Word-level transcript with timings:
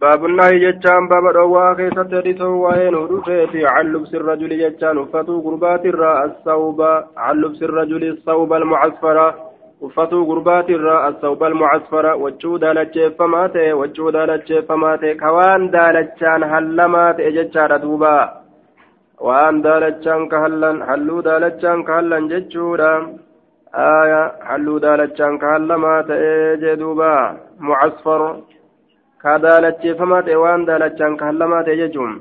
باب 0.00 0.24
النهي 0.24 0.58
جتان 0.58 1.08
باب 1.08 1.26
الروا 1.26 1.74
كيف 1.74 1.98
تريتو 2.10 2.50
وين 2.64 2.94
ودفيتي 2.94 3.66
عن 3.66 3.86
لبس 3.92 4.14
الرجل 4.14 4.50
جتان 4.62 4.98
وفتو 4.98 5.40
قربات 5.46 5.84
الراء 5.86 6.24
الثوب 6.24 6.80
عن 7.16 7.34
لبس 7.42 7.62
الرجل 7.62 8.02
الثوب 8.08 8.52
المعصفرة 8.52 9.28
وفتو 9.80 10.24
قربات 10.30 10.70
الراء 10.70 11.08
الثوب 11.08 11.44
المعصفرة 11.44 12.14
وجو 12.14 12.56
دالتش 12.56 12.98
فماتي 13.18 13.72
وجو 13.72 14.10
دالتش 14.10 14.52
فماتي 14.68 15.14
كوان 15.14 15.70
دالتشان 15.70 16.42
هلمات 16.52 17.20
جتان 17.20 17.80
دوبا 17.80 18.18
وان 19.26 19.62
دالتشان 19.62 20.28
كهلن 20.28 20.76
حلو 20.88 21.20
دالتشان 21.20 21.78
كهلن 21.82 22.28
جتشورا 22.28 22.92
آية 23.74 24.22
حلو 24.48 24.78
دالتشان 24.78 25.38
كهلمات 25.38 26.08
جدوبا 26.62 27.14
معصفر 27.60 28.22
ka 29.22 29.32
daalacheeffamaa 29.44 30.22
ta'e 30.26 30.36
waan 30.44 30.66
daalachaan 30.70 31.16
ka 31.20 31.24
hallamaa 31.30 31.62
ta'e 31.68 31.76
jechuun 31.82 32.14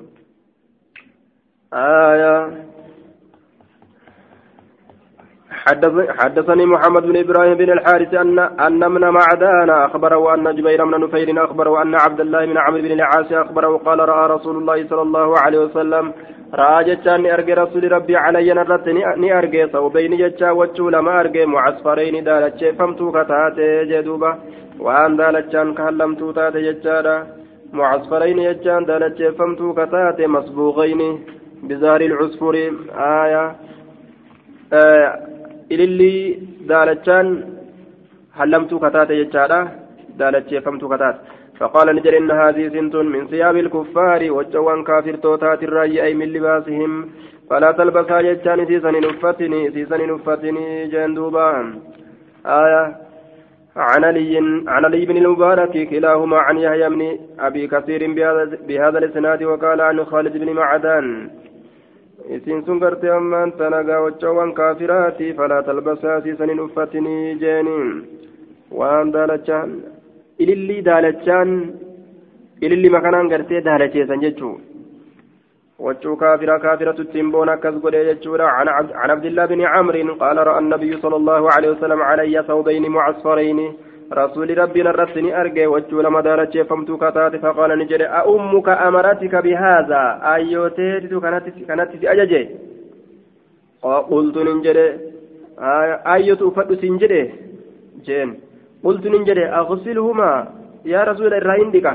حدثني 6.20 6.66
محمد 6.66 7.04
بن 7.10 7.18
إبراهيم 7.18 7.54
بن 7.58 7.70
الحارث 7.72 8.14
ان 8.14 8.40
أن 8.40 8.92
من 8.92 9.02
معدان 9.02 9.70
أخبره 9.70 10.34
أن 10.36 10.56
جبير 10.56 10.86
بن 10.86 11.04
نفير 11.04 11.44
أخبره 11.46 11.82
أن 11.82 11.96
عبد 11.96 12.20
الله 12.20 12.46
بن 12.46 12.58
عمرو 12.58 12.82
بن 12.82 12.92
العاص 12.92 13.32
أخبره 13.32 13.78
قال 13.78 14.00
رأى 14.00 14.30
رسول 14.36 14.56
الله 14.58 14.88
صلى 14.90 15.02
الله 15.02 15.40
عليه 15.40 15.60
وسلم 15.60 16.14
رأى 16.54 16.84
جتان 16.84 17.26
ارجى 17.26 17.54
رسول 17.54 17.92
ربي 17.92 18.16
علي 18.16 18.54
نرت 18.54 18.88
ني 19.22 19.38
ارجى 19.38 19.68
صوبين 19.74 20.18
جتا 20.18 20.52
وجه 20.52 20.90
لما 20.90 21.20
ارجى 21.20 21.46
معصفرين 21.46 22.24
دالتش 22.24 22.62
فمتو 22.78 23.12
كتاتي 23.16 23.86
جدوبة 23.92 24.32
waan 24.86 25.18
daalachaan 25.18 25.74
kaallamtuu 25.78 26.34
taate 26.38 26.62
jechaadha 26.66 27.14
mucasfarayni 27.78 28.44
jechaan 28.48 28.86
daalacheeffamtuu 28.90 29.74
ka 29.74 29.86
taate 29.94 30.28
masbuuqayni 30.36 31.08
bizaari 31.68 32.08
lcusfuri 32.12 32.66
aya 33.06 33.44
ilillii 35.73 36.22
daalachaan 36.70 37.28
hallamtuu 38.40 38.80
ka 38.84 38.90
taate 38.96 39.20
jechaadha 39.22 39.60
daalacheeffamtuu 40.20 40.94
ka 40.94 41.00
taate 41.04 41.38
فقال 41.59 41.88
نجر 41.96 42.18
إن 42.18 42.32
هذه 42.32 42.70
سنت 42.70 42.96
من 42.96 43.28
ثياب 43.28 43.56
الكفار 43.58 44.22
وجوان 44.32 44.84
كافر 44.84 45.16
توتات 45.16 45.64
الرأي 45.64 46.04
أي 46.04 46.14
من 46.14 46.28
لباسهم 46.34 46.92
فلا 47.50 47.72
تلبسها 47.72 48.22
جتان 48.22 48.59
سيسن 48.70 48.96
نفتني 49.06 49.72
سيسن 49.72 50.02
نفتني 50.12 50.88
جندوبا 50.94 51.50
آية 52.46 52.84
عن 53.76 54.04
علي 54.04 54.38
عن 54.74 54.86
علي 54.86 55.06
بن 55.06 55.18
المبارك 55.18 55.74
كلاهما 55.90 56.38
عن 56.38 56.58
يحيى 56.58 56.90
بن 56.90 57.02
ابي 57.40 57.68
كثير 57.68 58.02
بهذا 58.68 58.98
الاسناد 59.02 59.44
وقال 59.44 59.81
عن 59.81 60.06
خالد 60.06 60.38
بن 60.38 60.50
معدان 60.54 61.30
isiin 62.36 62.64
sun 62.66 62.80
gartee 62.83 63.11
ammaan 63.17 63.52
tanagaa 63.59 64.02
waccoowwan 64.06 64.53
kaafiraati 64.59 65.33
falaa 65.33 65.64
talbasaa 65.67 66.22
siisanin 66.22 66.59
uffatini 66.66 67.36
jeeniin 67.44 67.92
waan 68.80 69.14
daalachaan 69.16 69.75
ilillii 70.45 70.81
daalachaan 70.89 71.52
ililli 72.61 72.89
makanaan 72.97 73.30
gartee 73.36 73.61
daalacheessan 73.69 74.25
jechuu 74.25 74.56
وجو 75.80 76.16
كافرة 76.16 76.58
كافرة 76.58 76.92
تتنبون 76.92 77.56
كذب 77.56 77.86
عن 78.39 78.67
عن 79.02 79.09
عبد 79.09 79.25
الله 79.25 79.45
بن 79.45 79.62
عمرو 79.62 80.14
قال 80.14 80.38
رأى 80.47 80.59
النبي 80.59 80.91
صلى 81.03 81.16
الله 81.16 81.52
عليه 81.52 81.69
وسلم 81.69 82.02
علي 82.02 82.44
ثوبين 82.47 82.86
معصفرين 82.91 83.59
رسول 84.13 84.58
ربنا 84.58 84.89
الرسني 84.89 85.41
أرجع 85.41 85.67
وجو 85.67 86.02
لما 86.02 86.22
دارت 86.22 86.58
فمت 86.58 86.91
كتات 86.91 87.36
فقال 87.36 87.80
نجري 87.80 88.05
أأمك 88.05 88.69
أمرتك 88.69 89.36
بهذا؟ 89.36 90.03
أيوتيت 90.33 91.13
كانت 91.23 91.45
كانت 91.67 92.05
أججي. 92.05 92.50
قلت 93.83 94.38
نجري 94.38 94.88
أيوت 96.13 96.41
أفد 96.41 96.73
سنجري. 96.81 97.22
جين. 98.06 98.29
قلت 98.84 99.07
نجري 99.07 99.46
أغسلهما. 99.46 100.47
يا 100.85 101.03
رسول 101.03 101.34
الرهيندك 101.34 101.88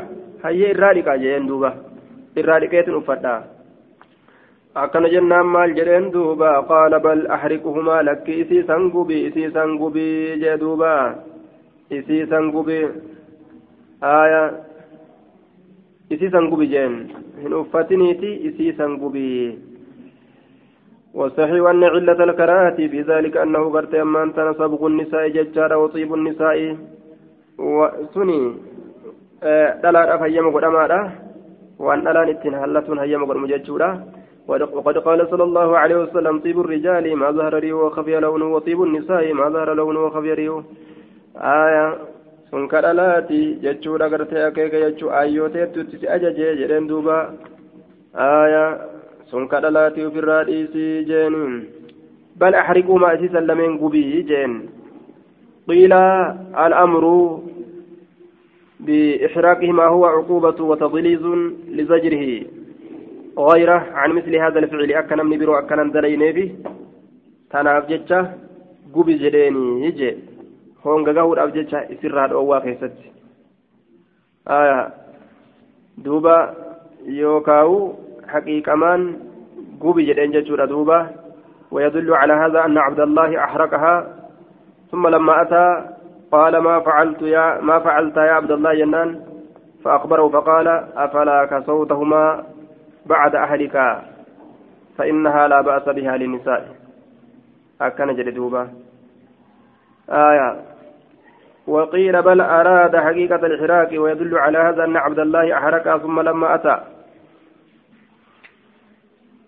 هيا 0.45 0.71
الرادك 0.71 1.09
جين 1.23 1.47
دوبا. 1.47 1.71
الرادكيت 2.39 2.89
أفدا 2.89 3.35
akkana 4.75 5.09
jennaan 5.13 5.47
maal 5.53 5.75
jedheen 5.77 6.07
duuba 6.13 6.51
qaala 6.69 6.99
bal 7.07 7.27
axriquhumaa 7.37 8.03
lakki 8.09 8.39
isii 8.43 8.63
san 8.69 8.89
gubi 8.93 9.19
isii 9.29 9.51
san 9.53 9.77
jee 10.43 10.57
duuba 10.63 10.93
isii 11.99 12.27
san 12.31 12.51
gubi 12.53 12.79
aya 14.01 14.43
isii 16.11 16.31
san 16.31 16.49
gubi 16.51 16.67
jeen. 16.69 16.95
Hin 17.43 17.53
uffatiniiti 17.55 18.35
isii 18.49 18.73
san 18.77 18.97
gubi 18.99 19.59
والصحيح 21.15 21.69
أن 21.69 21.85
علة 21.85 22.25
الكراهة 22.25 22.77
في 22.77 23.01
ذلك 23.03 23.37
أنه 23.37 23.71
قرت 23.71 23.95
أمان 23.95 24.33
صبغ 24.33 24.87
النساء 24.87 25.29
ججارا 25.29 25.77
وطيب 25.77 26.15
النساء 26.15 26.77
وسني 27.59 28.41
دلال 29.83 29.97
أفهيم 30.17 30.51
قدما 30.57 31.13
وأن 31.79 32.09
ألان 32.09 32.29
اتن 32.29 32.55
هلة 32.55 33.03
هيم 33.03 33.25
قدم 33.25 33.47
ججورا 33.47 33.91
وقد 34.49 34.99
قال 34.99 35.29
صلى 35.31 35.45
الله 35.45 35.79
عليه 35.79 35.97
وسلم 35.97 36.39
طيب 36.39 36.61
الرجال 36.61 37.17
ما 37.17 37.31
ظهر 37.31 37.55
ريه 37.55 37.73
وخفي 37.73 38.21
لونه 38.21 38.47
وطيب 38.55 38.83
النساء 38.83 39.33
ما 39.33 39.49
ظهر 39.49 39.75
لونه 39.75 40.01
وخفي 40.01 40.33
ريه 40.33 40.63
آية 41.37 41.99
sun 42.53 42.69
kadhalaati 42.69 43.57
jechuudha 43.65 44.09
gartee 44.13 44.45
akeeka 44.45 44.81
jechuu 44.81 45.11
ayyooteettutti 45.21 46.01
si 46.01 46.09
ajajee 46.15 46.57
jedheen 46.59 46.89
duuba 46.89 47.15
aya 48.25 48.65
sun 49.31 49.49
kadhalaati 49.53 50.05
ofirraa 50.09 50.43
dhiisii 50.49 51.05
jeeniin 51.11 51.55
bal 52.43 52.59
axriquumaa 52.63 53.15
isiisan 53.17 53.49
lameen 53.51 53.79
gubii 53.83 54.23
jeen 54.33 54.59
qiila 55.69 56.03
al'amru 56.67 57.17
بإحراقهما 58.87 59.85
هو 59.95 60.05
عقوبة 60.07 60.59
وتضليز 60.71 61.25
لزجره 61.77 62.25
غيره 63.39 63.81
عن 64.01 64.11
مثل 64.13 64.37
هذا 64.37 64.59
الفعل 64.59 64.93
أكن 64.93 65.19
من 65.27 65.39
برو 65.39 65.55
أكن 65.55 65.91
دليني 65.91 66.33
في 66.33 66.45
تناف 67.51 67.87
جتة 67.91 68.21
قبي 68.95 69.15
جديني 69.23 69.87
يجي 69.87 70.11
جتة 71.51 71.79
إسرها 71.79 72.25
الأوا 72.27 72.59
كيست 72.59 72.93
آية 74.49 74.89
دوبا 75.99 76.55
يوكاو 77.07 77.93
حقيقة 78.29 78.75
من 78.75 79.17
قبي 79.81 80.05
جدين 80.05 80.31
جتة 80.31 80.65
دوبا 80.65 81.11
ويدل 81.71 82.15
على 82.15 82.33
هذا 82.33 82.65
أن 82.65 82.79
عبد 82.79 83.01
الله 83.01 83.45
أحرقها 83.45 84.07
ثم 84.91 85.09
لما 85.09 85.43
أتى 85.43 85.89
قال 86.33 86.59
ما 86.59 86.81
فعلت 86.81 87.23
يا 87.23 87.61
ما 87.61 87.79
فعلت 87.79 88.17
يا 88.17 88.33
عبد 88.33 88.51
الله 88.51 88.75
جنان 88.75 89.21
فأخبره 89.85 90.29
فقال 90.29 90.69
أفلا 90.97 91.45
كسوتهما 91.45 92.45
بعد 93.07 93.35
أهلك 93.35 94.03
فإنها 94.99 95.49
لا 95.49 95.61
بأس 95.61 95.83
بها 95.89 96.17
للنساء 96.17 96.77
أكن 97.81 98.15
جلدوبا 98.17 98.69
آية 100.11 100.72
وقيل 101.67 102.23
بل 102.23 102.41
أراد 102.41 102.97
حقيقة 102.97 103.47
الحراك 103.47 103.93
ويدل 103.93 104.39
على 104.39 104.59
هذا 104.59 104.85
أن 104.85 104.97
عبد 104.97 105.19
الله 105.19 105.59
أحرك 105.59 106.03
ثم 106.03 106.21
لما 106.21 106.55
أتى. 106.55 106.77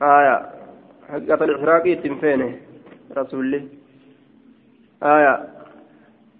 آية. 0.02 0.46
حقيقة 1.08 1.44
الحراك 1.44 1.82
تنفينه 1.82 2.56
رسول 3.16 3.44
الله. 3.44 3.62
آية. 5.02 5.40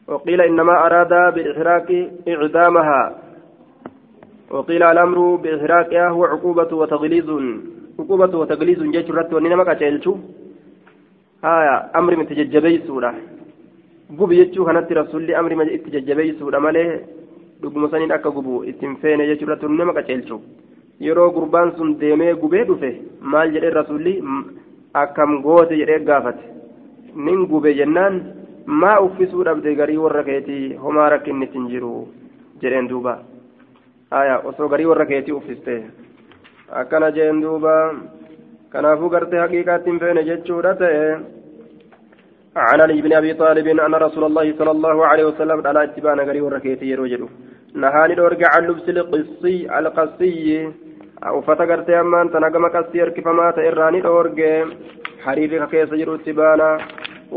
وقيل 0.09 0.41
إنما 0.41 0.87
أراد 0.87 1.35
بالإحراك 1.35 1.91
إعدامها. 2.29 3.15
وقيل 4.51 4.83
الأمر 4.83 5.35
بإحراقها 5.35 6.09
هو 6.09 6.25
عقوبة 6.25 6.77
وتغليظ 6.77 7.31
عقوبة 7.99 8.39
وتغليظ 8.39 8.83
جيشرت 8.83 9.33
ونما 9.33 9.75
كتلتو 9.75 10.17
هايا 11.45 11.99
أمر 11.99 12.17
من 12.17 12.27
تججبي 12.27 12.79
سورة. 12.87 13.15
Gubi 14.11 14.37
jechuu 14.37 14.65
kanatti 14.65 14.95
rasulli 14.95 15.35
amri 15.35 15.75
itti 15.75 15.91
jajjabeessuudha 15.91 16.61
malee 16.61 17.01
dhuguma 17.63 17.89
saniin 17.91 18.13
akka 18.13 18.31
gubu 18.31 18.63
ittiin 18.65 18.97
feene 19.03 19.27
jechuudha 19.27 19.57
tun 19.57 19.77
nama 19.77 19.93
qaceelchu 19.97 20.41
yeroo 21.01 21.31
gurbaan 21.31 21.73
sun 21.77 21.99
deemee 22.01 22.35
gubee 22.35 22.65
dhufe 22.69 22.91
maal 23.21 23.53
jedhee 23.55 23.71
rasulli 23.71 24.15
akkam 25.03 25.43
goote 25.43 25.77
jedhee 25.81 26.05
gaafate 26.09 26.45
nin 27.15 27.47
gube 27.47 27.75
jennaan 27.79 28.21
maa 28.67 28.99
uffisuu 29.07 29.45
dhabde 29.45 29.75
garii 29.81 29.97
warra 30.05 30.25
keetii 30.29 30.75
homaa 30.83 31.09
rakkinni 31.15 31.45
ittiin 31.47 31.69
jiru 31.69 32.09
jedheen 32.63 32.89
duuba. 32.89 33.15
aya 34.11 34.39
osoo 34.49 34.69
garii 34.69 34.87
warra 34.87 35.07
keetii 35.07 35.33
uffiste 35.39 35.75
akkana 36.81 37.11
jeen 37.17 37.41
duuba 37.43 37.73
kanaafuu 38.73 39.09
gartee 39.15 39.41
haqiiqaatti 39.41 39.91
hin 39.91 40.01
feene 40.03 40.25
jechuudha 40.29 40.75
ta'e 40.83 41.17
عن 42.57 42.81
علي 42.81 43.03
بن 43.03 43.13
ابي 43.13 43.35
طالب 43.35 43.67
ان 43.67 43.95
رسول 43.95 44.25
الله 44.25 44.55
صلى 44.59 44.71
الله 44.71 45.07
عليه 45.07 45.25
وسلم 45.25 45.67
على 45.67 45.85
اتباع 45.85 46.15
غري 46.15 46.41
وركيتي 46.41 46.87
يروجد 46.87 47.29
نهاني 47.75 48.15
دورج 48.15 48.43
عن 48.53 48.63
لبس 48.67 48.89
القصي 48.89 49.79
القصي 49.79 50.71
harkifamaa 53.03 53.53
ta'e 53.57 53.69
irraani 53.71 54.01
dhoorge 54.07 54.51
hariirri 55.25 55.59
ka 55.63 55.67
keessa 55.73 55.99
jiru 56.01 56.17
itti 56.19 56.33
baana 56.41 56.69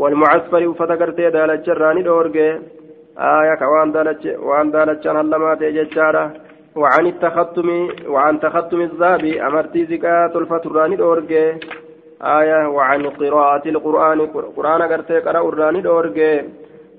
walmucasfari 0.00 0.66
uffata 0.72 0.96
gartee 1.02 1.30
daalacha 1.36 1.72
irraani 1.74 2.02
dhoorge 2.08 2.46
aya 3.30 3.54
ka 3.60 3.70
waan 3.74 3.94
daalache 3.96 4.36
waan 4.48 4.72
daalachaan 4.74 5.20
hallamaa 5.20 5.56
ta'e 5.62 5.72
jechaadha 5.78 6.24
وعن 6.82 7.06
التختم 7.06 7.68
وعن 8.08 8.40
تختم 8.40 8.80
الذهب 8.80 9.24
أمرتي 9.24 9.84
زكاة 9.84 10.32
الفتران 10.38 10.96
دورجي 10.96 11.44
آية 12.22 12.68
وعن 12.68 13.06
قراءة 13.06 13.68
القرآن. 13.68 14.20
قرآن 14.56 14.82
قرتي 14.82 15.18
قرأ 15.18 15.48
الراني 15.48 15.80
دورجي. 15.80 16.42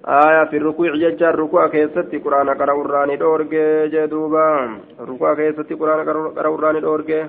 آية 0.08 0.44
في 0.50 0.58
الركوع 0.58 0.96
ججار 0.96 1.36
ركوع 1.40 1.68
كيستي 1.68 2.18
قرآن 2.18 2.50
قرأ 2.50 2.82
الراني 2.82 3.16
دورجي 3.16 3.88
جدوبا. 3.88 4.70
ركوع 5.10 5.34
كيستي 5.36 5.74
قرآن 5.74 6.00
قرأ 6.38 6.56
الراني 6.56 6.80
دورجي. 6.80 7.24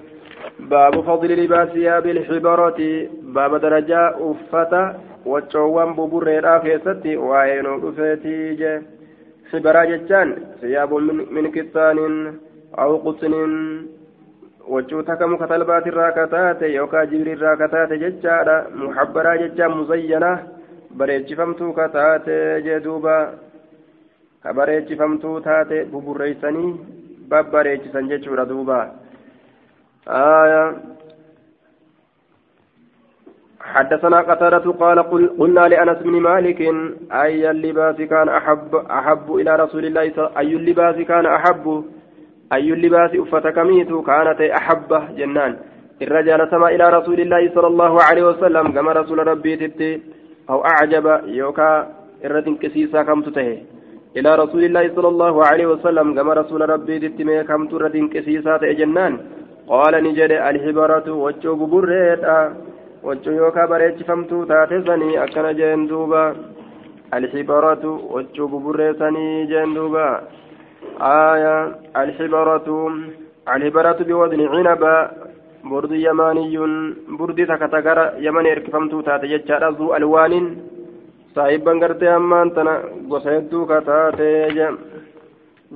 باب 0.61 1.01
فضل 1.01 1.31
لباس 1.45 1.69
ثياب 1.69 2.07
الحبرة. 2.07 2.81
باب 3.23 3.57
درجة 3.57 4.15
أفتا 4.31 5.01
وتشوان 5.27 5.93
ببريرا 5.93 6.59
كيستي 6.59 7.17
وعينو 7.17 7.79
دفيتي 7.79 8.55
جي. 8.55 8.81
حبرا 9.51 9.85
ججان 9.85 10.29
ثياب 10.61 10.95
من 11.35 11.51
كتان 11.51 11.99
أو 12.79 12.97
قطن 12.97 13.35
wachuu 14.71 15.03
takka 15.03 15.27
muka 15.29 15.47
talbaatirraa 15.51 16.13
kataate 16.19 16.73
yookaan 16.75 17.11
jibriirraa 17.13 17.57
kataate 17.63 17.99
jechaadha 18.03 18.57
muhabbaraa 18.83 19.37
jechaan 19.43 19.77
muzayyana 19.79 20.31
bareechifamtuu 21.03 21.73
ka 21.79 21.89
taate 21.97 22.37
jee 22.67 22.81
duuba 22.85 23.15
ka 24.43 24.55
bareechifamtuu 24.59 25.35
taate 25.49 25.85
buburreeysanii 25.93 26.73
babbareechisan 27.35 28.09
jechuudha 28.15 28.51
duuba 28.55 28.81
حدثنا 33.71 34.21
قتادة 34.21 34.73
قال 34.73 34.99
قل 35.11 35.29
قلنا 35.39 35.69
لأنس 35.69 35.99
بن 36.03 36.21
مالك 36.21 36.61
أي 37.13 37.51
اللباس 37.51 37.97
كان 37.97 38.29
أحب 38.29 38.75
أحب 38.75 39.35
إلى 39.35 39.57
رسول 39.57 39.85
الله 39.85 40.03
أي 40.39 40.57
اللباس 40.57 40.97
كان 40.97 41.27
أحب 41.27 41.85
أي 42.53 42.73
اللباس 42.73 43.13
أفتكميت 43.15 43.91
كانت 44.09 44.41
أحبه 44.41 45.03
جنان. 45.19 45.53
الرجال 46.03 46.41
سما 46.51 46.69
إلى 46.75 46.87
رسول 46.99 47.19
الله 47.21 47.43
صلى 47.55 47.67
الله 47.67 47.93
عليه 48.09 48.25
وسلم 48.31 48.67
كما 48.73 48.93
رسول 48.93 49.19
ربي 49.27 49.57
تبتي 49.57 50.01
أو 50.51 50.59
أعجب 50.65 51.07
يوكا 51.27 51.71
إردن 52.25 52.55
كسيسا 52.63 53.03
كم 53.03 53.21
تتهي 53.23 53.59
إلى 54.17 54.31
رسول 54.43 54.63
الله 54.65 54.85
صلى 54.97 55.09
الله 55.09 55.35
عليه 55.47 55.67
وسلم 55.67 56.07
كما 56.17 56.33
رسول 56.35 56.61
ربي 56.71 56.99
دتمي 56.99 57.45
كم 57.45 57.67
تردن 57.71 58.09
كسيسا 58.09 58.57
جنان. 58.81 59.15
قال 59.69 59.95
نجد 60.05 60.33
الحبرة 60.33 61.07
وجو 61.25 61.53
ببريتا. 61.61 62.39
وجو 63.07 63.33
يوكا 63.41 63.67
بريتش 63.71 64.03
فمتو 64.03 64.45
تاتسني 64.45 65.25
أكن 65.25 65.47
جندوبا. 65.59 66.25
الحبرة 67.15 67.85
وجو 68.15 68.45
ببريتني 68.53 69.27
جندوبا. 69.51 70.09
آية 71.02 71.56
الحبرة 72.02 72.68
الحبرة 73.56 74.00
بوزن 74.10 74.42
عنبا 74.54 74.96
برد 75.72 75.92
يماني 75.92 76.58
برد 77.20 77.40
تكتكر 77.50 78.00
يمن 78.26 78.46
اركفمتو 78.54 79.02
تاتي 79.02 79.28
جتشارا 79.28 79.70
ذو 79.78 79.96
ألوان 79.96 80.34
صاحبا 81.36 81.72
قرتي 81.82 82.10
أمان 82.16 82.54
تنا 82.56 82.74
قصيدو 83.12 83.66
كتاتي 83.66 84.68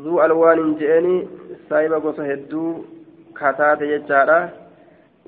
ذو 0.04 0.14
ألوان 0.26 0.60
جئني 0.80 1.16
صاحبا 1.70 1.98
قصيدو 2.06 2.64
كتاتي 3.40 3.86
جتشارا 3.92 4.40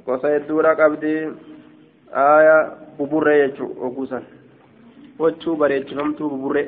قصيدو 0.07 0.59
رقبدي 0.59 1.15
آية 2.13 2.57
buburree 3.01 3.39
jechuun 3.41 3.71
oguusan 3.85 4.25
wachuu 5.19 5.55
bareechifamtuu 5.61 6.29
buburree 6.29 6.67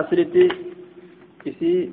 asiritti 0.00 0.44
isii 1.45 1.91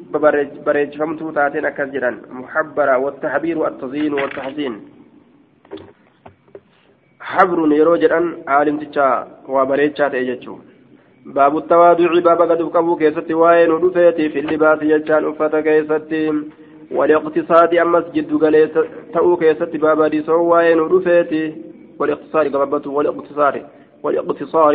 bareechifamtuu 0.64 1.32
taateen 1.32 1.64
akkas 1.70 1.92
jedhan. 1.94 2.16
Muhabbara 2.40 2.98
wattaxbiiru 3.04 3.64
attaziinu 3.70 4.16
wattaxsiin 4.22 4.76
حبر 7.30 7.72
يرو 7.72 7.96
جدان 7.96 8.26
عالم 8.48 8.76
تجا 8.82 9.08
وبريتشا 9.48 10.08
تيجچو 10.08 10.54
باب 11.26 11.56
التواضع 11.56 12.20
باب 12.28 12.40
قد 12.50 12.62
قبو 12.62 12.96
كيست 12.96 13.30
وين 13.30 13.70
ودفيتي 13.70 14.28
في 14.28 14.38
اللباس 14.38 14.82
يجان 14.82 15.24
أفتا 15.24 15.60
كيستي 15.60 16.22
والاقتصاد 16.90 17.74
أما 17.74 17.98
مسجد 17.98 18.34
قليس 18.42 18.74
تأو 19.14 19.36
كيست 19.36 19.76
باب 19.76 20.02
دي 20.12 20.22
سو 20.22 20.38
وين 20.52 20.80
ودفيتي 20.80 21.54
والاقتصار 21.98 22.48
قبابته 22.48 22.90
والاقتصار 22.90 23.54
والاقتصار 24.02 24.74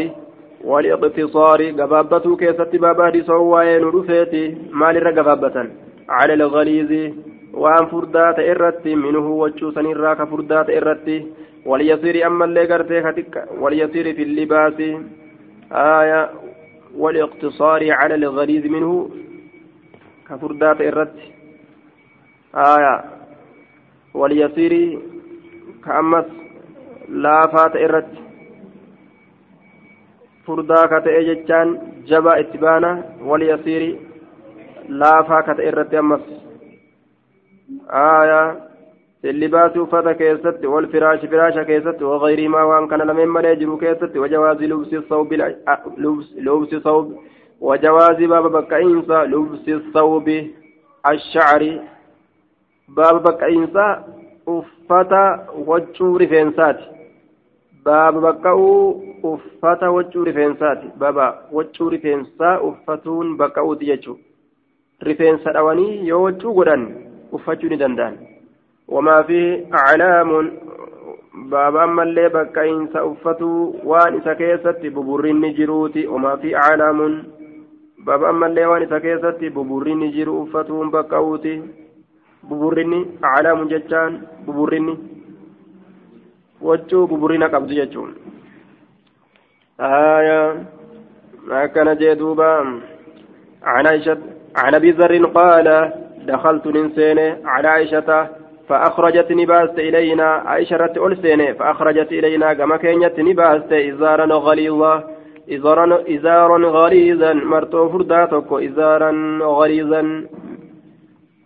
والإقتصار 0.68 1.60
قبابته 1.80 2.36
كيست 2.38 2.76
باب 2.76 3.12
دي 3.12 3.24
سو 3.24 3.56
وين 3.56 3.84
ودفيتي 3.84 4.58
مال 4.72 5.04
رقبابة 5.04 5.70
على 6.10 6.34
الغليظ 6.34 7.14
وأن 7.54 7.86
فردات 7.86 8.40
إرتي 8.40 8.96
منه 8.96 9.28
وجو 9.42 9.72
سنيرا 9.72 10.14
كفردات 10.14 10.70
إرتي. 10.70 11.28
وليصير 11.66 12.28
أما 12.28 12.46
اللي 12.46 12.66
قرتي 12.74 13.04
خدك 13.04 13.46
وليصير 13.62 14.14
في 14.16 14.24
اللباس. 14.24 14.80
آية. 15.72 16.30
والإقتصار 16.98 17.92
على 17.92 18.16
الغليظ 18.16 18.66
منه 18.66 19.10
كفردات 20.30 20.82
الرد 20.82 21.20
آية. 22.56 23.04
وليصير 24.14 25.00
كأمس 25.86 26.26
لا 30.50 30.84
فات 30.84 30.98
الرد 30.98 30.98
فردا 30.98 31.00
كتئ 31.00 31.34
جتان 31.34 31.80
جبا 32.08 32.40
اتبانا 32.40 33.04
وليصير 33.22 34.00
لا 34.90 35.24
فاكت 35.24 35.60
الرد 35.60 35.96
أمس 35.96 36.22
آية 37.90 38.68
اللباس 39.26 39.78
وفتا 39.78 40.12
كيست 40.12 40.66
والفراش 40.66 41.26
فراشا 41.26 41.64
كيست 41.64 42.02
وغيرهما 42.02 42.64
وان 42.64 42.88
كان 42.88 43.00
لمن 43.00 43.28
ملي 43.28 43.56
جرو 43.56 43.78
كيست 43.78 44.18
وجواز 44.18 44.62
لبس 44.62 44.94
الصوب 44.94 45.34
لبس 45.34 46.34
لبس 46.38 46.76
صوب 46.84 47.18
وجواز 47.62 48.24
باب 48.24 48.52
بكاينسا 48.52 49.24
لبس 49.24 49.70
الصوب 49.70 50.30
الشعر 51.08 51.80
باب 52.90 53.24
بكاينسا 53.24 54.04
uffata 54.48 55.48
waccuu 55.66 56.18
rifeensaati 56.18 56.84
baaba 57.84 58.22
baqqa'uu 58.22 59.07
uffata 59.24 59.92
waccuu 59.92 60.24
rifeensaati. 60.24 60.88
Baba 60.98 61.44
waccuu 61.52 61.90
rifeensaa 61.90 62.60
uffatuun 62.62 63.38
bakka 63.38 63.64
uti 63.64 63.86
jechuudha. 63.86 64.22
Rifeensa 65.00 65.52
dhawanii 65.54 66.08
yoo 66.08 66.24
waccuu 66.24 66.54
godhan 66.54 66.88
uffachuu 67.32 67.70
ni 67.70 67.78
danda'an. 67.78 68.18
Wamaa 68.88 69.24
fi 69.24 69.40
calaamuun 69.72 70.52
baabaan 71.50 71.94
mallee 71.94 72.30
bakka 72.30 72.66
insa 72.66 73.06
uffatuu 73.06 73.76
waan 73.84 74.18
isa 74.18 74.36
keessatti 74.36 74.90
buburriin 74.90 75.40
ni 75.42 75.54
jiruuti. 75.54 76.08
Wamaa 76.08 76.38
fi 76.38 76.52
calaamuun 76.52 77.18
baabaan 78.06 78.36
mallee 78.36 78.66
waan 78.66 78.84
isa 78.84 79.00
keessatti 79.00 79.50
buburriin 79.50 80.00
ni 80.00 80.12
jiru 80.12 80.42
uffatuun 80.42 80.92
bakka 80.92 81.22
uti 81.22 81.62
buburrinni 82.50 83.06
calaamuun 83.22 83.70
jechaan 83.70 84.22
buburrinni 84.46 84.98
waccuu 86.62 87.08
buburrina 87.08 87.50
qabdu 87.50 87.74
jechuudha. 87.76 88.14
آية. 89.82 90.64
ما 91.48 91.66
كان 91.66 91.98
جدوبا 91.98 92.82
عن 93.64 93.88
عائشة 93.88 94.18
عن 94.56 94.76
أبي 94.76 94.92
ذر 94.92 95.26
قال 95.26 95.94
دخلت 96.26 96.68
ننسين 96.68 97.48
على 97.48 97.68
عائشة 97.68 98.28
فأخرجت 98.70 99.32
نباست 99.32 99.80
إلينا. 99.80 100.24
عائشة 100.24 101.08
ألسين 101.08 101.54
فأخرجت 101.54 102.12
إلينا. 102.12 102.54
كما 102.54 102.78
كانت 102.78 103.20
نباست 103.20 103.74
إزارا 103.74 104.26
غليظا 104.26 105.04
إزارا 105.52 106.04
إزارا 106.10 106.68
غليظا. 106.70 107.34
مرتو 107.34 107.90
فرداتك 107.90 108.54
إزارا 108.54 109.12
غليظا. 109.42 110.26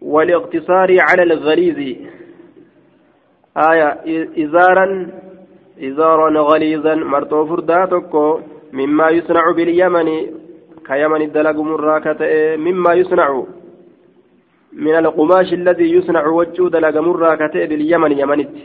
والاقتصار 0.01 0.97
على 1.09 1.23
الغليظ. 1.23 1.97
آية 3.57 3.99
إزارا 4.45 5.07
إزارا 5.87 6.39
غليظا 6.49 6.95
مرتو 6.95 7.45
فرداتك 7.45 8.13
مما 8.73 9.09
يصنع 9.09 9.51
باليمن 9.51 10.09
كيمن 10.87 11.21
الدلق 11.21 11.57
مراكة 11.69 12.21
مما 12.65 12.91
يصنع 12.93 13.43
من 14.73 14.95
القماش 14.95 15.53
الذي 15.53 15.87
يصنع 15.95 16.27
وجود 16.27 16.75
لقمرة 16.75 17.35
كتئ 17.35 17.67
باليمن 17.67 18.11
يمنت. 18.19 18.55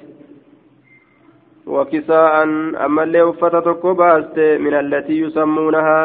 وكساء 1.66 2.42
أما 2.87 3.02
اللي 3.02 3.23
وفتتك 3.23 3.87
بأست 3.87 4.38
من 4.38 4.75
التي 4.75 5.20
يسمونها. 5.20 6.00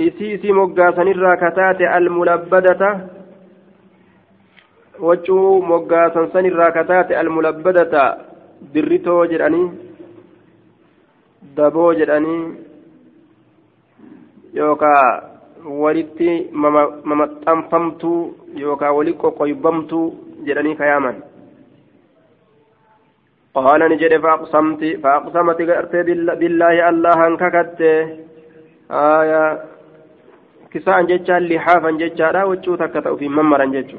إسيسي 0.00 0.52
مقاسا 0.52 1.02
الراكتات 1.02 1.80
الملبدة. 1.80 2.82
moggaasan 5.00 6.32
san 6.32 6.46
irraa 6.46 6.72
kataate 6.72 7.16
almulabbadata 7.16 8.18
birritoo 8.72 9.26
jedhanii 9.26 9.70
daboo 11.56 11.92
jedhanii 12.00 12.42
yookaa 14.54 15.06
walitti 15.82 16.30
mamaxxanfamtuu 17.10 18.20
yookaa 18.64 18.92
walitti 18.98 19.22
qoqqoybamtuu 19.22 20.06
jedhanii 20.46 20.76
kayaaman 20.82 21.18
قال 23.56 23.80
نجد 23.92 24.12
فأقسمت 24.24 24.82
فأقسمت 25.02 25.58
قرت 25.68 25.94
بالله 26.40 26.88
الله 26.88 27.18
أنككت 27.26 27.80
آية 28.90 29.44
كساء 30.72 31.02
جتشا 31.10 31.36
لحافا 31.48 31.90
جتشا 31.90 32.32
لا 32.34 32.44
وجو 32.44 32.74
تكت 32.76 33.08
في 33.08 33.28
ممرا 33.28 33.64
جتشو 33.74 33.98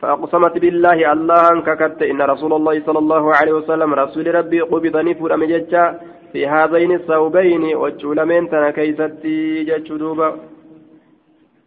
فأقسمت 0.00 0.58
بالله 0.58 1.12
الله 1.12 1.50
أنككت 1.52 2.02
إن 2.02 2.22
رسول 2.22 2.52
الله 2.52 2.82
صلى 2.86 2.98
الله 2.98 3.34
عليه 3.34 3.52
وسلم 3.52 3.94
رسول 3.94 4.34
ربي 4.34 4.60
قبضني 4.60 5.14
فرم 5.14 5.44
جتشا 5.44 6.00
في 6.32 6.46
هذين 6.48 6.92
الثوبين 6.92 7.76
وجو 7.76 8.12
لمن 8.12 8.50
تنا 8.50 8.70
كيستي 8.70 9.64
جتشو 9.64 9.96
دوبا. 9.96 10.28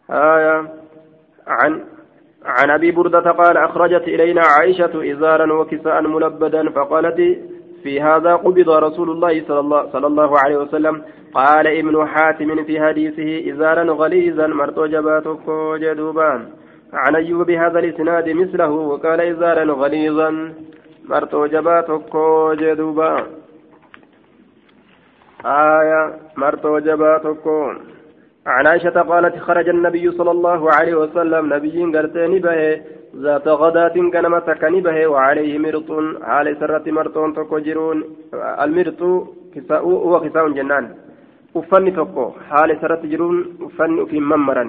آية. 0.09 0.57
عن 1.47 1.71
عن 2.45 2.69
أبي 2.69 2.91
بردة 2.91 3.31
قال 3.31 3.57
أخرجت 3.57 4.07
إلينا 4.07 4.41
عائشة 4.41 5.11
إزارا 5.11 5.53
وكساء 5.53 6.01
ملبدا 6.01 6.69
فقالت 6.69 7.19
في 7.83 8.01
هذا 8.01 8.35
قبض 8.35 8.69
رسول 8.69 9.09
الله 9.09 9.43
صلى 9.47 9.59
الله, 9.59 9.91
صلى 9.91 10.07
الله 10.07 10.39
عليه 10.39 10.57
وسلم. 10.57 11.01
قال 11.33 11.67
ابن 11.67 12.07
حاتم 12.07 12.63
في 12.63 12.81
حديثه 12.81 13.51
إزارا 13.51 13.83
غليظا 13.83 14.47
مرتو 14.47 14.85
جباتك 14.85 15.49
جدوبا 15.79 16.62
عن 16.93 17.15
أيوب 17.15 17.45
بهذا 17.45 17.79
الإسناد 17.79 18.29
مثله 18.29 18.69
وقال 18.69 19.21
إزارا 19.21 19.63
غليظا. 19.63 20.53
مرتو 21.09 21.45
جباتك 21.45 22.13
جدوبا. 22.61 23.11
آية 25.45 26.01
مرتو 26.37 26.79
جباتك 26.79 27.45
عن 28.47 28.67
عائشة 28.67 29.01
قالت 29.01 29.35
خرج 29.37 29.69
النبي 29.69 30.11
صلى 30.11 30.31
الله 30.31 30.71
عليه 30.71 30.95
وسلم. 30.95 31.53
نبي 31.53 31.77
قرتين 31.93 32.33
به 32.45 32.81
ذات 33.23 33.47
غداة 33.47 33.95
كنما 34.13 34.39
تكني 34.39 34.81
به 34.81 35.07
وعليه 35.07 35.59
مرط. 35.59 35.89
على 36.21 36.55
سرة 36.59 36.85
مرطون 36.97 37.33
تكجرون 37.33 37.97
المرط 38.63 39.01
كساء 39.55 39.83
هو 39.83 40.19
كساء 40.19 40.49
جنان. 40.49 40.85
أفني 41.55 41.91
تكو 41.91 42.25
حال 42.49 42.69
سرة 42.81 43.01
جرون 43.11 43.35
أفني 43.61 44.05
في 44.05 44.19
ممرا 44.19 44.65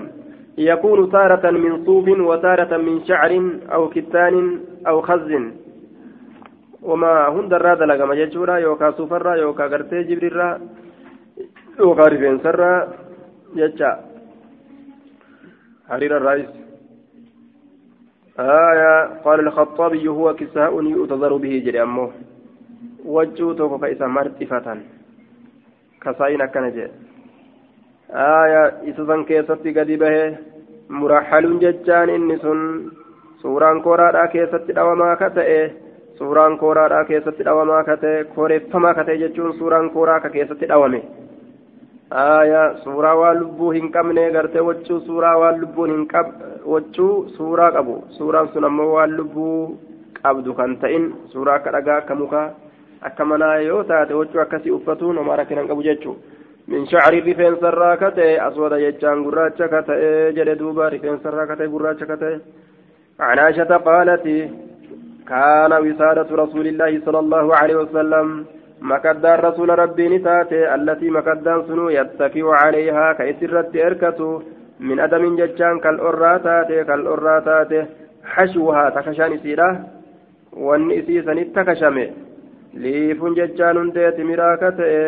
يكون 0.58 1.10
تارة 1.10 1.50
من 1.50 1.84
صوف 1.84 2.08
وتارة 2.08 2.76
من 2.76 3.04
شعر 3.04 3.32
أو 3.72 3.88
كتان 3.88 4.60
أو 4.86 5.00
خز. 5.02 5.30
وما 6.82 7.28
هند 7.28 7.52
الراد 7.52 7.82
لقم 7.82 8.12
ججورا 8.12 8.56
يوكا 8.56 8.90
سفرا 8.90 9.34
يوكا 9.34 9.64
قرتي 9.64 10.02
جبريرا 10.02 10.60
يوكا 11.78 12.08
رفين 12.08 12.38
سرا 12.38 12.92
jecha 13.56 13.90
حرير 15.88 16.16
الرئيس. 16.16 16.50
آية 18.38 19.20
قال 19.24 19.40
الخطابي 19.40 20.08
هو 20.08 20.34
كساء 20.34 20.82
يؤتذر 20.82 21.36
به 21.36 21.62
جري 21.64 21.82
أمه. 21.82 22.10
وجوتك 23.04 23.80
كيسا 23.80 24.06
مرتفة. 24.06 24.66
كسائن 26.02 26.46
كنجي 26.46 26.88
آية 28.10 28.62
إسسان 28.90 29.24
كيستي 29.24 29.70
قد 29.78 29.90
به 30.02 30.36
مرحل 30.90 31.58
ججان 31.62 32.08
إني 32.08 32.36
سن 32.38 32.60
suuraan 33.44 33.82
kooraadhaa 33.84 34.28
keessatti 34.32 34.72
dhawamaa 34.76 35.16
ka 35.20 35.28
ta'e 35.36 35.58
suuraan 36.18 36.54
kooraadhaa 36.58 37.04
keessatti 37.08 37.44
dhawamaa 37.44 37.82
ka 37.88 37.96
ta'e 38.02 38.24
kooreeffamaa 38.34 38.94
ka 38.96 39.04
ta'e 39.04 39.18
jechuun 39.22 39.52
suuraan 39.58 39.90
kooraa 39.96 40.20
ka 40.24 40.30
keessatti 40.36 40.66
dhawame 40.70 41.00
aya 42.10 42.62
suuraa 42.84 43.14
waan 43.20 43.36
lubbuu 43.40 43.70
hin 43.76 43.90
qabne 43.96 44.24
gartee 44.36 44.64
wachuu 44.68 45.00
suuraa 45.08 45.34
waan 45.42 45.60
lubbuun 45.60 45.90
hin 45.94 46.06
qab 46.14 46.26
wachuu 46.74 47.28
suuraa 47.36 47.70
qabu 47.76 47.96
suuraan 48.16 48.48
sun 48.54 48.64
ammoo 48.70 48.88
waan 48.94 49.12
lubbuu 49.18 49.76
qabdu 50.22 50.54
kan 50.60 50.76
ta'in 50.84 51.04
suuraa 51.32 51.56
akka 51.60 51.70
dhagaa 51.76 51.98
akka 52.02 52.14
mukaa 52.22 52.46
akka 53.10 53.24
manaa 53.32 53.56
yoo 53.68 53.82
taate 53.90 54.14
wachuu 54.20 54.40
akkasii 54.46 54.72
uffatuun 54.78 55.18
homaa 55.22 55.36
rakkinan 55.42 55.68
qabu 55.68 55.82
jechuu 55.88 56.16
rifeensarraa 56.68 57.96
ka 57.96 58.10
ta'e 58.10 58.38
aswada 58.38 58.78
jechaan 58.78 59.24
gurraacha 59.24 59.68
ka 59.68 59.82
ta'e 59.82 60.32
jedhe 60.36 60.58
duuba 60.58 60.90
rifeensarraa 60.90 61.46
ka 61.46 61.56
ta'e 61.56 61.68
gurraacha 61.68 62.06
ka 62.06 62.16
ta'e 62.16 62.38
عن 63.20 63.38
عائشة 63.38 63.76
قالت 63.76 64.26
كان 65.28 65.72
وسادة 65.72 66.26
رسول 66.42 66.66
الله 66.66 67.00
صلى 67.06 67.18
الله 67.18 67.56
عليه 67.56 67.76
وسلم 67.76 68.46
مكدان 68.80 69.38
رسول 69.40 69.78
ربي 69.78 70.08
نتاتي 70.08 70.74
التي 70.74 71.10
مكدان 71.10 71.62
سنو 71.66 71.88
يتكئ 71.88 72.46
عليها 72.62 73.12
كيسرت 73.12 73.76
إركته 73.76 74.42
من 74.80 75.00
أدم 75.00 75.36
ججان 75.36 75.78
كالأراتات 75.80 76.70
كالأراتات 76.88 77.72
حشوها 78.24 78.84
تكشان 78.90 79.38
سيرة 79.42 79.70
وإن 80.52 80.90
إسيسا 80.90 81.34
تكشمه 81.54 82.08
liifun 82.74 83.36
jechaan 83.38 83.78
hundeeti 83.78 84.24
miraaka 84.26 84.72
ta'e 84.78 85.02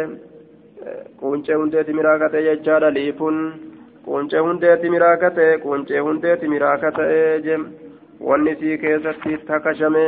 quncee 1.27 1.61
hundeeti 1.61 1.99
miraaka 2.01 2.33
ta'e 2.35 2.45
jechaadha 2.49 2.91
liifun 2.99 3.41
quncee 4.09 4.45
hundeeti 4.49 4.93
miraaka 4.97 5.31
ta'e 5.39 5.59
quncee 5.65 6.05
hundeeti 6.09 6.53
miraaka 6.55 6.93
ta'e 7.01 7.25
jem 7.49 7.71
wanni 8.29 8.61
sii 8.61 8.79
keessatti 8.85 9.41
takashame 9.49 10.07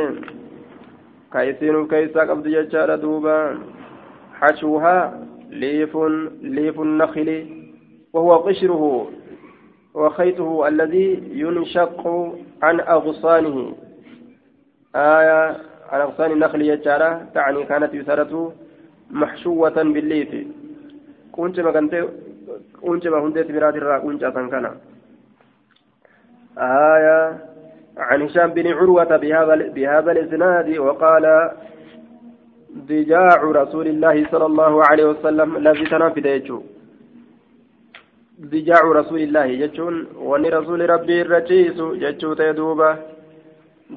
ka 1.35 1.49
isiin 1.51 1.87
keeysaa 1.91 2.29
qabdu 2.31 2.55
jechaadha 2.57 3.03
duuba 3.03 3.35
حشوها 4.39 5.19
ليف 5.49 5.97
ليف 6.41 6.79
النخل 6.81 7.29
وهو 8.13 8.35
قشره 8.35 9.11
وخيطه 9.93 10.67
الذي 10.67 11.23
ينشق 11.31 12.07
عن 12.63 12.79
أغصانه 12.79 13.75
آية 14.95 15.57
عن 15.89 16.01
أغصان 16.01 16.31
النخل 16.31 16.61
يجارة 16.61 17.25
تعني 17.33 17.63
كانت 17.63 17.93
يسارة 17.93 18.53
محشوة 19.11 19.83
بالليف 19.83 20.47
كنت 22.81 23.07
ما 23.07 23.19
هندت 23.25 23.51
برات 23.51 23.75
الراء 23.75 23.99
كنت 24.05 24.23
كان 24.51 24.65
آية 26.57 27.19
عن 27.97 28.21
هشام 28.21 28.49
بن 28.57 28.67
عروة 28.67 29.17
بهذا 29.23 29.55
بهذا 29.75 30.11
الإسناد 30.11 30.77
وقال 30.77 31.25
ضجاع 32.77 33.39
رسول 33.61 33.87
الله 33.87 34.15
صلى 34.31 34.45
الله 34.45 34.73
عليه 34.89 35.05
وسلم 35.05 35.57
الذي 35.57 35.85
تنافد 35.85 36.25
يجو 36.25 36.59
ضجاع 38.41 38.81
رسول 38.99 39.21
الله 39.27 39.45
يجون 39.45 39.95
وني 40.29 40.49
رسول 40.49 40.89
ربي 40.89 41.21
الرجيس 41.21 41.77
يجو 42.05 42.33
تيدوبا 42.33 42.91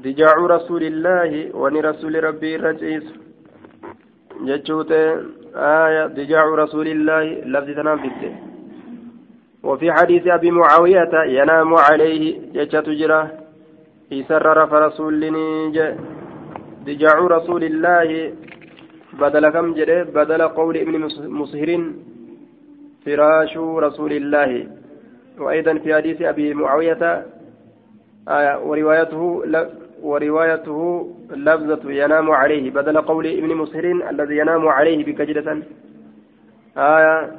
ضجاع 0.05 0.35
رسول 0.57 0.83
الله 0.83 1.31
وني 1.61 1.81
رسول 1.81 2.25
ربي 2.25 2.57
الرجيس 2.57 3.05
يجو 4.51 4.83
آية 5.55 6.07
ضجاع 6.07 6.45
رسول 6.45 6.89
الله 6.89 7.23
الذي 7.23 7.75
تنافد 7.75 8.37
وفي 9.63 9.93
حديث 9.93 10.27
أبي 10.27 10.51
معاوية 10.51 11.11
ينام 11.27 11.75
عليه 11.75 12.41
يجت 12.55 12.89
جراه 12.89 13.31
يسرر 14.11 14.67
فرسول 14.67 15.15
ضجاع 16.85 17.19
رسول 17.19 17.65
الله 17.65 18.33
بدل 19.13 19.49
كم 19.49 19.75
جده؟ 19.75 20.03
بدل 20.03 20.43
قول 20.43 20.77
ابن 20.77 20.99
مصهر 21.41 21.85
فراش 23.07 23.57
رسول 23.57 24.13
الله. 24.13 24.67
وأيضا 25.39 25.75
في 25.79 25.95
حديث 25.95 26.23
أبي 26.23 26.55
معاوية 26.55 27.27
آية 28.29 28.59
وروايته 28.59 29.43
وروايته 30.03 30.81
لفظة 31.31 31.93
ينام 31.93 32.31
عليه 32.31 32.71
بدل 32.71 33.01
قول 33.01 33.27
ابن 33.27 33.55
مصهر 33.55 33.85
الذي 34.11 34.37
ينام 34.39 34.69
عليه 34.69 35.05
بكجدة. 35.05 35.49
آية 36.77 37.31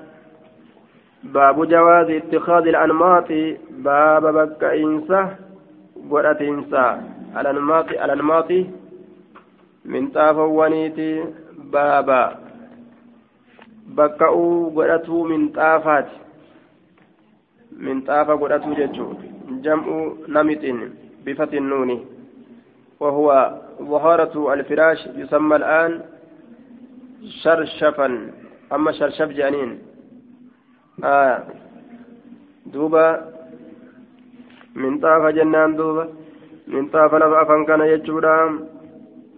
باب 1.24 1.68
جواز 1.68 2.10
اتخاذ 2.10 2.68
الأنماط 2.68 3.30
باب 3.70 4.24
بك 4.38 4.64
إنسى 4.64 5.22
قرأت 6.12 6.42
إنسى. 6.42 7.02
الأنماط 7.40 7.88
الأنماط 7.90 8.52
من 9.86 10.08
طافوانيتي 10.08 11.24
baaba 11.74 12.38
bakka'uu 13.98 14.72
godhatuu 14.78 15.24
minxaafaati 15.32 16.18
minxaafa 17.86 18.38
godhatuu 18.42 18.76
jechuu 18.80 19.14
jam'u 19.66 19.96
namixin 20.28 20.80
bifatin 21.26 21.70
nuuni 21.72 21.98
وهو 23.04 23.28
ظهارة 23.82 24.54
الفراش 24.54 25.00
يسمى 25.16 25.56
الآن 25.56 26.02
شرشفا 27.44 28.08
أما 28.74 28.92
شرشف 28.92 29.30
جانين 29.38 29.80
آه. 31.04 31.44
دوبا. 32.66 33.08
من 34.76 35.00
طاف 35.00 35.24
جنان 35.38 35.76
دوبا. 35.76 36.06
منطاف 36.68 37.14
لف 37.16 37.34
أفن 37.44 37.66
كان 37.66 37.82
يجودا 37.82 38.38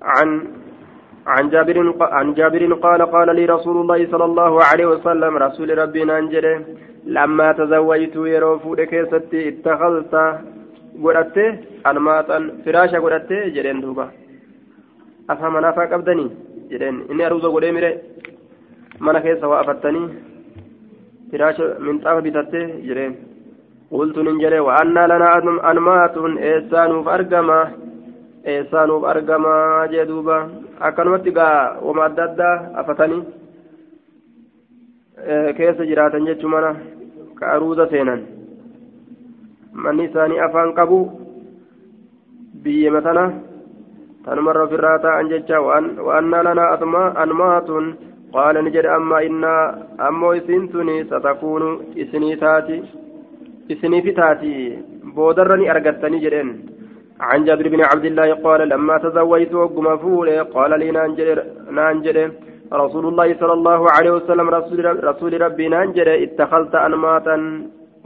عن 0.02 0.30
عن 1.28 1.50
جابر 1.50 1.78
عن 2.02 2.34
جابر 2.34 2.74
قال 2.74 3.02
قال 3.16 3.36
لي 3.36 3.46
رسول 3.46 3.78
الله 3.82 4.12
صلى 4.12 4.26
الله 4.26 4.64
عليه 4.64 4.86
وسلم 4.86 5.38
رسول 5.38 5.78
ربنا 5.78 6.20
انجله 6.20 6.66
لما 7.06 7.52
تزوجت 7.52 8.16
يرو 8.16 8.60
فودك 8.60 8.94
ستي 9.12 9.50
اتخذت 9.50 10.14
godhatte 11.04 11.44
almaaxan 11.90 12.44
firaasha 12.64 13.00
godhatte 13.06 13.38
jedheen 13.56 13.82
duuba 13.84 14.06
afa 15.34 15.50
manaafaa 15.56 15.88
qabdanii 15.94 16.30
jedheen 16.72 16.98
inni 17.12 17.24
aruuza 17.28 17.50
godhee 17.56 17.72
mire 17.78 17.92
mana 19.06 19.22
keessa 19.26 19.48
waa 19.52 19.62
afattanii 19.64 20.08
firaasha 21.32 21.66
minxaafa 21.86 22.22
bitatte 22.28 22.60
jedheen 22.88 23.14
qultuun 23.90 24.28
hin 24.32 24.40
jedhe 24.44 24.60
wa'annaa 24.68 25.08
lanaa 25.12 25.34
almaatun 25.72 26.38
eessaanuuf 26.52 27.08
argama 27.16 27.58
eessaanuuf 28.54 29.04
argama 29.14 29.54
jee 29.94 30.06
duuba 30.12 30.38
akkanumatti 30.90 31.32
gaa 31.40 31.58
wama 31.88 32.06
adda 32.08 32.24
addaa 32.30 32.56
afatanii 32.82 33.22
keessa 35.58 35.86
jiraatan 35.92 36.28
jechuu 36.30 36.50
mana 36.56 36.72
ka 37.40 37.52
aruuza 37.56 37.88
seenan 37.94 38.22
manni 39.84 40.08
isaanii 40.10 40.44
afaan 40.48 40.74
qabu 40.80 41.00
biyyama 42.64 43.02
tana 43.08 43.24
tanumarra 44.26 44.66
ofirraa 44.68 45.00
ta'an 45.06 45.32
jecha 45.32 45.62
wa'annaa 45.68 46.44
lanaa 46.48 46.70
anmaatun 47.24 47.90
qaala 48.36 48.62
ni 48.62 48.76
jedhe 48.76 48.94
amma 48.98 49.24
innaa 49.30 49.64
ammoo 50.08 50.34
isiin 50.40 50.70
tuni 50.76 50.96
satakuunu 51.12 51.70
isinii 52.04 52.38
taati 52.46 52.78
isiniifi 53.76 54.18
taati 54.22 54.54
boodarra 55.18 55.58
ni 55.60 55.70
argattanii 55.76 56.24
jedheen 56.28 56.56
عن 57.20 57.46
جابر 57.48 57.68
بن 57.74 57.82
عبد 57.92 58.06
الله 58.06 58.34
قال 58.46 58.70
لما 58.70 58.96
تزوجت 59.04 59.54
وقم 59.54 59.98
فولي 59.98 60.40
قال 60.56 60.72
لي 60.80 60.92
نانجد 61.78 62.18
رسول 62.74 63.06
الله 63.08 63.28
صلى 63.42 63.54
الله 63.54 63.82
عليه 63.96 64.12
وسلم 64.18 64.48
رسول, 65.10 65.42
ربي 65.42 65.68
نانجد 65.68 66.08
اتخذت 66.08 66.76
أنماطا 66.76 67.36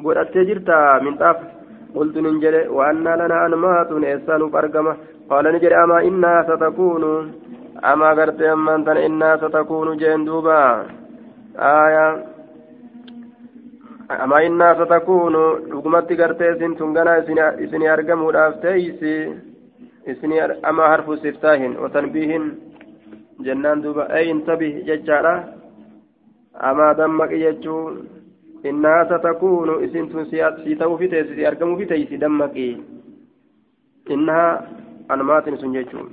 قلت 0.06 0.38
جرت 0.38 0.70
من 1.06 1.14
طاف 1.22 1.38
قلت 1.96 2.18
ننجل 2.18 2.56
وأن 2.78 3.08
لنا 3.20 3.46
أنماط 3.46 3.92
إحسان 3.92 4.42
فرقمة 4.54 4.94
قال 5.30 5.46
نجل 5.56 5.74
أما 5.74 5.98
إنا 6.08 6.34
ستكون. 6.50 7.04
أما 7.92 8.10
قرت 8.18 8.42
أما 8.42 8.76
أنت 8.76 8.90
إنا 9.08 9.38
ستكون 9.38 9.98
جندوبا 9.98 10.62
آية. 11.60 12.08
أما 14.24 14.38
إنا 14.48 14.70
ستكون. 14.80 15.36
لقمت 15.72 16.10
قرت 16.22 16.42
إسن 16.42 16.72
تنغنا 16.80 17.14
إسن 17.64 17.82
أرقم 17.94 18.20
ودافتيسي 18.24 19.16
إسن 20.12 20.32
أما 20.70 20.84
حرف 20.92 21.10
استفتاه 21.10 21.62
وتنبيه 21.82 22.32
جنان 23.46 23.82
دوبا. 23.82 24.04
أي 24.16 24.32
انتبه 24.32 24.74
ججارة 24.88 25.36
أما 26.70 26.94
دمك 26.94 27.32
يجون 27.32 28.19
إنها 28.71 29.05
ستكون 29.11 29.69
إسنت 29.85 30.13
سيتو 30.65 30.97
في 30.97 31.07
تيسي 31.13 31.49
أرقم 31.49 31.77
في 31.79 31.85
تيسي 31.85 32.17
دمكي 32.17 32.69
إنها 34.11 34.47
أنمات 35.13 35.47
سنججون 35.63 36.07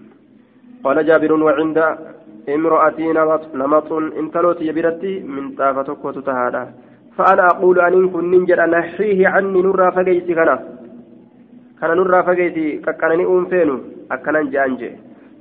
قال 0.84 0.98
جابر 1.08 1.32
وعند 1.34 1.78
امرأتي 2.56 3.08
نمط 3.62 3.90
انتلوت 4.22 4.60
يبرتي 4.70 5.14
من 5.34 5.46
طافتك 5.60 6.06
وتتهادا 6.06 6.64
فأنا 7.18 7.46
أقول 7.54 7.78
أن 7.88 8.10
كن 8.14 8.26
ننجر 8.32 8.60
نحيه 8.74 9.28
عني 9.34 9.62
نرى 9.62 9.88
فقيتي 9.96 10.34
كنا 10.38 10.56
كان 11.80 11.92
نرى 11.98 12.20
فقيتي 12.28 12.68
ككنني 12.86 13.26
أنفينو 13.36 13.76
أكنا 14.12 14.42
جانجي 14.54 14.92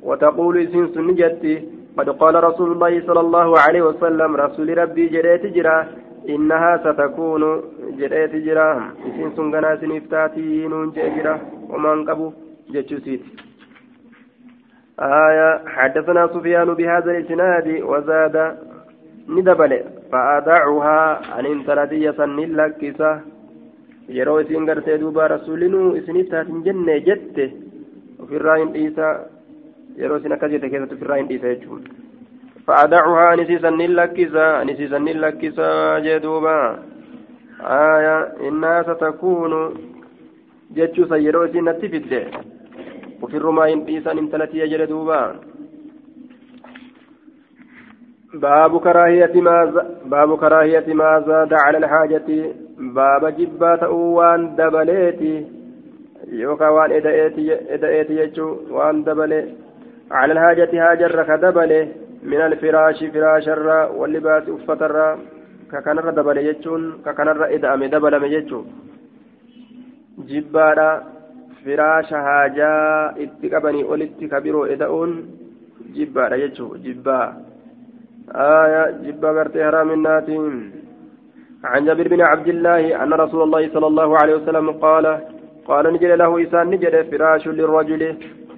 وتقول 0.09 0.55
إسن 0.65 0.85
سنجتي 0.95 1.55
قد 1.97 2.09
قال 2.21 2.35
رسول 2.49 2.69
الله 2.73 2.93
صلى 3.07 3.21
الله 3.27 3.49
عليه 3.65 3.83
وسلم 3.89 4.31
رسول 4.45 4.79
ربي 4.79 5.05
جريت 5.15 5.45
جرا 5.57 5.77
إنها 6.30 6.78
ستكون 6.78 7.44
جريت 8.00 8.36
جرا 8.46 8.70
إسن 9.08 9.30
سنغنا 9.36 9.76
سنفتاتي 9.82 10.68
نون 10.68 10.92
جرا 10.92 11.36
ومن 11.70 12.06
قبو 12.10 12.28
جتشوسيت 12.74 13.22
آية 15.00 15.50
حدثنا 15.68 16.28
سفيان 16.28 16.74
بهذا 16.74 17.12
الإسناد 17.12 17.68
وزاد 17.90 18.36
ندبل 19.30 19.72
فأدعها 20.12 21.00
أن 21.40 21.46
انتردي 21.46 22.12
سن 22.12 22.40
لكسة 22.60 23.12
yeroo 24.08 24.40
isiin 24.40 24.66
gartee 24.70 25.00
duuba 25.02 25.28
rasuulinuu 25.28 25.96
isiniif 26.00 26.28
taatin 26.30 26.62
jenne 26.66 27.00
jette 27.08 27.46
ofirraa 28.24 28.58
hin 28.62 28.74
dhiisa 28.74 29.08
yeroo 30.02 30.20
isin 30.22 30.36
akkas 30.36 30.52
jette 30.52 30.70
keessatti 30.70 30.98
ofirraa 30.98 31.18
hin 31.18 31.30
dhiisa 31.32 31.54
jechuun 31.54 31.88
فأدعها 32.68 33.34
أنسيسا 33.34 33.70
لكسا 33.70 34.62
أنسيسا 34.62 34.98
لكسا 34.98 36.00
جدوبا. 36.00 36.80
آية 37.62 38.18
إنها 38.48 38.84
ستكون 38.84 39.54
جتشو 40.76 41.06
سيرو 41.06 41.48
سين 41.48 41.70
نتفد 41.70 42.12
وفي 43.22 43.38
الرماء 43.38 43.74
إنسان 43.74 44.18
امتلتي 44.18 44.60
يجري 44.60 44.86
دوبا 44.86 45.36
باب 48.34 48.80
كراهية 48.80 49.42
ما. 49.42 49.86
باب 50.06 50.38
كراهية 50.38 50.94
ما 50.94 51.24
زاد 51.28 51.54
على 51.54 51.78
الحاجة. 51.78 52.30
باب 52.78 53.24
جبات 53.38 53.84
وان 53.84 54.56
دبليتي. 54.56 55.46
يوكا 56.28 56.70
وان 56.70 56.92
إدأيتي 56.92 57.74
إدأيتي 57.74 58.16
يجو 58.16 58.48
وان 58.70 59.04
دبلي. 59.04 59.42
على 60.12 60.34
الحاجة 60.34 60.72
هاجر 60.74 61.24
كدبلي 61.24 62.05
من 62.32 62.40
الفراش 62.50 63.00
فراش 63.14 63.46
الرا 63.56 63.80
واللباس 64.00 64.46
أفة 64.56 64.82
الرا 64.88 65.10
ككن 65.72 65.98
الرا 66.00 66.12
دبلي 66.18 66.42
يجون 66.50 66.82
ككن 67.06 67.28
الرا 67.34 67.48
إدأم 67.56 67.84
دبل 67.94 68.14
مججون 68.24 68.66
جبارا 70.30 70.92
فراش 71.64 72.10
هاجا 72.28 72.74
اتقبني 73.24 73.82
ولدت 73.90 74.20
كبيرو 74.32 74.66
إدأون 74.74 75.12
جبارا 75.96 76.36
يجو 76.44 76.68
جبارا 76.86 77.46
آية 78.32 78.92
جبا 79.06 79.30
غرتي 79.36 79.66
حرام 79.66 79.90
الناتين. 79.92 80.72
عن 81.64 81.86
جابر 81.86 82.08
بن 82.08 82.22
عبد 82.22 82.48
الله 82.48 83.04
أن 83.04 83.14
رسول 83.14 83.42
الله 83.44 83.70
صلى 83.74 83.88
الله 83.88 84.18
عليه 84.18 84.36
وسلم 84.36 84.72
قال 84.72 85.06
قال 85.68 85.94
نجد 85.94 86.12
له 86.22 86.32
إسان 86.44 86.68
نجد 86.70 86.96
فراش 87.12 87.48
للرجل. 87.48 88.02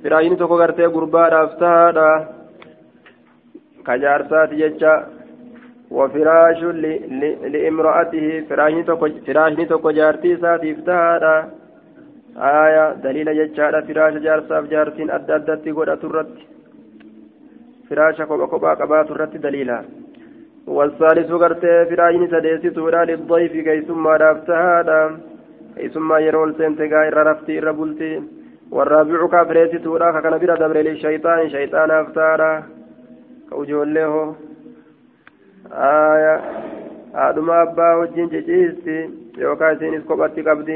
فراش 0.04 0.26
نتوكو 0.26 0.56
غرتي 0.62 0.86
قربا 0.86 1.44
أفتادا 1.44 2.37
كجارسات 3.88 4.50
ججا 4.62 4.94
وفراش 5.92 6.60
لامرأته 7.54 8.28
فراش 9.28 9.54
نتوكو 9.60 9.90
جارتي 9.98 10.38
ساتي 10.42 10.72
افتادا 10.72 11.36
آية 12.38 12.86
دليل 13.04 13.28
ججا 13.40 13.82
فراش 13.88 14.14
جارساف 14.26 14.64
جارتين 14.72 15.10
أدى 15.12 15.36
أدى 15.36 15.72
قد 15.72 15.90
أترت 15.90 16.32
firaasha 17.90 18.28
kopha 18.30 18.48
kophaa 18.52 18.76
qabaatu 18.80 19.16
irratti 19.16 19.40
daliila. 19.46 19.80
والثالث 20.68 21.32
قرتي 21.32 21.86
فراجين 21.86 22.28
سديستورا 22.28 23.06
للضيف 23.06 23.52
كيسما 23.52 24.18
رافتهادا 24.18 25.18
كيسما 25.78 26.20
يرول 26.20 26.56
سنتقا 26.58 27.08
إرى 27.08 27.22
رفتي 27.30 28.24
والرابع 28.72 29.28
كافريستورا 29.28 30.22
كان 30.22 30.38
بلا 30.38 30.56
دبر 30.56 30.78
للشيطان 30.78 31.50
شيطان 31.50 31.92
أفتارا 31.92 32.64
كوجول 33.50 33.94
له 33.94 34.36
آية 35.72 36.42
haadhuma 37.18 37.60
abbaa 37.60 37.98
wajjin 37.98 38.30
ciciisti 38.30 38.96
yookaan 39.42 39.76
isiinis 39.76 40.04
kophatti 40.10 40.44
qabdi. 40.44 40.76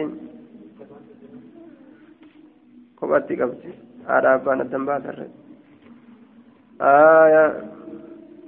Kophatti 2.95 3.37
qabdi. 3.41 3.73
Haadha 4.07 4.33
abbaan 4.33 4.61
addan 4.61 4.85
baatarre. 4.85 5.27
آية 6.81 7.45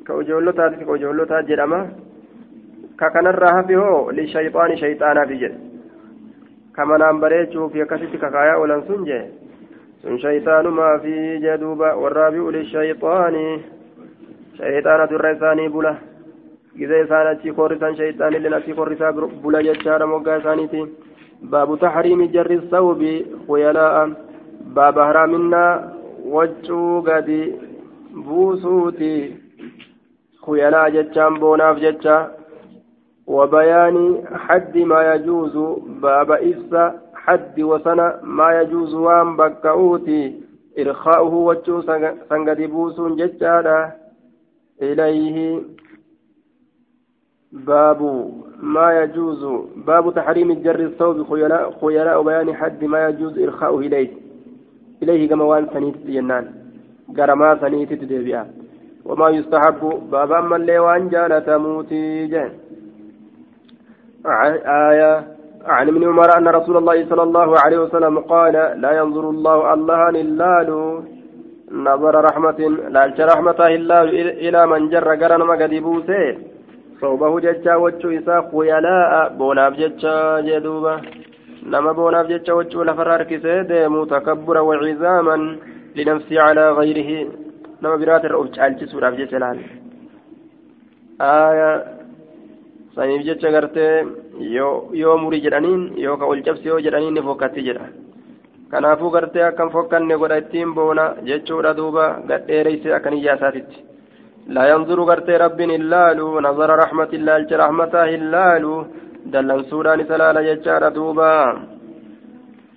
كوجولتا 0.08 0.70
كوجولتا 0.70 1.42
جرما 1.42 1.90
ككنرا 3.00 3.50
هفي 3.60 3.76
هو 3.76 4.12
للشيطان 4.12 4.78
شيطانا 4.78 5.26
في 5.26 5.36
جد 5.38 5.56
كما 6.76 6.98
نامبريتشو 6.98 7.70
في 7.70 7.86
كسيتي 7.86 8.18
ككايا 8.18 8.56
ولن 8.56 8.82
سنجي 8.88 9.22
سن 10.02 10.18
شيطان 10.18 10.68
ما 10.68 10.98
في 10.98 11.38
جدوبا 11.38 11.94
والرابع 11.94 12.42
للشيطان 14.60 15.08
شيطان 15.08 15.16
الرساني 15.16 15.68
بلا 15.68 15.96
إذا 16.80 17.04
إسان 17.04 17.28
أتي 17.28 17.52
كورسان 17.52 17.96
شيطان 17.96 18.36
اللي 18.36 18.50
نتي 18.50 18.74
كورسا 18.74 19.10
بلا 19.44 19.60
يجار 19.60 20.06
موقع 20.06 20.40
ثانيتي 20.40 20.88
باب 21.42 21.80
تحريم 21.80 22.26
جر 22.26 22.52
الثوب 22.52 23.02
خيلاء 23.48 24.12
باب 24.76 24.98
هرامنا 25.00 25.94
وجو 26.26 27.02
قدي 27.08 27.44
buusuuti. 28.14 29.44
خيلاء 30.46 30.90
جتشان 30.90 31.34
بوناف 31.40 31.78
جتشا 31.78 32.32
وبيان 33.28 34.24
حد 34.34 34.78
ما 34.78 35.14
يجوز 35.14 35.58
باب 36.02 36.32
إفسا 36.32 37.02
حد 37.16 37.62
وسنة 37.62 38.14
ما 38.24 38.62
يجوز 38.62 38.94
وان 38.94 39.38
بكاوتي 39.38 40.42
إرخاؤه 40.80 41.34
وجو 41.34 41.82
سنغدبوس 42.30 43.02
ججالا 43.02 43.92
إليه 44.92 45.62
باب 47.52 48.02
ما 48.60 48.88
يجوز 49.02 49.42
باب 49.88 50.14
تحريم 50.16 50.52
الجر 50.52 50.80
الثوب 50.80 51.18
خيلاء 51.30 51.72
خيلاء 51.82 52.24
بيان 52.24 52.56
حد 52.56 52.84
ما 52.84 53.08
يجوز 53.08 53.40
إرخاؤه 53.40 53.80
إليه. 53.80 54.10
إليه 55.04 55.30
كما 55.30 55.44
وان 55.44 55.68
سنيت 55.74 55.98
جنان 56.08 56.46
غرما 57.18 57.62
سنيت 57.62 57.94
تدبيا. 57.94 58.42
وما 59.06 59.30
يستحب 59.30 59.82
بابا 60.12 60.42
من 60.42 60.62
لي 60.66 60.80
وان 60.80 61.10
جالة 61.10 61.58
موتي 61.58 62.28
جن. 62.28 62.52
آية 64.92 65.14
عن 65.66 65.88
ابن 65.88 66.04
عمر 66.04 66.38
أن 66.38 66.48
رسول 66.48 66.78
الله 66.78 67.10
صلى 67.10 67.24
الله 67.24 67.56
عليه 67.60 67.78
وسلم 67.78 68.20
قال 68.20 68.54
لا 68.54 68.92
ينظر 69.00 69.30
الله 69.30 69.74
الله 69.74 70.10
إلا 70.10 70.64
نظر 71.74 72.16
رحمة 72.26 72.60
لا 72.90 73.14
رحمة 73.20 73.60
إلا 73.76 74.04
إلى 74.46 74.68
من 74.68 74.90
جر 74.90 75.10
قرن 75.22 75.42
ما 75.42 75.56
قد 75.62 75.74
بوسيه 75.86 76.38
صوبه 77.02 77.40
ججا 77.40 77.76
وجو 77.76 78.10
إسا 78.18 78.36
خيلاء 78.52 79.14
بوناف 79.38 79.74
ججا 79.82 80.16
جدوبا 80.48 80.96
نما 81.72 81.92
بوناف 81.92 82.26
ججا 82.28 82.54
وجو 82.54 82.84
لفرار 82.84 83.24
كسيد 83.24 83.72
متكبرا 83.96 84.60
وعزاما 84.60 85.38
لنفسي 85.96 86.40
على 86.40 86.72
غيره. 86.72 87.10
نما 87.82 87.96
برات 87.96 88.26
الرؤوف 88.26 88.48
جالجي 88.56 88.86
سوراف 88.86 89.14
ججا 89.20 89.40
لال 89.40 89.60
آية 91.22 91.70
saniif 92.96 93.26
jecha 93.26 93.50
gartee 93.56 94.06
yoo 94.54 95.18
murii 95.22 95.42
jedhaniin 95.46 95.82
yoo 95.98 96.18
ka 96.18 96.26
ol 96.26 96.42
cabsi 96.46 96.68
yoo 96.68 96.80
jedhaniin 96.86 97.16
ni 97.18 97.22
fokkatti 97.28 97.66
jedha 97.68 97.88
kanaafuu 98.74 99.16
gartee 99.16 99.48
akkam 99.48 99.74
fokkanne 99.78 100.20
godha 100.22 100.44
ittiin 100.44 100.76
boona 100.78 101.08
jechuudha 101.32 101.78
duuba 101.80 102.06
gadheereyse 102.30 102.96
akkan 103.00 103.20
iyyaa 103.22 103.40
isaatitti 103.42 103.84
لا 104.48 104.64
ينظر 104.74 105.00
غرتي 105.10 105.36
رب 105.38 105.60
اللالو 105.62 106.40
نظر 106.40 106.70
رحمة 106.84 107.12
الله 107.14 107.48
رحمته 107.64 108.10
اللالو 108.20 108.86
دلن 109.34 109.64
سوران 109.70 110.00
سلالة 110.10 110.42
ججارة 110.48 110.90
دوبا 110.90 111.34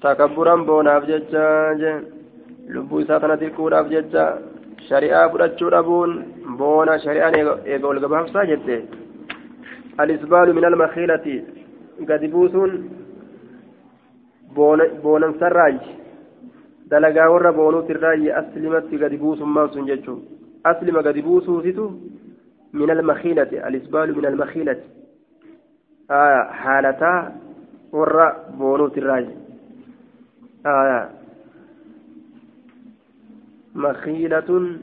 تكبرا 0.02 0.56
بوناف 0.68 1.02
ججاج 1.10 1.82
لبو 2.74 2.96
ساتنا 3.08 3.36
تلكوراف 3.40 3.86
ججا 3.94 4.26
شريعة 4.88 5.28
فرأتشو 5.32 5.68
ربون 5.76 6.10
بونا 6.58 6.94
شريعة 7.04 7.30
إيقول 7.66 7.96
قبها 8.04 8.26
ساجته 8.34 8.80
الإسبال 10.02 10.48
من 10.56 10.64
المخيلة 10.70 11.26
قد 12.08 12.22
بوسون 12.32 12.70
دلقا 16.90 17.26
ورا 17.28 17.50
بونو 17.50 17.80
تراي 17.80 18.38
أسلمت 18.38 18.94
قد 19.02 19.14
بوسون 19.22 19.48
ما 19.48 19.66
سنججو 19.74 20.16
أسلم 20.66 20.96
قد 21.06 21.18
بوسوسته 21.18 21.90
من 22.72 22.90
المخيلة 22.90 23.68
الإسبال 23.68 24.18
من 24.18 24.26
المخيلة 24.26 24.80
آه 26.10 26.42
حالتا 26.44 27.32
ورا 27.92 28.28
بونوت 28.58 28.98
الراج 28.98 29.26
آه 30.66 31.08
مخيلة 33.74 34.76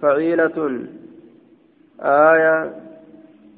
فعيلة 0.00 0.86
آية 2.00 2.72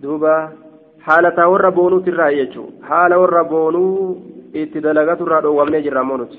دوبا 0.03 0.53
حالتا 1.01 1.45
ورا 1.45 1.71
بونوت 1.71 2.09
الراج 2.09 2.57
حال 4.55 4.69
ورا 4.77 4.93
بونو 4.93 5.11
اتدلقت 5.11 5.21
الرا 5.21 5.47
ومن 5.47 5.83
جرامونوت 5.83 6.33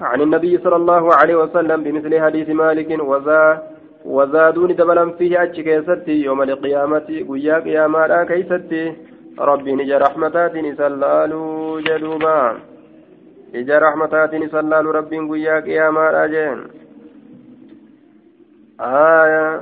عن 0.00 0.20
النبي 0.20 0.58
صلى 0.58 0.76
الله 0.76 1.14
عليه 1.14 1.34
وسلم 1.34 1.82
بمثل 1.82 2.20
حديث 2.20 2.48
مالك 2.48 2.90
وذا 3.00 3.62
وزادوني 4.04 4.72
دبلا 4.72 5.10
فيه 5.10 5.42
أتش 5.42 5.60
كيستي 5.60 6.24
يوم 6.24 6.42
القيامة 6.42 7.08
قيا 7.28 7.58
قياما 7.58 8.24
كيستي 8.24 8.92
ربي 9.38 9.72
نجا 9.74 9.98
رحمتات 9.98 10.56
نسلالو 10.56 11.80
جدوبا 11.80 12.58
نجا 13.54 13.78
رحمتات 13.78 14.34
نسلالو 14.34 14.90
ربي 14.90 15.18
قيا 15.18 15.60
قياما 15.60 16.26
جين 16.26 16.58
آية 18.80 19.60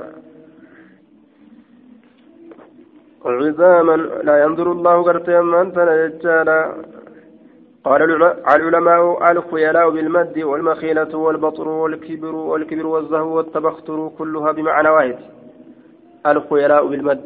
عظاما 3.25 3.95
لا 4.23 4.43
ينظر 4.43 4.71
الله 4.71 5.03
قرتي 5.03 5.41
من 5.41 5.73
تنجالا 5.73 6.73
قال 7.83 8.01
العلماء 8.55 9.31
الخيلاء 9.31 9.89
بالمد 9.89 10.39
والمخيلة 10.39 11.17
والبطر 11.17 11.67
والكبر 11.67 12.35
والكبر 12.35 12.87
والزهو 12.87 13.37
والتبختر 13.37 14.11
كلها 14.17 14.51
بمعنى 14.51 14.89
واحد. 14.89 15.17
الخيلاء 16.27 16.87
بالمد. 16.87 17.25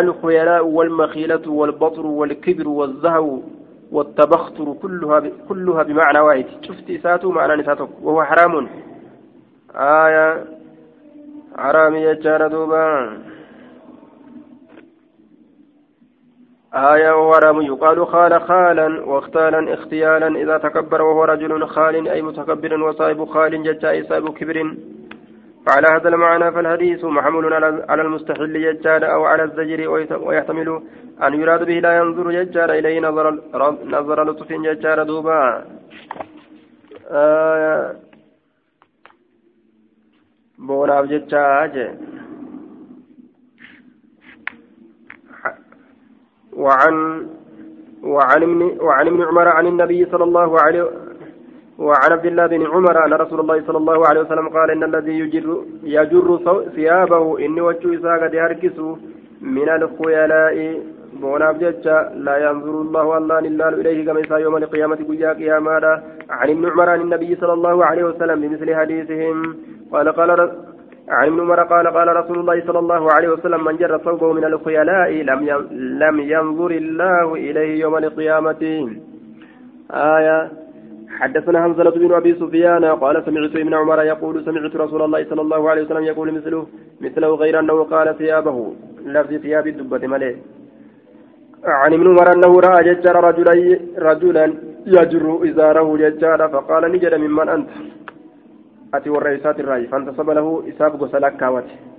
الخيلاء 0.00 0.66
والمخيلة 0.66 1.50
والبطر 1.50 2.06
والكبر 2.06 2.68
والزهو 2.68 3.40
والتبختر 3.92 4.74
كلها 4.82 5.22
كلها 5.48 5.82
بمعنى 5.82 6.20
واحد. 6.20 6.46
شفت 6.62 6.90
إساته 6.90 7.30
معنى 7.30 7.62
نساتك 7.62 7.88
وهو 8.02 8.24
حرام. 8.24 8.68
آية. 9.74 10.44
حرام 11.58 11.94
يجار 11.94 12.48
دوبان 12.48 13.22
آية 16.76 17.28
ورم 17.28 17.62
يقال 17.62 18.06
خال 18.06 18.40
خالا 18.40 19.04
واختالا 19.06 19.74
اختيالا 19.74 20.28
إذا 20.42 20.58
تكبر 20.58 21.02
وهو 21.02 21.24
رجل 21.24 21.66
خال 21.66 22.08
أي 22.08 22.22
متكبر 22.22 22.82
وصاحب 22.82 23.24
خال 23.24 23.62
ججاء 23.62 24.02
صاحب 24.02 24.28
كبر. 24.38 24.76
فعلى 25.66 25.86
هذا 25.94 26.08
المعنى 26.08 26.52
فالحديث 26.52 27.04
محمول 27.04 27.52
على 27.90 28.02
المستحل 28.02 28.54
ججار 28.62 29.12
أو 29.14 29.24
على 29.24 29.42
الزجر 29.44 29.88
ويحتمل 30.26 30.82
أن 31.22 31.34
يراد 31.40 31.66
به 31.66 31.72
لا 31.72 31.96
ينظر 31.96 32.30
ججار 32.30 32.70
إليه 32.70 33.00
نظر 33.00 33.30
نظر 33.84 34.24
لطف 34.24 34.52
ججار 34.52 35.02
دوبا. 35.02 35.64
آية 37.10 37.92
بوناف 40.58 41.04
ججاج. 41.04 41.74
وعن 46.56 47.26
وعن 48.02 48.42
ابن 48.42 48.60
وعن 48.80 49.06
ابن 49.06 49.22
عمر 49.22 49.48
عن 49.48 49.66
النبي 49.66 50.04
صلى 50.12 50.24
الله 50.24 50.60
عليه 50.60 50.84
وعن 51.78 52.12
عبد 52.12 52.26
الله 52.26 52.46
بن 52.46 52.66
عمر 52.66 53.06
أن 53.06 53.12
رسول 53.12 53.40
الله 53.40 53.62
صلى 53.66 53.78
الله 53.78 54.06
عليه 54.08 54.20
وسلم 54.20 54.48
قال 54.48 54.70
إن 54.70 54.84
الذي 54.84 55.18
يجر 55.18 55.46
يجر 55.82 56.26
ثيابه 56.76 57.24
إني 57.44 57.60
وجه 57.60 57.94
إساق 57.94 58.22
يركس 58.34 58.78
من 59.40 59.68
الخيلاء. 59.68 60.56
بوناف 61.20 61.56
جتشا 61.56 62.12
لا 62.26 62.36
ينظر 62.46 62.74
الله 62.80 63.18
الله 63.18 63.38
إلا 63.38 63.68
إليه 63.68 63.98
كما 64.06 64.38
يوم 64.38 64.56
القيامة 64.56 64.98
قيا 65.08 65.32
قياما 65.32 66.02
عن 66.30 66.48
ابن 66.50 66.64
عمر 66.70 66.88
عن 66.88 67.00
النبي 67.00 67.36
صلى 67.36 67.52
الله 67.52 67.84
عليه 67.84 68.04
وسلم 68.04 68.40
بمثل 68.40 68.68
حديثهم. 68.74 69.56
قال 69.92 70.08
قال 70.08 70.30
عن 71.08 71.26
ابن 71.26 71.40
عمر 71.40 71.62
قال 71.62 71.86
قال 71.86 72.16
رسول 72.16 72.38
الله 72.38 72.62
صلى 72.66 72.78
الله 72.78 73.12
عليه 73.12 73.28
وسلم 73.28 73.64
من 73.64 73.76
جر 73.76 73.98
ثوبه 73.98 74.32
من 74.32 74.44
الخيلاء 74.44 75.10
لم 75.10 75.40
لم 76.02 76.20
ينظر 76.20 76.70
الله 76.70 77.34
إليه 77.34 77.80
يوم 77.80 77.96
القيامة. 77.96 78.90
آية. 79.90 80.50
حدثنا 81.18 81.62
حمزة 81.62 81.90
بن 81.90 82.14
أبي 82.14 82.34
سفيان 82.34 82.84
قال 82.84 83.24
سمعت 83.24 83.56
ابن 83.56 83.74
عمر 83.74 84.02
يقول 84.02 84.44
سمعت 84.44 84.76
رسول 84.76 85.02
الله 85.02 85.24
صلى 85.30 85.42
الله 85.42 85.70
عليه 85.70 85.82
وسلم 85.82 86.04
يقول 86.04 86.32
مثله 86.32 86.66
مثله 87.00 87.34
غير 87.34 87.58
أنه 87.58 87.84
قال 87.84 88.18
ثيابه. 88.18 88.72
لفظ 89.06 89.32
ثياب 89.34 89.66
الدبة 89.66 90.06
مليه 90.06 90.36
عن 91.64 91.92
ابن 91.92 92.06
عمر 92.08 92.32
أنه 92.34 92.60
رأى 92.60 92.84
ججر 92.84 93.24
رجلا 93.24 93.78
رجلا 93.98 94.54
يجر 94.86 95.40
إزاره 95.44 95.96
ججار 95.96 96.48
فقال 96.48 96.92
نجد 96.92 97.14
ممن 97.14 97.48
أنت. 97.48 97.68
Warra 99.04 99.36
isaati 99.38 99.62
irraa 99.62 99.84
fantasaba 99.90 100.34
lahu 100.34 100.62
isaaf 100.72 100.96
gosa 100.96 101.20
lakkaawate 101.20 101.96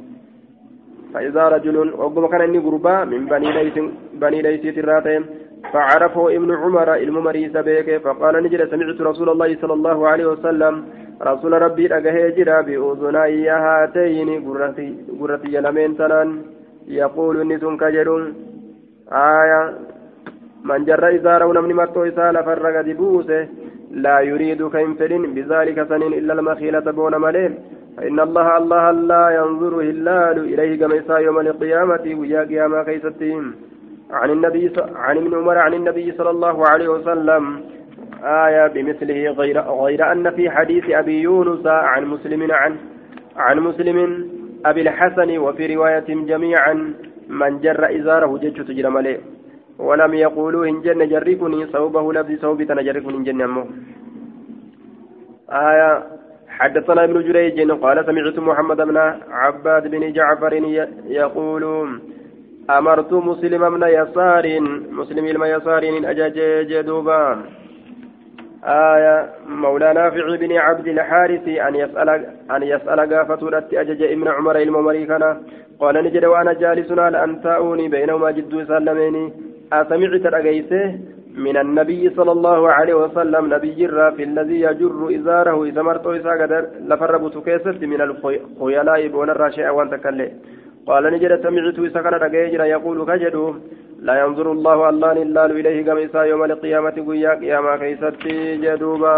فإذا 1.13 1.47
رجل 1.47 1.77
وقم 1.93 2.27
كان 2.27 2.41
إني 2.41 2.57
قربا 2.57 3.03
من 3.05 3.25
بني 3.25 3.51
ليس 3.51 3.77
بني 4.13 4.41
ليس 4.41 4.77
الراتين 4.77 5.25
فعرفه 5.73 6.35
ابن 6.37 6.49
عمر 6.55 6.95
الممريس 6.95 7.57
بيك 7.57 7.97
فقال 8.03 8.43
نجد 8.43 8.61
سمعت 8.71 9.01
رسول 9.01 9.29
الله 9.29 9.49
صلى 9.61 9.73
الله 9.73 10.07
عليه 10.07 10.25
وسلم 10.25 10.73
رسول 11.21 11.53
ربي 11.61 11.85
أجهي 11.97 12.31
جرا 12.31 12.61
بأذني 12.61 13.49
هاتين 13.49 14.29
قرتي 15.19 15.55
لمن 15.65 15.97
تنان 15.97 16.29
يقول 16.87 17.47
نسون 17.47 17.77
كجر 17.77 18.07
آية 19.11 19.61
من 20.69 20.85
جر 20.85 21.15
إزاره 21.15 21.47
نمني 21.53 21.73
مرتو 21.73 22.03
إسالة 22.03 22.41
فرق 22.41 22.81
دبوسه 22.87 23.47
لا 23.91 24.19
يريد 24.19 24.67
كينفلين 24.69 25.33
بذلك 25.33 25.87
سنين 25.89 26.13
إلا 26.13 26.33
المخيلة 26.33 26.79
بون 26.79 27.21
ملين 27.21 27.57
فإن 27.97 28.19
الله 28.19 28.57
الله 28.57 28.91
لا 28.91 29.29
ينظر 29.29 29.81
هلال 29.81 30.37
إليه 30.53 30.79
كما 30.79 31.19
يوم 31.19 31.39
القيامة 31.39 32.15
ويا 32.19 32.43
قيامة 32.43 32.83
كيستهم 32.83 33.55
عن 34.11 34.29
النبي 34.29 34.73
عن 34.95 35.17
ابن 35.17 35.35
عمر 35.37 35.57
عن 35.57 35.73
النبي 35.73 36.11
صلى 36.11 36.29
الله 36.29 36.67
عليه 36.67 36.87
وسلم. 36.87 37.63
آية 38.23 38.67
بمثله 38.67 39.29
غير 39.31 39.61
غير 39.61 40.11
أن 40.11 40.31
في 40.31 40.49
حديث 40.49 40.89
أبي 40.89 41.21
يونس 41.21 41.67
عن 41.67 42.05
مسلم 42.05 42.51
عن 42.51 42.75
عن 43.37 43.59
مسلم 43.59 44.29
أبي 44.65 44.81
الحسن 44.81 45.37
وفي 45.37 45.75
رواية 45.75 46.05
جميعا 46.07 46.93
من 47.29 47.59
جر 47.59 47.99
إزاره 47.99 48.37
جج 48.37 48.65
تجرم 48.65 48.97
عليه 48.97 49.19
ولم 49.79 50.13
يقولوا 50.13 50.65
إن 50.65 50.81
جن 50.81 51.07
جركني 51.07 51.65
صوبه 51.73 52.13
لبس 52.13 52.41
صوبي 52.41 52.65
تنجركني 52.65 53.17
إن 53.17 53.23
جن 53.23 53.41
أمه. 53.41 53.65
آية 55.49 56.03
حدثنا 56.47 57.03
ابن 57.03 57.17
جريج 57.27 57.71
قال 57.71 58.05
سمعت 58.05 58.39
محمد 58.39 58.77
بن 58.77 58.97
عباد 59.31 59.83
بن 59.91 60.13
جعفر 60.13 60.53
يقول 61.07 61.63
أمرت 62.69 63.13
مسلم 63.13 63.69
بن 63.69 63.83
يسار 63.87 64.45
مسلم 64.99 65.25
بن 65.25 65.45
يسار 65.45 65.83
أجاج 66.11 66.37
جدوبا. 66.71 67.37
آية 68.63 69.29
مولى 69.47 69.93
نافع 69.93 70.35
بن 70.35 70.57
عبد 70.57 70.87
الحارث 70.87 71.47
أن 71.47 71.75
يسأل 71.75 72.09
أن 72.51 72.63
يسأل 72.63 72.99
قافة 73.13 73.41
أجج 73.73 74.01
ابن 74.03 74.27
عمر 74.27 74.55
الممريكنا 74.55 75.41
قال 75.79 75.95
نجد 76.03 76.25
وأنا 76.25 76.53
جالس 76.53 76.91
على 76.99 77.23
أن 77.23 77.41
تأوني 77.41 77.87
بينهما 77.87 78.31
جد 78.31 78.63
سلمين 78.67 79.31
أسمعت 79.73 80.25
رأيته 80.25 80.99
من 81.45 81.57
النبي 81.57 82.09
صلى 82.17 82.31
الله 82.31 82.69
عليه 82.77 82.93
وسلم 82.93 83.43
نبي 83.55 83.85
الرا 83.85 84.09
في 84.11 84.23
الذي 84.23 84.61
يجر 84.61 85.01
إزاره 85.17 85.63
إذا 85.63 85.81
مرتو 85.81 86.13
إذا 86.13 86.31
قدر 86.41 86.63
لفرب 86.89 87.23
تكيست 87.35 87.81
من 87.93 88.01
الخيلاء 88.01 89.07
بون 89.07 89.29
الراشئة 89.29 89.69
وان 89.69 89.89
تكلي 89.89 90.27
قال 90.87 91.03
نجد 91.13 91.31
سمعت 91.43 91.79
إذا 91.79 92.01
كان 92.01 92.13
رقيجر 92.25 92.61
يقول 92.75 92.97
كجدو 93.09 93.45
لا 94.07 94.15
ينظر 94.23 94.47
الله 94.51 94.89
الله 94.89 95.11
إلا 95.11 95.45
إليه 95.45 95.77
كما 95.87 96.23
يوم 96.31 96.43
القيامة 96.43 96.95
قيا 97.07 97.31
قياما 97.41 97.73
كيست 97.81 98.23
جدوبا. 98.63 99.17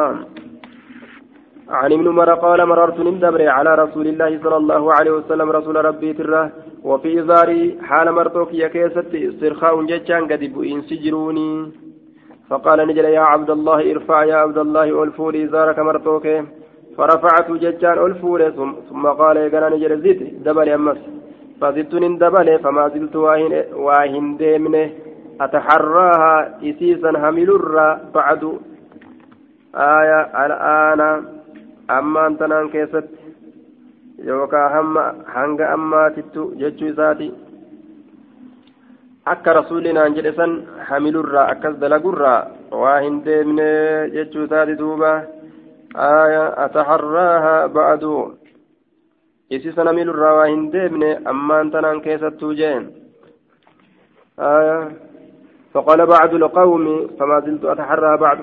عن 1.69 1.91
ابن 1.91 2.07
عمر 2.07 2.29
قال 2.45 2.59
مررت 2.71 2.99
نمدبر 2.99 3.41
على 3.57 3.71
رسول 3.83 4.07
الله 4.07 4.31
صلى 4.43 4.57
الله 4.61 4.93
عليه 4.97 5.11
وسلم 5.11 5.47
رسول 5.57 5.75
ربي 5.85 6.13
تره 6.13 6.51
وفي 6.89 7.09
إزاري 7.21 7.77
حال 7.87 8.07
مرتوك 8.11 8.53
يا 8.53 8.67
كيست 8.67 9.11
استرخاء 9.29 9.75
ججان 9.91 10.23
قد 10.31 10.43
بؤين 10.53 10.81
سجروني. 10.89 11.71
فقال 12.49 12.87
نجل 12.87 13.05
يا 13.05 13.25
عبد 13.33 13.49
الله 13.57 13.79
ارفع 13.91 14.23
يا 14.23 14.35
عبد 14.35 14.57
الله 14.57 15.03
ألفولي 15.03 15.43
إزارك 15.43 15.79
مرتوك. 15.79 16.25
فرفعت 16.97 17.51
ججان 17.63 17.97
ألفولي 18.05 18.51
ثم 18.89 19.03
قال 19.21 19.37
يا 19.37 19.69
نجل 19.69 19.93
زد 20.03 20.21
دبل 20.45 20.69
أمس 20.69 21.01
فزدت 21.61 21.93
دبل 22.23 22.59
فما 22.63 22.87
زلت 22.93 23.15
واهن, 23.15 23.53
واهن 23.73 24.37
ديمنه 24.37 24.89
أتحراها 25.41 26.35
إسيسا 26.69 27.11
همل 27.23 27.49
بعد. 28.15 28.43
آية 29.75 30.19
الآن 30.45 31.01
أما 31.97 32.27
أنت 32.27 32.41
كيست. 32.73 33.18
هم 34.27 34.97
هنگ 35.35 35.61
أما 35.61 36.09
تتو 36.09 36.51
جتشو 36.59 36.89
إساتي 36.89 37.31
akka 39.29 39.53
rasuulli 39.53 39.93
naan 39.93 40.15
jedhe 40.17 40.31
san 40.33 40.51
hamilurraa 40.89 41.49
akkas 41.53 41.75
dalagurraa 41.81 42.47
waa 42.81 42.99
hin 43.03 43.21
deemne 43.25 43.67
jechuu 44.13 44.47
taati 44.53 44.77
duuba 44.79 45.11
ataharraaha 46.65 47.67
ba'adu 47.75 48.13
isi 49.57 49.73
san 49.75 49.91
hamilurraa 49.91 50.33
waa 50.39 50.47
hin 50.49 50.63
deemne 50.73 51.09
ammaan 51.33 51.71
tanaan 51.71 52.01
keessattuu 52.01 52.53
jeen 52.61 52.89
فقال 55.73 56.05
بعض 56.05 56.33
القوم 56.33 56.85
فما 57.19 57.39
زلت 57.39 57.65
أتحرى 57.65 58.17
بعض 58.17 58.37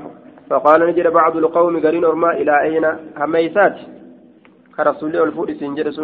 فقال 0.51 0.81
نجد 0.87 1.07
بعض 1.07 1.37
القوم 1.37 1.81
قرين 1.81 2.05
أرما 2.05 2.31
إلى 2.33 2.62
أين 2.62 2.85
هميسات 3.17 3.77
كرسول 4.77 5.17
الفؤس 5.17 5.61
جرس 5.77 5.99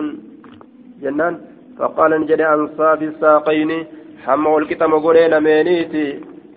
جنان 1.02 1.34
فقال 1.78 2.10
نجد 2.20 2.40
أنصاف 2.40 3.00
الساقين 3.02 3.70
lameeniiti 5.34 6.04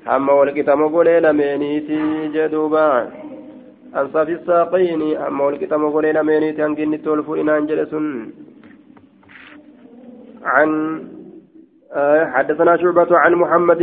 hamma 0.05 0.33
walqixa 0.39 0.75
mogolee 0.81 1.19
lameeniiti 1.25 1.97
jedhuuba 2.35 2.83
ansaafi 3.99 4.35
saaqayni 4.47 5.09
hamma 5.21 5.43
walqixa 5.47 5.77
mogolee 5.83 6.13
lameeniiti 6.17 6.61
hangi 6.61 6.83
inni 6.85 6.97
itti 6.99 7.09
ol 7.13 7.23
fu'inaan 7.27 7.67
jedhe 7.69 7.85
sun 7.93 8.07
عن 10.53 10.71
حدثنا 12.33 12.77
شعبة 12.77 13.17
عن 13.17 13.33
محمد 13.35 13.81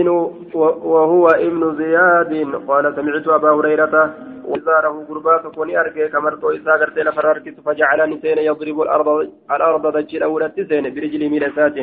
وهو 0.84 1.26
ابن 1.28 1.76
زياد. 1.76 2.32
قال 2.68 2.94
سمعت 2.96 3.28
أبا 3.28 3.50
هريرة 3.50 4.14
وزاره 4.44 5.04
قربات 5.08 5.46
كوني 5.54 5.80
أركي 5.80 6.08
كمرتو 6.08 6.50
إذا 6.50 6.72
قرت 6.72 6.98
لفراركت 6.98 7.60
فجعلني 7.66 8.18
سين 8.22 8.38
يضرب 8.38 8.80
الأرض 8.80 9.08
الأرض 9.50 9.96
دجل 9.96 10.22
أولى 10.22 10.48
تسين 10.48 10.94
برجلي 10.94 11.28
ميلسات 11.28 11.74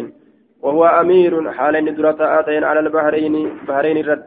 وهو 0.61 0.85
أمير 0.85 1.51
حال 1.51 1.85
ندرة 1.85 2.19
آتين 2.39 2.63
على 2.63 2.79
البحرين 2.79 3.49
بحرين 3.67 3.97
الرد. 3.97 4.25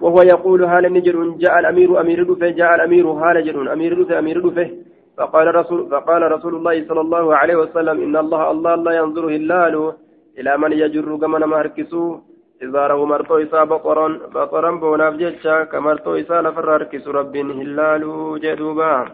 وهو 0.00 0.22
يقول 0.22 0.68
حال 0.68 0.92
نجر 0.92 1.16
جاء 1.38 1.58
الأمير 1.58 2.00
أمير 2.00 2.22
دفه؟ 2.22 2.48
جاء 2.48 2.74
الأمير 2.74 3.20
حال 3.20 3.44
جر 3.46 3.72
أمير 3.72 4.02
دفه 4.02 4.18
أمير 4.18 4.48
دفه. 4.48 4.70
فقال 5.18 5.54
رسول 5.54 5.90
فقال 5.90 6.32
رسول 6.32 6.54
الله 6.54 6.84
صلى 6.88 7.00
الله 7.00 7.36
عليه 7.36 7.56
وسلم 7.56 8.02
إن 8.02 8.16
الله 8.16 8.50
الله 8.50 8.74
لا 8.74 8.92
ينظر 8.92 9.24
هلال 9.26 9.92
إلى 10.38 10.58
من 10.58 10.72
يجر 10.72 11.16
كما 11.16 11.46
مركسو 11.46 12.20
إذا 12.62 12.86
رأوا 12.86 13.06
مرتو 13.06 13.38
إسا 13.38 13.64
بطرا 13.64 14.08
بطرا 14.34 14.70
بوناف 14.70 15.14
جتشا 15.14 15.64
كمرتو 15.64 16.14
إسا 16.14 16.42
لفر 16.42 16.74
أركس 16.74 17.08
رب 17.08 17.36
هلال 17.36 18.40
جدوبا. 18.40 19.06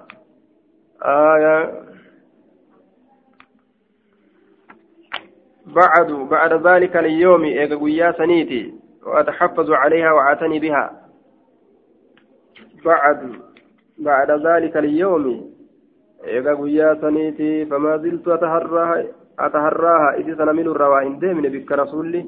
آية. 1.03 1.83
بعد 5.67 6.13
بعد 6.13 6.67
ذلك 6.67 6.97
اليوم 6.97 7.45
إيجا 7.45 8.13
سنيتي 8.13 8.75
وأتحفظ 9.07 9.71
عليها 9.71 10.13
وأعتني 10.13 10.59
بها. 10.59 11.09
بعد 12.85 13.33
بعد 13.99 14.31
ذلك 14.31 14.77
اليوم 14.77 15.55
إيجا 16.25 16.95
سنيتي 17.01 17.67
فما 17.67 17.97
زلت 17.97 18.29
أتهراها؟ 19.39 19.47
أتهراها 19.47 20.15
إذ 20.19 20.37
سنمل 20.37 20.69
الرواهن 20.69 21.19
ديمن 21.19 21.43
بك 21.43 21.73
رسولي 21.73 22.27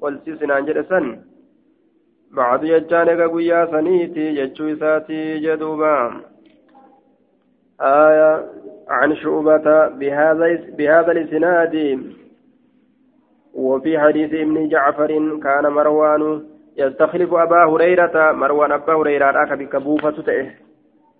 والسيسن 0.00 0.50
عن 0.50 0.64
جلسا 0.64 1.22
بعد 2.30 2.64
يجان 2.64 3.08
إيجا 3.08 3.66
سنيتي 3.66 4.20
يجو 4.20 4.72
إساتي 4.72 5.38
جدوبا. 5.38 6.20
آية 7.80 8.44
عن 8.88 9.16
شعبة 9.16 9.88
بهذا 9.88 10.46
بهذا 10.78 11.12
الإسناد. 11.12 12.00
وفي 13.54 13.98
حديث 13.98 14.34
ابن 14.34 14.68
جعفر 14.68 15.38
كان 15.42 15.72
مروان 15.72 16.42
يستخلف 16.76 17.34
أبا 17.34 17.64
هريرة. 17.64 18.32
مروان 18.32 18.72
أبا 18.72 18.94
هريرة 18.94 19.42
أكا 19.42 19.54
بكبوفة 19.54 20.10
تئه 20.10 20.65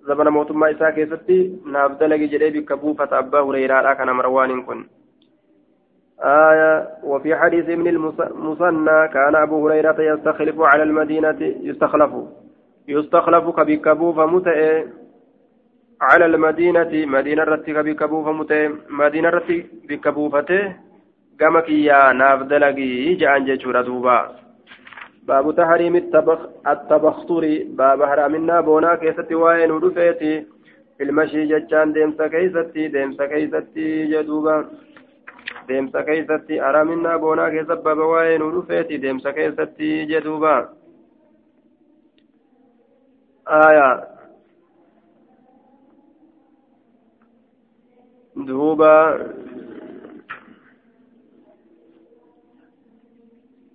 زمن 0.06 0.28
موت 0.28 0.50
ما 0.52 0.70
إساء 0.70 0.90
كيستي 0.90 1.38
نابدلق 1.72 2.16
جري 2.16 2.50
بكبوفة 2.50 3.18
أبا 3.18 3.40
هريرة 3.40 3.94
كان 3.94 4.10
مروان 4.10 4.62
كن 4.62 4.86
آية 6.20 6.88
وفي 7.02 7.36
حديث 7.36 7.64
ابن 7.68 7.86
المثنى 7.86 9.08
كان 9.08 9.34
أبو 9.36 9.56
هريرة 9.68 9.98
يستخلف 10.00 10.60
على 10.60 10.82
المدينة 10.82 11.36
يستخلف 11.40 12.12
يستخلف 12.88 13.44
كبكبوفة 13.56 14.26
متئه 14.26 14.84
على 16.00 16.26
المدينة 16.26 16.90
مدينة 17.06 17.42
رتي 17.44 17.72
بكبوفة 17.72 18.32
متى 18.32 18.70
مدينة 18.88 19.28
رتي 19.28 19.66
بكبوفته 19.88 20.72
كما 21.40 21.60
كيا 21.60 22.12
نافدلقي 22.12 23.14
جان 23.14 23.44
جيشورا 23.44 23.82
دوبا 23.82 24.45
باب 25.28 25.56
تحريم 25.56 25.96
التبخ 25.96 26.38
التبختر 26.66 27.64
باب 27.68 28.04
حرامنا 28.04 28.60
بونا 28.60 28.94
كيستي 28.94 29.34
وين 29.34 29.70
ودفيتي. 29.70 30.46
المشي 31.00 31.46
جتان 31.46 31.92
ديمسا 31.92 32.26
كيستي 32.26 32.88
ديمسا 32.88 33.26
كيستي 33.26 34.06
جدوبا. 34.06 34.56
keeysatti 35.68 36.60
araaminaa 36.60 37.18
boonaa 37.18 37.50
keessa 37.50 37.76
baba 37.76 38.06
waa'ee 38.06 38.38
nu 38.38 38.50
dhufeeti 38.54 39.02
deemsa 39.02 39.32
keessatti 39.32 39.88
jedhuuba 40.10 40.52
aayaa 43.46 44.16
دوبا 48.36 48.96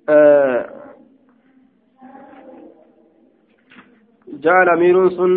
آه 0.10 0.82
جاء 4.46 4.64
الأمير 4.64 5.10
سن 5.10 5.32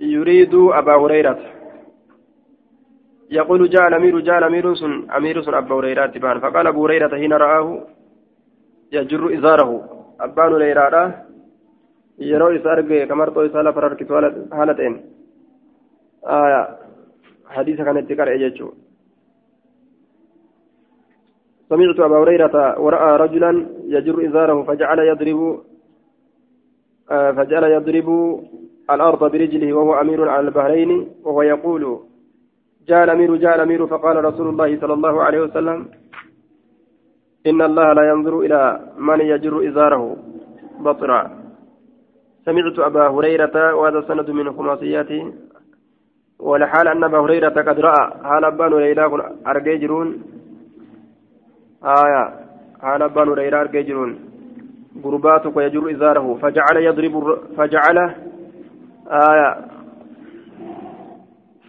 يريد 0.00 0.54
أبا 0.54 0.94
هريرة. 1.02 1.38
يقول 3.30 3.60
جاء 3.70 3.88
الأمير 3.88 4.14
جاء 4.20 4.38
الأمير 4.38 4.74
سن 4.74 4.92
أمير 5.16 5.42
سن 5.42 5.54
أبا 5.54 5.74
هريرة 5.74 6.14
فقال 6.42 6.66
أبو 6.66 6.80
هريرة 6.86 7.12
حين 7.20 7.32
رآه 7.32 7.66
يجر 8.92 9.22
إزاره. 9.38 9.70
أبان 10.20 10.52
ليرادا 10.58 11.02
yeroo 12.18 12.52
isa 12.54 12.72
arge 12.72 13.06
kamarxoo 13.10 13.44
isaa 13.48 13.62
lafa 13.62 13.80
harkisu 13.80 14.14
haala 14.14 14.74
ta'een 14.78 14.96
hadiisa 17.54 17.84
kanatti 17.84 18.16
qara'e 18.16 18.38
jechuudha 18.44 18.80
سمعت 21.72 22.00
أبا 22.00 22.18
هريرة 22.22 22.80
ورأى 22.84 23.16
رجلا 23.16 23.66
يجر 23.88 24.26
إزاره 24.26 24.62
فجعل 24.62 24.98
يضرب 24.98 25.40
فجعل 27.08 27.64
يضرب 27.64 28.08
الأرض 28.90 29.32
برجله 29.32 29.72
وهو 29.72 30.00
أمير 30.00 30.28
على 30.28 30.46
البحرين 30.46 31.08
وهو 31.24 31.42
يقول 31.42 31.98
جاء 32.88 33.04
الأمير 33.04 33.36
جاء 33.36 33.54
الأمير 33.56 33.86
فقال 33.86 34.24
رسول 34.24 34.48
الله 34.48 34.80
صلى 34.80 34.94
الله 34.94 35.22
عليه 35.22 35.40
وسلم 35.40 35.86
إن 37.46 37.62
الله 37.62 37.92
لا 37.92 38.10
ينظر 38.10 38.40
إلى 38.40 38.80
من 38.98 39.20
يجر 39.20 39.68
إزاره. 39.68 40.16
بطرا 40.80 41.30
سمعت 42.44 42.78
أبا 42.78 43.08
هريرة 43.08 43.74
وهذا 43.74 44.00
سند 44.00 44.30
من 44.30 44.52
خماسياته 44.52 45.32
ولحال 46.38 46.88
أن 46.88 47.04
أبا 47.04 47.18
هريرة 47.18 47.48
قد 47.48 47.80
رأى 47.80 48.04
حال 48.24 48.44
أبان 48.44 48.72
ليلى 48.74 49.04
أرجيجرون 49.46 50.22
آية. 51.84 52.24
حال 52.82 53.02
أبان 53.02 53.34
ليلى 53.34 53.60
أرجيجرون 53.60 54.31
قرباتك 55.04 55.56
يجر 55.56 55.90
إزاره. 55.90 56.26
فجعل 56.42 56.76
يضرب 56.76 57.14
فجعل 57.56 57.98
آية 59.08 59.50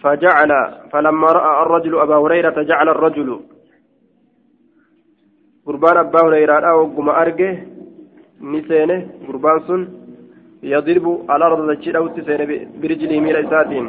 فجعل 0.02 0.52
فلما 0.92 1.28
رأى 1.28 1.64
الرجل 1.66 2.00
أبا 2.00 2.16
هريرة 2.16 2.58
جعل 2.64 2.90
الرجل. 2.90 3.30
قربان 5.66 5.98
أبا 5.98 6.20
هريرة 6.26 6.76
وقم 6.76 7.10
أرجه 7.10 7.52
نسينه 8.42 9.00
قربان 9.28 9.60
سن 9.68 9.82
يضرب 10.64 11.06
على 11.30 11.48
الأرض 11.48 11.72
دجيرة 11.72 12.00
وتسينه 12.00 12.68
برجله 12.82 13.20
ميل 13.20 13.36
إساتين 13.36 13.86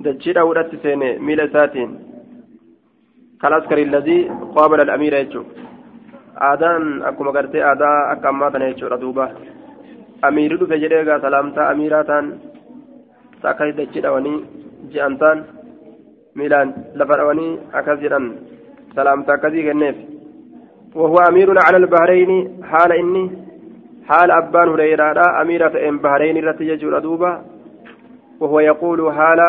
دجيرة 0.00 0.42
وتسينه 0.44 1.18
ميل 1.26 1.40
إساتين 1.40 1.90
كالعسكري 3.40 3.82
الذي 3.82 4.18
قابل 4.56 4.80
الأمير 4.80 5.14
يجو. 5.14 5.42
Aadaan 6.50 7.02
akkuma 7.08 7.32
gartee 7.32 7.64
aadaa 7.70 7.98
akka 8.12 8.28
ammaa 8.28 8.50
kana 8.50 8.70
jechuudha 8.70 9.00
duuba 9.04 9.30
amiirri 10.28 10.60
dhufe 10.60 10.80
jedhee 10.84 11.02
egaa 11.04 11.20
salaamtaa 11.26 11.68
amiiraa 11.72 12.04
ta'an 12.10 12.32
akkas 13.50 13.76
dachi 13.80 14.04
dhawanii 14.06 14.38
ji'an 14.94 15.18
ta'an 15.24 15.44
miilaan 16.36 16.74
lafa 16.94 17.20
dhawanii 17.20 17.52
akkas 17.80 18.00
jedhan 18.06 18.32
salaamtaa 18.96 19.36
akkasii 19.38 19.68
kenneef 19.68 19.96
وهو 20.94 21.16
أمير 21.28 21.48
على 21.66 21.76
البحرين 21.76 22.62
حال 22.70 22.92
إني 22.92 23.30
حال 24.08 24.30
أبان 24.30 24.68
هريرة 24.68 25.42
أميرة 25.42 25.68
فإن 25.68 25.98
بحرين 25.98 26.44
رتي 26.48 26.76
دوبا 26.76 27.44
وهو 28.40 28.60
يقول 28.60 29.12
حال 29.12 29.40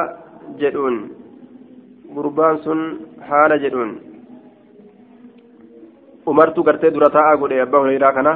جدون 0.59 0.95
قربان 2.15 2.57
سن 2.57 2.79
حال 3.27 3.51
جدون 3.63 3.89
umartu 6.31 6.63
gartee 6.63 6.91
dura 6.95 7.09
taa'aa 7.15 7.39
godhe 7.41 7.61
abbaa 7.65 7.81
hureyraa 7.83 8.13
kana 8.17 8.33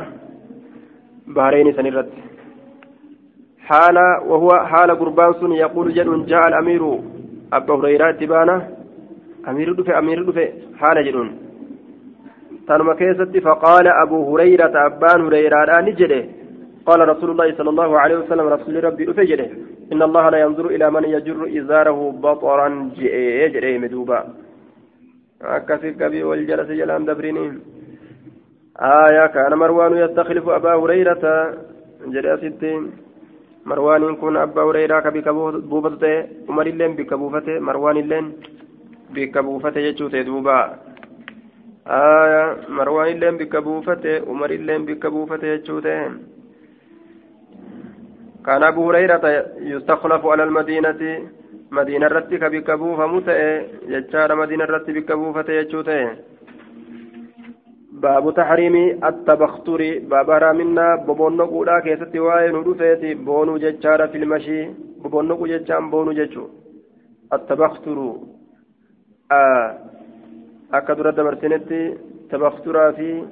bahreeni 1.36 1.74
san 1.74 1.90
irratti 1.92 2.22
haala 3.70 4.96
gurbaan 5.02 5.34
sun 5.40 5.52
yaquulu 5.64 5.96
jedhuun 5.98 6.26
ja'a 6.32 6.48
alamiiru 6.50 6.92
abbaa 7.58 7.78
hureyraa 7.80 8.14
itti 8.16 8.32
baana 8.34 8.56
amiirri 9.50 9.78
dhufe 9.78 9.94
amiirri 10.00 10.26
dhufe 10.30 10.46
haala 10.82 11.06
jedhuun 11.08 11.30
tanuma 12.68 13.00
keessatti 13.02 13.46
faqaala 13.48 13.98
abuu 14.04 14.24
hureyrata 14.32 14.86
abbaan 14.90 15.26
hureyraadhaa 15.28 15.86
ni 15.88 16.00
jedhe 16.02 16.22
قال 16.90 17.02
رسول 17.14 17.30
الله 17.32 17.50
صلى 17.60 17.70
الله 17.74 18.00
عليه 18.00 18.18
وسلم 18.22 18.48
رسول 18.56 18.76
ربي 18.88 19.04
أفجده 19.12 19.48
إن 19.94 20.02
الله 20.08 20.30
لا 20.30 20.40
ينظر 20.46 20.66
إلى 20.76 20.88
من 20.96 21.04
يجر 21.16 21.38
إزاره 21.60 22.00
بطرا 22.26 22.68
جئ 22.98 23.78
مدوبا 23.84 24.20
أكثر 25.42 25.90
كبي 26.00 26.24
والجلس 26.24 26.70
جلان 26.80 27.06
دبرينين 27.06 27.54
آية 28.81 29.27
كان 29.27 29.53
مروان 29.55 29.97
يستخلف 29.97 30.49
أبا 30.49 30.75
هريرة 30.75 31.25
جلست 32.15 32.63
مروان 33.67 34.17
كن 34.17 34.37
أبا 34.37 34.63
هريرة 34.63 35.01
كبك 35.01 35.29
بوفته 35.71 36.15
عمر 36.49 36.67
اللين 36.67 36.93
بك 36.97 37.15
بوفته 37.15 37.59
مروان 37.61 37.97
اللين 37.97 38.27
بك 39.15 39.39
بوفته 39.39 39.81
يجوته 39.81 40.23
دوبا 40.23 40.59
آية 41.87 42.45
مروان 42.69 43.09
اللين 43.15 43.37
بك 43.37 43.57
بوفته 43.57 44.15
عمر 44.29 44.51
اللين 44.51 44.85
بك 44.89 45.07
بوفته 45.07 45.47
يجوته 45.47 46.11
كان 48.47 48.63
أبو 48.63 48.91
هريرة 48.91 49.25
يستخلف 49.73 50.27
على 50.27 50.43
المدينة 50.45 51.01
مدينة 51.73 52.07
رتك 52.07 52.45
بك 52.45 52.71
بوفمته 52.71 53.33
يجار 53.95 54.31
مدينة 54.35 54.65
رتك 54.65 54.91
بك 54.91 55.13
بوفته 55.13 55.53
يجوته 55.53 56.01
باب 58.02 58.34
تحريم 58.34 58.76
التبختر 59.10 59.82
باب 60.12 60.30
رامنا 60.30 60.96
ببونو 61.08 61.46
قولا 61.46 61.80
كيستي 61.86 62.20
واي 62.20 62.52
ندفيتي 62.52 63.14
بونو 63.14 63.58
ججارة 63.64 64.06
في 64.12 64.18
المشي 64.18 64.60
ببونو 65.04 65.46
ججام 65.52 65.84
بونو 65.92 66.12
ججو 66.20 66.46
التبختر 67.34 67.98
آه 69.32 69.68
أكدر 70.74 71.10
دبرتنتي 71.10 71.98
تبخترا 72.32 72.92
في 72.92 73.24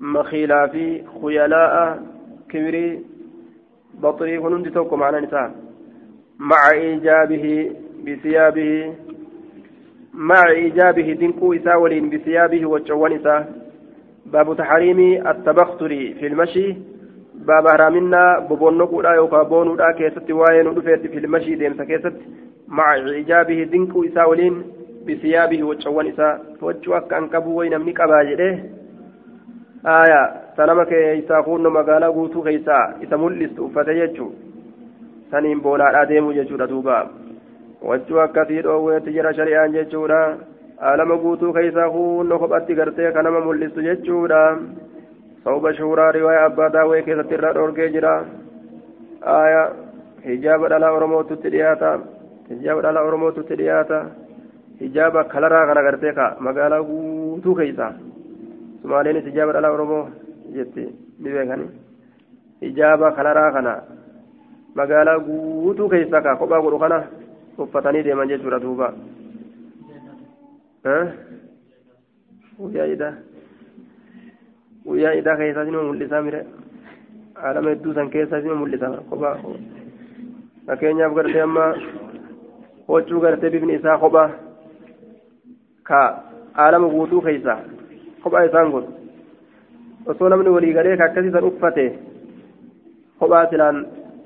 مخيلا 0.00 0.66
في 0.66 0.84
خيلاء 1.22 2.02
كبري 2.50 2.88
بطري 4.02 4.38
هنندي 4.38 4.70
توكو 4.70 4.96
معنا 4.96 5.20
نساء 5.20 5.50
مع 6.38 6.70
إيجابه 6.72 7.46
بثيابه 8.06 8.94
مع 10.14 10.48
إيجابه 10.48 11.12
دنكو 11.12 11.52
إساء 11.52 11.80
ولين 11.80 12.10
بثيابه 12.10 12.66
وجوان 12.66 13.12
إساء 13.12 13.52
باب 14.26 14.56
تحريم 14.56 15.26
التبختر 15.26 15.88
في 15.88 16.26
المشي. 16.26 16.76
باب 17.34 17.66
هرامنا 17.66 18.38
ببونكو 18.50 19.00
لا 19.00 19.12
يوكا 19.12 19.42
بونو 19.42 19.74
لا 19.74 19.92
كيست 19.92 20.30
واين 20.30 20.66
ودفت 20.66 21.06
في 21.06 21.18
المشي 21.18 21.54
ديمسا 21.54 21.84
كيست. 21.84 22.16
مع 22.68 22.94
إيجابه 22.94 23.64
دنكو 23.64 24.04
إساء 24.04 24.30
ولين 24.30 24.62
بثيابه 25.06 25.62
وجوان 25.64 26.06
إساء 26.06 26.40
وجوا 26.62 26.98
كان 26.98 27.28
كبو 27.28 27.58
وين 27.58 27.80
منك 27.80 28.00
أباجده 28.00 28.50
آية 29.86 30.22
سلامك 30.56 30.92
إساء 30.92 31.42
خون 31.42 31.62
مقالا 31.62 32.06
قوتو 32.06 32.42
كيسا 32.42 32.78
إسا 33.02 33.16
ملست 33.16 33.58
أفتيجو. 33.60 34.30
سنين 35.30 35.60
بولا 35.60 36.02
أديمو 36.02 36.32
ججو 36.32 36.56
دوبا 36.56 37.23
wachuu 37.88 38.20
akkasii 38.24 38.62
dhoowweetti 38.66 39.14
jira 39.16 39.34
shari'aan 39.38 39.72
jechuudha 39.76 40.20
alama 40.90 41.16
guutuu 41.24 41.52
keessaa 41.56 41.88
hunna 41.94 42.38
kophatti 42.38 42.74
gartee 42.80 43.12
kan 43.12 43.24
nama 43.24 43.40
mul'istu 43.46 43.82
jechuudha 43.88 44.40
sawba 45.44 45.74
shuuraa 45.78 46.10
riwaaya 46.16 46.44
abbaa 46.48 46.68
daawwee 46.76 47.02
keessatti 47.06 47.34
irra 47.38 47.52
dhoorgee 47.56 47.88
jira 47.96 48.12
aya 49.36 49.62
hijaaba 50.26 50.68
dhalaa 50.72 50.92
oromootutti 50.98 51.52
dhiyaata 51.54 51.90
hijaaba 52.50 52.82
dhalaa 52.86 53.06
oromootutti 53.08 53.58
dhiyaata 53.60 53.98
hijaaba 54.80 55.24
kalaraa 55.32 55.66
kana 55.70 55.82
gartee 55.88 56.12
ka 56.20 56.26
magaalaa 56.46 56.82
guutuu 56.90 57.54
keessa 57.60 57.88
sumaaleenis 58.82 59.24
hijaaba 59.30 59.52
dhalaa 59.56 59.74
oromoo 59.76 60.04
jetti 60.56 60.84
ni 61.18 61.34
beekani 61.34 61.68
hijaaba 62.64 63.12
kalaraa 63.18 63.50
kana 63.58 63.74
magaalaa 64.80 65.18
guutuu 65.28 65.88
keessa 65.92 66.24
ka 66.26 66.36
kophaa 66.40 66.62
godhu 66.64 66.78
kana 66.84 66.98
uffatanii 67.58 68.02
deeman 68.06 68.28
jechuudha 68.28 68.58
duuba 68.64 68.88
guyyaa 72.58 72.86
idaa 72.94 73.12
guyyaa 74.86 75.14
idaa 75.20 75.36
keessaa 75.40 75.64
sinima 75.64 75.82
mul'isaa 75.88 76.22
mire 76.26 76.40
alama 77.48 77.70
hedduu 77.74 77.94
san 77.94 78.10
keessaa 78.14 78.40
sinima 78.40 78.58
mul'isa 78.62 78.90
kophaa 79.10 79.36
fakkeenyaaf 80.66 81.14
gartee 81.18 81.42
amma 81.46 81.64
huccuu 82.88 83.20
gartee 83.24 83.50
bifni 83.54 83.74
isaa 83.80 83.98
kophaa 84.04 84.28
ka 85.90 86.00
alama 86.66 86.88
guutuu 86.94 87.20
keessaa 87.28 87.58
kophaa 88.22 88.44
isaan 88.50 88.70
godhu 88.76 88.92
osoo 90.12 90.28
namni 90.34 90.54
walii 90.56 90.72
galee 90.78 90.96
ka 91.00 91.04
akkasii 91.10 91.32
san 91.36 91.48
uffate 91.50 91.84
kophaa 93.18 93.46
silaan 93.50 93.78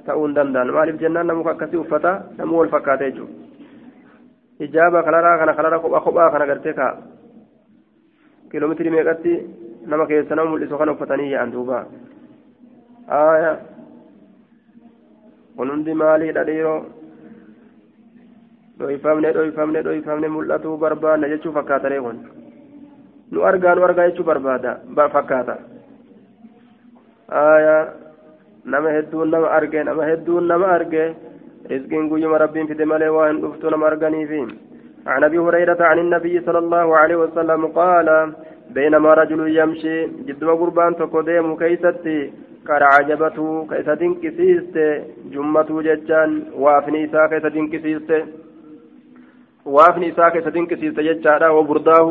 ta'uu 0.08 0.24
hin 0.26 0.34
danda'an 0.40 0.72
maaliif 0.78 1.00
jennaan 1.04 1.30
namuka 1.32 1.54
akkasii 1.54 1.82
uffata 1.84 2.12
namuu 2.40 2.58
wal 2.62 2.72
fakkaata 2.76 3.10
jechuudha 3.10 3.48
hijaaba 4.58 5.02
kalaraa 5.02 5.38
kana 5.38 5.54
kalara 5.54 5.78
kophaa 5.78 6.00
kophaa 6.00 6.30
kana 6.30 6.46
gartee 6.46 6.72
ka 6.72 6.86
kiiloomeetirii 8.50 8.90
meeqatti 8.96 9.34
nama 9.86 10.06
keessa 10.06 10.34
nama 10.34 10.50
mul'isu 10.50 10.78
kana 10.78 10.92
uffatanii 10.92 11.30
yaa'an 11.32 11.52
duuba 11.52 11.84
haaya 13.12 13.52
kun 15.56 15.70
hundi 15.74 15.94
maaliidha 16.02 16.44
dhiiroo 16.50 16.80
dhoyfamne 18.80 19.32
dhoyfamne 19.38 19.82
dhoyfamne 19.86 20.28
mul'atuu 20.34 20.76
barbaanna 20.84 21.30
jechuu 21.34 21.54
fakkaatanii 21.58 22.02
kun 22.08 22.20
nu 23.30 23.46
argaa 23.52 23.74
nu 23.74 23.86
argaa 23.88 24.08
jechuu 24.10 24.28
barbaada 24.30 24.76
fakkaata 25.16 25.56
nama 28.74 28.88
hedduun 28.96 29.30
nama 29.34 29.48
arge 29.58 29.80
nama 29.90 30.02
hedduun 30.10 30.46
nama 30.52 30.66
arge 30.76 31.04
رزقين 31.72 32.04
قيوم 32.10 32.34
ربين 32.42 32.66
في 32.66 32.74
دمالي 32.74 33.08
وان 33.08 33.40
دفتو 33.40 33.68
نما 33.70 33.86
أرغني 33.86 34.26
فيه 34.30 34.46
عن 35.06 35.24
أبي 35.24 35.38
هريرة 35.38 35.80
عن 35.90 35.98
النبي 35.98 36.40
صلى 36.46 36.58
الله 36.58 36.96
عليه 36.96 37.16
وسلم 37.16 37.66
قال 37.66 38.08
بينما 38.70 39.14
رجل 39.14 39.40
يمشي 39.58 39.96
جد 40.26 40.44
قربان 40.44 40.96
تقدم 40.96 41.56
كيستي 41.60 42.18
قال 42.68 42.82
عجبته 42.82 43.66
كيس 43.70 43.88
دنكسيست 44.00 44.76
جمته 45.32 45.76
ججان 45.86 46.30
وافني 46.62 47.04
إساء 47.04 47.26
كيس 47.30 47.46
دنكسيست 47.54 48.10
وافني 49.74 50.06
إساء 50.12 50.28
كيس 50.34 50.46
دنكسيست 50.56 50.98
ججان 51.08 51.42
وبرداه 51.56 52.08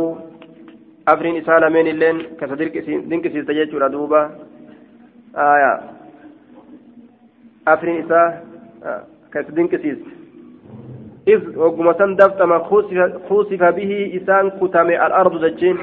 أفرين 1.08 1.36
إساء 1.42 1.60
لمن 1.60 1.88
اللين 1.94 2.18
كيس 2.40 2.52
دنكسيست 3.12 3.50
أفرين 7.74 8.06
إساء. 8.06 8.48
كيف 9.34 9.52
دنكسيس 9.52 9.98
إذ 11.28 11.58
وقمتن 11.58 12.16
دفتما 12.16 12.58
خوسف 13.30 13.64
به 13.64 13.92
إسان 14.18 14.50
كتم 14.50 14.88
الأرض 14.90 15.46
دجين 15.46 15.78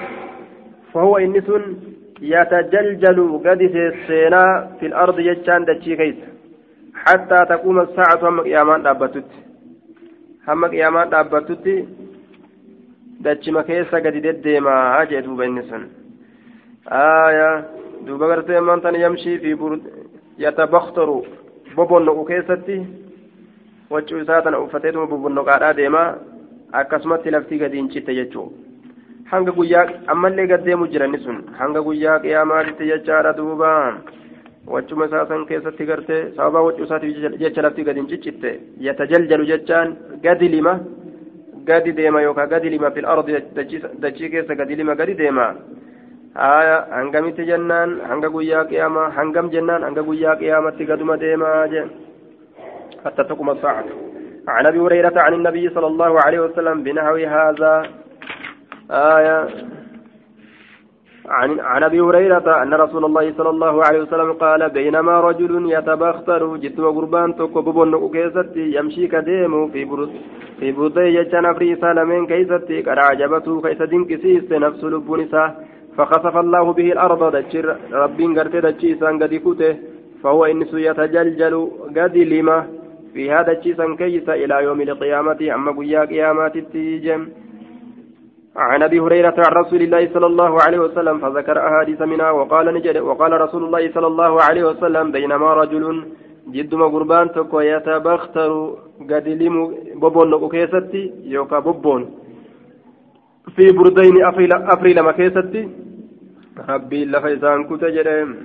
فهو 0.92 1.16
إنس 1.16 1.48
يتجلجل 2.20 3.40
قد 3.46 3.60
سينا 4.06 4.44
في 4.80 4.86
الأرض 4.86 5.18
يجان 5.18 5.64
دجي 5.64 5.96
كيس 5.96 6.14
حتى 6.94 7.38
تقوم 7.48 7.80
الساعة 7.80 8.28
هم 8.28 8.40
قيامان 8.40 8.82
دابتت 8.82 9.30
هم 10.48 10.64
قيامان 10.64 11.10
دابتت 11.10 11.66
دجما 13.20 13.62
كيسا 13.62 13.98
قد 14.04 14.16
ددما 14.26 15.04
جاء 15.10 15.20
دوبا 15.20 15.44
إنسان 15.46 15.82
آية 16.88 17.64
دوبا 18.06 18.26
قرتي 18.26 19.02
يمشي 19.04 19.38
في 19.38 19.54
برد 19.54 19.82
يتبختر 20.38 21.22
bobonno'u 21.76 22.24
keessatti 22.32 22.76
waccuu 23.90 24.20
isaa 24.24 24.42
tana 24.42 24.60
uffatee 24.66 24.92
tuma 24.92 25.06
bobonnoqaadhaa 25.14 25.76
deemaa 25.80 26.08
akkasumatti 26.82 27.30
laftii 27.36 27.58
gadi 27.64 27.76
hin 27.82 27.90
citte 27.96 28.14
jechuudha. 28.20 28.64
hanga 29.30 29.52
guyyaa 29.56 29.84
ammallee 30.12 30.46
gaddeemu 30.52 30.86
jirani 30.92 31.18
sun 31.24 31.38
hanga 31.60 31.80
guyyaa 31.86 32.18
qiyaamaatti 32.24 32.88
jechaadha 32.90 33.32
duuba. 33.38 33.70
Wachuma 34.74 35.06
isaa 35.08 35.26
san 35.30 35.46
keessatti 35.48 35.86
gartee 35.90 36.20
sababa 36.36 36.62
wachuu 36.66 36.84
isaatiif 36.84 37.38
jecha 37.42 37.62
lafti 37.66 37.84
gadi 37.88 38.00
hin 38.00 38.08
ciccitte. 38.12 38.50
Yatajaljalu 38.86 39.46
jechaan 39.50 39.96
gadi 40.26 40.48
lima 40.54 40.74
gadi 41.70 41.92
deema 41.98 42.22
yookaan 42.26 42.48
gadi 42.54 42.70
lima 42.74 42.90
fil 42.90 43.06
ardi 43.14 43.40
dachii 44.04 44.30
keessa 44.36 44.54
gadi 44.60 44.76
lima 44.82 44.94
gadi 45.00 45.14
deema. 45.22 45.48
Haya 46.34 46.78
hangamitti 46.96 47.46
jennaan 47.50 48.00
hanga 48.10 48.28
guyyaa 48.36 48.64
qiyaamaa 48.72 49.10
hangam 49.18 49.50
jennaan 49.54 49.86
hanga 49.88 50.02
guyyaa 50.08 50.40
qiyaamatti 50.42 50.90
gaduma 50.92 51.20
deemaa 51.26 51.68
jee 51.74 51.86
حتى 53.04 53.24
تقوم 53.24 53.50
الساعة 53.50 53.84
عن 54.48 54.66
أبي 54.66 54.78
هريرة 54.78 55.20
عن 55.20 55.34
النبي 55.34 55.70
صلى 55.70 55.86
الله 55.86 56.20
عليه 56.24 56.40
وسلم 56.40 56.82
بنحو 56.82 57.16
هذا 57.16 57.72
آية 58.90 59.48
عن 61.28 61.60
عن 61.60 61.82
ابي 61.82 62.00
هريره 62.00 62.62
ان 62.62 62.74
رسول 62.74 63.04
الله 63.04 63.32
صلى 63.38 63.50
الله 63.50 63.84
عليه 63.84 64.00
وسلم 64.00 64.32
قال 64.32 64.70
بينما 64.70 65.20
رجل 65.20 65.72
يتبختر 65.72 66.56
جد 66.56 66.80
وقربان 66.80 67.36
تكبب 67.36 68.10
كيستي 68.12 68.64
يمشي 68.76 69.06
كديم 69.06 69.68
في 69.68 69.84
برد 69.84 70.10
في 70.60 70.72
بردي 70.72 71.00
يجان 71.00 71.46
افري 71.46 71.76
سالمين 71.76 72.26
كيستي 72.26 72.82
قد 72.82 72.98
عجبته 72.98 73.60
كيس 73.62 73.82
دنكسيس 73.82 74.52
نفس 74.52 74.84
لب 74.84 75.10
نساء 75.20 75.48
فخسف 75.96 76.36
الله 76.36 76.72
به 76.72 76.92
الأرض 76.92 77.36
دجر 77.36 77.76
ربين 77.92 78.38
قرتي 78.38 78.60
دجيسان 78.60 79.22
قد 79.22 79.32
فهو 80.22 80.44
انس 80.44 80.72
يتجلجل 80.74 81.54
قد 81.96 82.16
لما. 82.16 82.66
في 83.14 83.30
هذا 83.30 83.52
الشيء 83.52 83.94
كيس 83.94 84.28
إلى 84.28 84.64
يوم 84.64 84.80
القيامة 84.80 85.40
أما 85.54 85.70
قيا 85.78 86.00
قيامات 86.04 86.56
التيجم. 86.56 87.20
عن 88.56 88.82
أبي 88.82 89.00
هريرة 89.00 89.34
عن 89.38 89.52
رسول 89.52 89.82
الله 89.82 90.08
صلى 90.14 90.26
الله 90.26 90.62
عليه 90.62 90.78
وسلم 90.78 91.18
فذكر 91.18 91.58
أحاديث 91.66 92.02
منها 92.02 92.30
وقال 92.30 92.74
نجد 92.74 92.96
وقال 92.98 93.40
رسول 93.40 93.64
الله 93.64 93.92
صلى 93.94 94.06
الله 94.06 94.42
عليه 94.42 94.64
وسلم 94.64 95.12
بينما 95.12 95.54
رجل 95.54 96.04
جد 96.54 96.74
قربان 96.74 97.32
تكو 97.32 97.60
يتبختر 97.60 98.50
قد 99.10 99.28
لم 99.28 99.54
بوبون 99.94 100.48
كيستي 100.48 101.12
يوكا 101.24 101.58
بوبون 101.58 102.23
في 103.56 103.72
بردين 103.72 104.24
أفريل 104.74 105.00
ما 105.00 105.12
كيستي؟ 105.12 105.68
ربي 106.68 107.04
لفيسان 107.04 107.64
كتجرم 107.64 108.36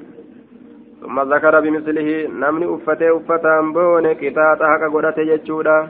ثم 1.02 1.20
ذكر 1.34 1.60
بمثله 1.60 2.10
نمني 2.42 2.66
أفته 2.76 3.18
أفتان 3.18 3.74
بون 3.74 4.08
قطاط 4.22 4.60
حق 4.72 4.84
قدت 4.94 5.18
يجودا 5.18 5.88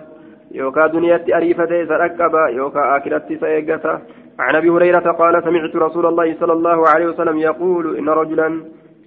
يوكا 0.51 0.88
دنياتي 0.88 1.36
أريفته 1.38 1.86
سرقبا 1.86 2.43
يوكا 2.47 2.95
آكرتي 2.95 3.38
سيقتا. 3.38 4.01
عن 4.39 4.55
أبي 4.55 4.70
هريرة 4.70 5.11
قال 5.20 5.43
سمعت 5.43 5.76
رسول 5.76 6.05
الله 6.05 6.36
صلى 6.39 6.53
الله 6.53 6.89
عليه 6.89 7.07
وسلم 7.07 7.38
يقول 7.38 7.97
إن 7.97 8.09
رجلا 8.09 8.47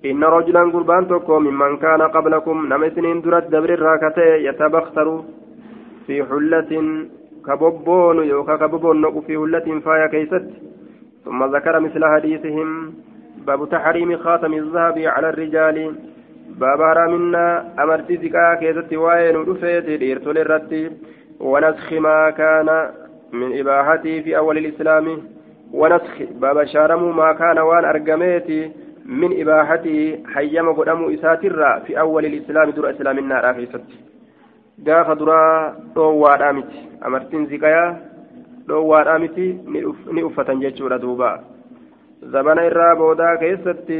إن 0.04 0.24
رجلا 0.24 0.62
قربان 0.72 1.08
تكو 1.08 1.38
ممن 1.38 1.76
كان 1.76 2.02
قبلكم 2.02 2.56
نمسنين 2.72 3.20
درت 3.20 3.46
دبر 3.52 3.70
الراكتة 3.74 4.34
يتبختر 4.48 5.22
في 6.06 6.24
حلة 6.24 6.72
كببون 7.46 8.24
يوكا 8.24 8.56
كببون 8.56 9.20
في 9.20 9.36
حلة 9.36 9.80
فايا 9.80 10.06
كيست. 10.06 10.46
ثم 11.24 11.44
ذكر 11.44 11.80
مثل 11.80 12.04
حديثهم 12.04 12.94
باب 13.46 13.68
تحريم 13.68 14.16
خاتم 14.16 14.52
الذهب 14.54 14.98
على 14.98 15.28
الرجال. 15.28 15.94
باب 16.60 16.82
حرامنا 16.82 17.44
أمرتي 17.82 18.16
زكاة 18.16 18.54
كيست 18.54 18.92
وين 18.92 19.36
ودفيت 19.36 19.84
ديرتول 19.84 20.38
الرتي 20.38 20.90
ونسخ 21.40 21.92
ما 21.92 22.30
كان 22.30 22.68
من 23.32 23.58
إباحته 23.60 24.20
في 24.20 24.36
أول 24.36 24.58
الإسلام. 24.58 25.06
ونسخ 25.72 26.22
باب 26.40 26.64
شارم 26.64 27.16
ما 27.16 27.32
كان 27.32 27.58
وان 27.58 27.84
أرقميتي 27.84 28.70
من 29.06 29.40
إباحته 29.40 30.18
حيما 30.34 30.72
قدام 30.72 31.14
إساتر 31.14 31.80
في 31.86 32.00
أول 32.00 32.26
الإسلام 32.26 32.70
در 32.70 32.90
إسلام 32.90 33.18
النار 33.18 33.50
آخيست 33.50 33.84
gaafa 34.78 35.14
duraa 35.14 35.74
dhoowwaadhaa 35.94 36.52
miti. 36.52 36.88
Amartiin 37.00 37.46
ziqayaa 37.46 37.96
dhoowwaadhaa 38.68 39.18
miti 39.18 39.46
ni 40.12 40.22
uffatan 40.22 40.60
jechuudha 40.60 40.98
duuba. 40.98 41.38
Zabana 42.32 42.68
irraa 42.70 42.96
boodaa 42.96 43.36
keessatti 43.36 43.98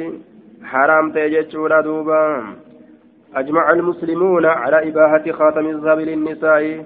حرام 0.65 1.13
تيجتشورا 1.13 1.81
دوبا 1.81 2.45
أجمع 3.35 3.73
المسلمون 3.73 4.47
على 4.47 4.89
إباحة 4.89 5.33
خاتم 5.33 5.67
الذهب 5.67 5.99
للنساء 6.01 6.85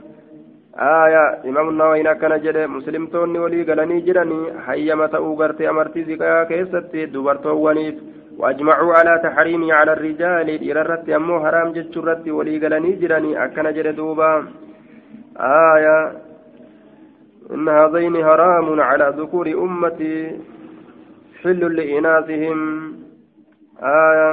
آية 0.79 1.25
إمام 1.45 1.69
النووي 1.69 2.15
كان 2.15 2.41
جد 2.41 2.57
مسلم 2.57 3.07
توني 3.07 3.39
ولي 3.39 3.63
قالني 3.63 4.01
جرني 4.01 4.61
حيما 4.67 5.07
تأوغرت 5.07 5.61
أمرتي 5.63 6.05
زكاة 6.05 6.45
كيستي 6.45 7.07
دوبرتو 7.07 7.57
ونيف 7.69 7.95
وأجمعوا 8.39 8.95
على 8.95 9.21
تحريمي 9.23 9.73
على 9.73 9.93
الرجال 9.93 10.49
إررت 10.71 11.09
أمو 11.09 11.41
حرام 11.45 11.69
جتشرت 11.77 12.29
ولي 12.29 12.59
قالني 12.63 12.93
جرني 13.01 13.45
أكن 13.45 13.67
جد 13.77 13.89
دوبا 13.97 14.33
آية 15.75 15.99
إن 17.55 17.69
هذين 17.69 18.15
حرام 18.29 18.81
على 18.81 19.07
ذكور 19.19 19.47
أمتي 19.65 20.17
حل 21.43 21.61
لإناثهم 21.77 22.59
آية 23.83 24.31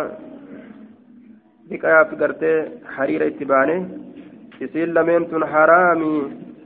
بقايا 1.70 2.04
في 2.04 2.16
قرتي 2.22 2.54
حرير 2.96 3.22
اتباني 3.28 3.78
lameen 4.96 5.26
tun 5.30 5.44
haraami 5.54 6.12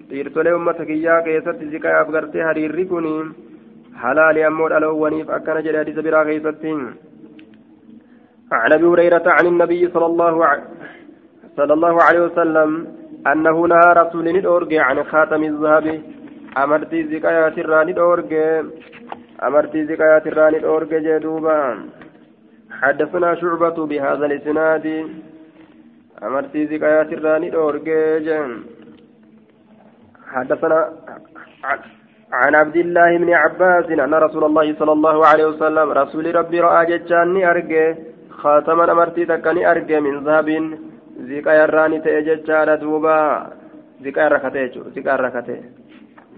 dhiirtolee 0.10 0.54
ummata 0.54 0.86
kiyyaa 0.90 1.22
keessatti 1.28 1.70
ziqayaaf 1.72 2.10
gartee 2.16 2.44
hariirri 2.48 2.86
kun 2.92 3.08
halaali 4.02 4.44
ammoo 4.50 4.70
dhaloowwaniif 4.74 5.30
akkana 5.38 5.64
jedhe 5.66 5.82
hadisa 5.82 6.06
biraa 6.08 6.26
keessatti 6.30 6.74
عن 8.52 8.74
أبي 8.74 8.86
هريرة 8.86 9.24
عن 9.26 9.46
النبي 9.46 9.90
صلى 9.94 10.06
الله 10.06 10.64
صلى 11.58 11.74
الله 11.74 12.04
عليه 12.04 12.22
وسلم 12.22 12.88
أنه 13.28 13.68
نهى 13.68 13.94
رسول 13.98 14.26
ندورج 14.38 14.74
عن 14.74 15.04
خاتم 15.04 15.44
الذهب. 15.44 16.02
أمرتي 16.58 17.04
زكايات 17.04 17.58
الراني 17.58 17.94
دورج 17.94 18.34
أمرتي 19.44 19.86
زكايات 19.86 20.28
الراني 20.28 20.58
الأورج 20.58 20.90
جدوبا. 20.90 21.60
حدثنا 22.82 23.36
شعبة 23.36 23.86
بهذا 23.86 24.26
الإسناد. 24.26 24.86
أمرتي 26.24 26.68
زكايات 26.68 27.14
الراني 27.14 27.50
الأورج 27.50 27.88
حدثنا 30.34 30.80
عن 32.34 32.56
عبد 32.56 32.76
الله 32.76 33.18
بن 33.18 33.34
عباس 33.34 33.86
أن 33.86 34.14
رسول 34.14 34.44
الله 34.44 34.76
صلى 34.80 34.92
الله 34.92 35.26
عليه 35.26 35.46
وسلم 35.46 35.92
رسول 35.92 36.36
ربي 36.36 36.60
رأى 36.60 36.86
جتشاني 36.86 37.50
أرجي 37.50 37.96
خاتما 38.47 38.93
أمرتي 38.93 39.25
تكني 39.25 39.71
أرجي 39.71 40.01
من 40.01 40.25
ذهب 40.25 40.49
زكايا 41.21 41.65
الراني 41.65 41.99
تأججال 42.01 42.81
دوبا 42.81 43.47
زكايا 44.05 44.29
ركتي 44.29 44.81
زكايا 44.97 45.17
ركتي 45.17 45.57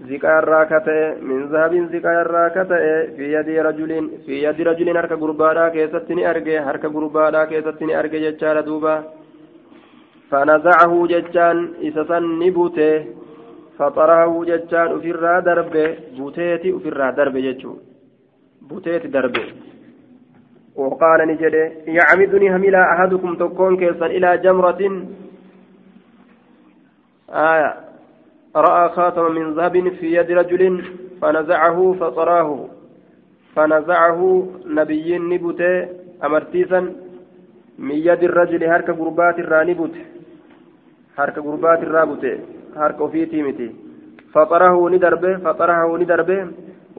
ziqaa 0.03 0.39
irraa 0.41 0.65
ka 0.67 0.79
ta'e 0.85 1.03
min 1.21 1.47
zahabin 1.51 1.87
ziqaa 1.91 2.21
irraa 2.21 2.49
ka 2.53 2.63
ta'e 2.71 2.95
fi 3.15 3.29
yadi 3.31 3.55
rajulin 3.67 4.09
fi 4.25 4.41
yadi 4.43 4.63
rajulin 4.67 4.97
harka 4.99 5.15
gurbaadhaa 5.15 5.69
keessatti 5.75 6.15
ni 6.15 6.25
arge 6.31 6.55
harka 6.67 6.89
gurbaadhaa 6.95 7.45
keessatti 7.51 7.85
ni 7.85 7.93
arge 8.01 8.19
jechaadha 8.25 8.65
duuba 8.69 8.95
فنزعه 10.29 10.93
جتان 11.13 11.57
إسسن 11.87 12.23
نبوته 12.41 12.93
فطرحه 13.77 14.33
جتان 14.49 14.87
أفرا 14.97 15.39
دربه 15.39 15.87
بوتيتي 16.17 16.69
أفرا 16.77 17.07
دربه 17.17 17.39
جتشو 17.45 17.71
بوتيتي 18.69 19.07
دربه 19.07 19.45
وقال 20.80 21.28
نجده 21.28 21.72
يعمدني 21.98 22.56
هملا 22.56 22.82
أحدكم 22.92 23.34
تكون 23.34 23.76
كيسا 23.76 24.06
إلى 24.06 24.38
جمرة. 24.44 24.82
آية 27.30 27.70
رأى 28.56 28.88
خاتما 28.88 29.28
من 29.28 29.54
ذهب 29.54 29.88
في 29.88 30.06
يد 30.16 30.30
رجل 30.30 30.84
فنزعه 31.20 31.78
فطراه 32.00 32.50
فنزعه 33.54 34.20
نبي 34.66 35.18
نبوته 35.18 35.88
أمرتيسا 36.24 36.80
من 37.78 37.94
يد 38.08 38.22
الرجل 38.22 38.64
هرك 38.64 38.90
قربات 38.90 39.38
الرانبوت 39.38 39.94
هرك 41.18 41.38
قربات 41.38 41.80
الرابوت 41.82 42.24
هرك 42.76 42.98
أفيتي 43.00 43.42
متي. 43.42 43.68
فطره 44.34 44.90
ندربه 44.90 45.36
فطره 45.36 45.98
ندربه. 45.98 46.40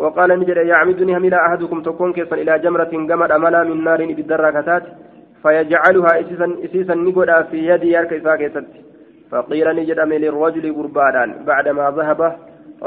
وقال 0.02 0.30
نجد 0.40 0.58
يعمدني 0.72 1.18
هملا 1.18 1.40
أحدكم 1.48 1.82
تكون 1.88 2.10
كيسا 2.14 2.36
إلى 2.42 2.54
جمرة 2.64 2.92
قمر 3.10 3.30
أملا 3.36 3.62
من 3.70 3.84
نار 3.88 4.02
بالدراكتات 4.18 4.84
فيجعلها 5.42 6.12
إسيسا, 6.22 6.48
إسيسا 6.66 6.96
نقودا 6.96 7.42
في 7.50 7.58
يد 7.70 7.84
يرك 7.84 8.12
إساكيست 8.14 8.68
فقيل 9.32 9.68
نجد 9.80 10.00
للرجل 10.00 10.66
قربانا. 10.78 11.26
بعدما 11.48 11.86
ذهب 11.98 12.22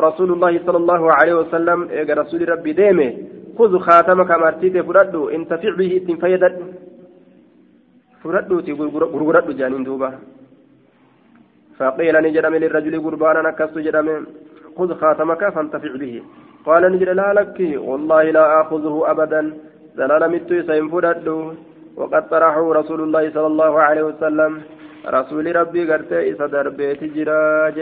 رسول 0.07 0.29
الله 0.33 0.53
صلى 0.67 0.79
الله 0.83 1.03
عليه 1.19 1.35
وسلم 1.41 1.79
إيجا 1.97 2.15
رسول 2.15 2.41
ربي 2.49 2.73
ديمه 2.73 3.09
خذ 3.59 3.73
خاتمك 3.87 4.31
مرتيت 4.43 4.77
فردو 4.87 5.29
انتفع 5.37 5.73
به 5.79 5.91
اتنفيدت 5.99 6.57
فردوتي 8.23 8.73
غرغردو 9.15 9.53
جانين 9.61 9.85
دوبا. 9.89 10.11
فقيل 11.79 12.15
نجد 12.27 12.47
للرجل 12.47 12.95
قربانا 13.05 13.41
نكست 13.47 13.77
جدم 13.87 14.09
خذ 14.77 14.91
خاتمك 15.01 15.43
فانتفع 15.55 15.93
به. 16.03 16.15
قال 16.67 16.83
نجد 16.93 17.09
لا 17.21 17.29
لك. 17.39 17.59
والله 17.89 18.23
لا 18.37 18.45
آخذه 18.61 18.95
أبدا. 19.13 19.43
زلال 19.99 20.23
متو 20.33 20.57
سينفردو 20.69 21.39
وقد 21.99 22.23
طرحه 22.33 22.65
رسول 22.81 23.01
الله 23.07 23.25
صلى 23.35 23.49
الله 23.53 23.73
عليه 23.87 24.03
وسلم. 24.11 24.53
رسول 25.17 25.45
ربي 25.57 25.83
قرتي 25.91 26.31
إسا 26.31 26.47
دربيت 26.47 27.01
جراج. 27.17 27.79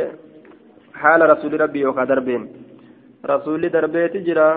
حال 1.00 1.20
رسول 1.32 1.52
ربي 1.60 1.80
يوكا 1.80 2.04
دربين. 2.10 2.42
رسول 3.32 3.62
دربيت 3.74 4.14
جرا. 4.26 4.50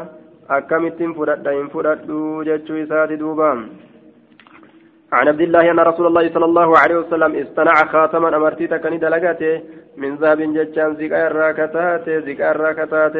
أكمتين 0.50 1.12
فرد 1.18 1.48
فرد 1.74 2.10
جتشو 2.48 2.74
إسات 2.84 3.12
دوبام 3.22 3.60
عن 5.18 5.28
عبد 5.28 5.42
الله 5.42 5.72
أن 5.72 5.80
رسول 5.80 6.06
الله 6.08 6.26
صلى 6.36 6.48
الله 6.52 6.70
عليه 6.82 6.98
وسلم 7.02 7.32
اصطنع 7.44 7.76
خاتما. 7.94 8.30
أمرتي 8.38 8.66
تكني 8.68 8.98
دلقاته. 8.98 9.56
من 10.02 10.12
ذهب 10.22 10.40
جتشان 10.58 10.90
زكاء 11.00 11.28
الراكتات 11.32 12.06
زكاء 12.28 12.52
الراكتات 12.56 13.16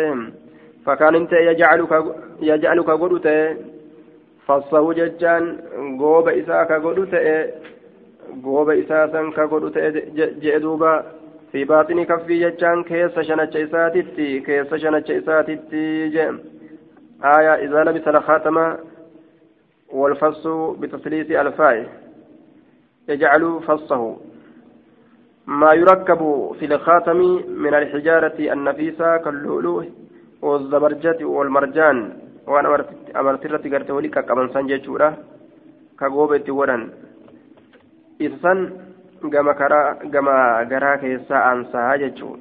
فكان 0.86 1.16
انت 1.16 1.34
يجعلك 1.34 2.16
يجعلك 2.42 2.90
قدوته. 2.90 3.56
فصه 4.48 4.94
جتشان 4.94 5.58
قوب 6.00 6.30
إساك 6.30 6.72
قدوته. 6.72 7.52
قوب 8.44 8.70
إساسا 8.70 9.32
كقدوته 9.36 9.90
جئدوبا. 10.16 11.04
في 11.52 11.64
باطن 11.64 12.04
كفي 12.04 12.40
جتشان 12.40 12.84
كيس 12.84 13.20
شنچ 13.20 13.56
إساتتي 13.56 14.40
كيس 14.40 14.74
شنچ 14.74 15.12
إساتتي 15.12 16.08
جئ. 16.10 16.32
آية 17.24 17.54
إذا 17.66 17.84
لبس 17.84 18.08
الخاتم 18.08 18.76
والفص 19.94 20.48
بتثليث 20.80 21.32
الفاء 21.32 21.88
يجعل 23.10 23.60
فصه. 23.68 24.18
ما 25.48 25.74
يركب 25.74 26.52
في 26.60 26.66
الخاتم 26.66 27.18
من 27.48 27.74
الحجارة 27.74 28.54
النفيسة 28.54 29.18
كاللؤلؤ. 29.18 29.86
والزبرجة 30.46 31.20
والمرجان 31.36 31.98
وأنا 32.52 32.70
أمرت 33.20 33.44
التي 33.46 33.70
قرت 33.74 33.90
ولك 33.98 34.16
كمن 34.28 34.48
سنجتورا 34.56 35.10
كغوبة 36.00 36.48
ورن 36.60 36.82
إذن 38.26 38.60
gama 39.34 39.54
karaa 39.60 39.96
gama 40.14 40.66
garaa 40.72 40.98
keessaa 40.98 41.46
aansaa 41.50 41.98
jechuun 41.98 42.40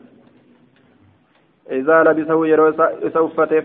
إذا 1.70 2.02
لبسه 2.02 2.46
يرو 2.46 2.68
إسوفته 3.09 3.61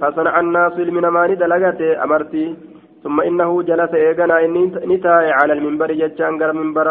فصنع 0.00 0.40
الناس 0.40 0.76
من 0.96 1.06
ماني 1.08 1.34
دلغته 1.34 2.04
أمرتي. 2.04 2.56
ثم 3.02 3.20
إنه 3.20 3.62
جلس 3.62 3.94
إيغنا 3.94 4.46
نتاي 4.90 5.30
على 5.38 5.52
المنبر 5.52 5.92
جتشان 5.92 6.40
غير 6.40 6.52
منبر 6.52 6.88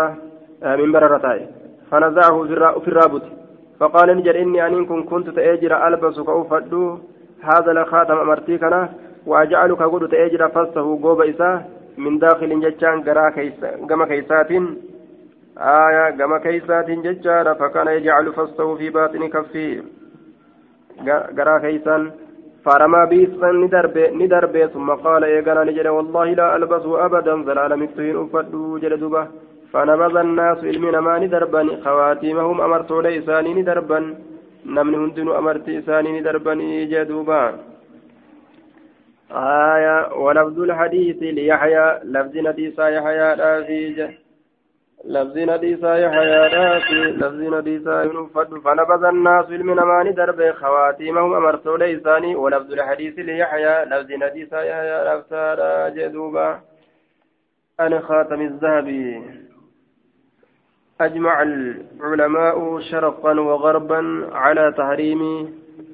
منبر 0.62 1.04
رتاي. 1.12 1.48
فنزعه 1.92 2.44
في 2.84 2.88
الرابط. 2.88 3.22
فقال 3.82 4.18
نجر 4.18 4.36
إني 4.42 4.68
أن 4.68 4.86
كن 4.86 5.04
كنت 5.04 5.28
تأجر 5.38 5.74
ألبس 5.88 6.18
كأفدو. 6.28 6.84
هذا 7.50 7.72
الخاتم 7.72 8.18
أمرتي 8.24 8.58
كنا. 8.58 8.90
وأجعلك 9.26 9.82
قد 9.82 10.04
تأجر 10.14 10.42
فصه 10.56 10.86
قوب 11.04 11.22
إساه 11.22 11.62
من 11.98 12.20
داخل 12.20 12.52
كيسا 13.36 13.70
غما 13.90 14.06
كيسات 14.06 14.52
آية 15.58 16.06
غما 16.20 16.38
كيسات 16.46 16.90
جتشان 17.06 17.48
فكان 17.60 17.88
يجعل 17.88 18.34
فصه 18.34 18.76
في 18.76 18.90
باطن 18.90 19.28
كفيه 19.30 19.84
غرا 21.38 21.58
كيسان. 21.64 22.12
فرمى 22.66 23.02
بيسا 23.10 23.50
ندربي 24.22 24.68
ثم 24.74 24.90
قال 25.06 25.24
إيقنا 25.24 25.64
نجد 25.64 25.88
والله 25.88 26.28
لا 26.40 26.56
ألبسه 26.56 27.06
أبدا. 27.06 27.44
زلال 27.48 27.72
مكتوين 27.80 28.18
أفدو. 28.24 28.78
جلدوبة. 28.78 29.24
فنبذ 29.74 30.16
الناس 30.18 30.58
علمنا 30.64 31.00
ما 31.00 31.20
ندربا 31.20 31.62
خواتيمهم 31.84 32.62
أمرت 32.62 32.92
ليساني 32.92 33.54
ندربا 33.54 34.00
نمن 34.66 34.96
هندن 34.96 35.28
أمرت 35.30 35.70
إساني 35.70 36.20
ندربا 36.20 36.54
جدوبا 36.92 37.44
آية 39.32 40.14
ولفظ 40.14 40.60
الحديث 40.60 41.18
ليحيى 41.38 42.00
لفظ 42.04 42.38
نديسا 42.38 42.88
يحيى 42.88 43.34
رافيج 43.34 43.98
لفظ 45.06 45.38
نديسا 45.38 45.96
يحيى 45.96 46.48
رافي 46.58 47.02
لفظ 47.22 47.42
نديسا 47.56 48.04
ينفد 48.04 48.50
فنبذ 48.66 49.04
الناس 49.04 49.46
علمنا 49.46 49.86
ما 49.86 50.04
ندرب 50.04 50.52
خواتيمهم 50.52 51.34
أمرت 51.34 51.68
ليساني 51.68 52.36
ولفظ 52.36 52.72
الحديث 52.74 53.20
ليحيى 53.20 53.86
لفظ 53.86 54.12
نديسا 54.12 54.62
يحيى 54.62 54.98
رافسا 55.08 55.90
جدوبا 55.90 56.60
أنا 57.80 58.00
خاتم 58.00 58.42
الذهب. 58.42 58.88
أجمع 61.06 61.42
العلماء 61.42 62.80
شرقا 62.80 63.40
وغربا 63.40 64.28
على 64.32 64.74
تحريم 64.78 65.22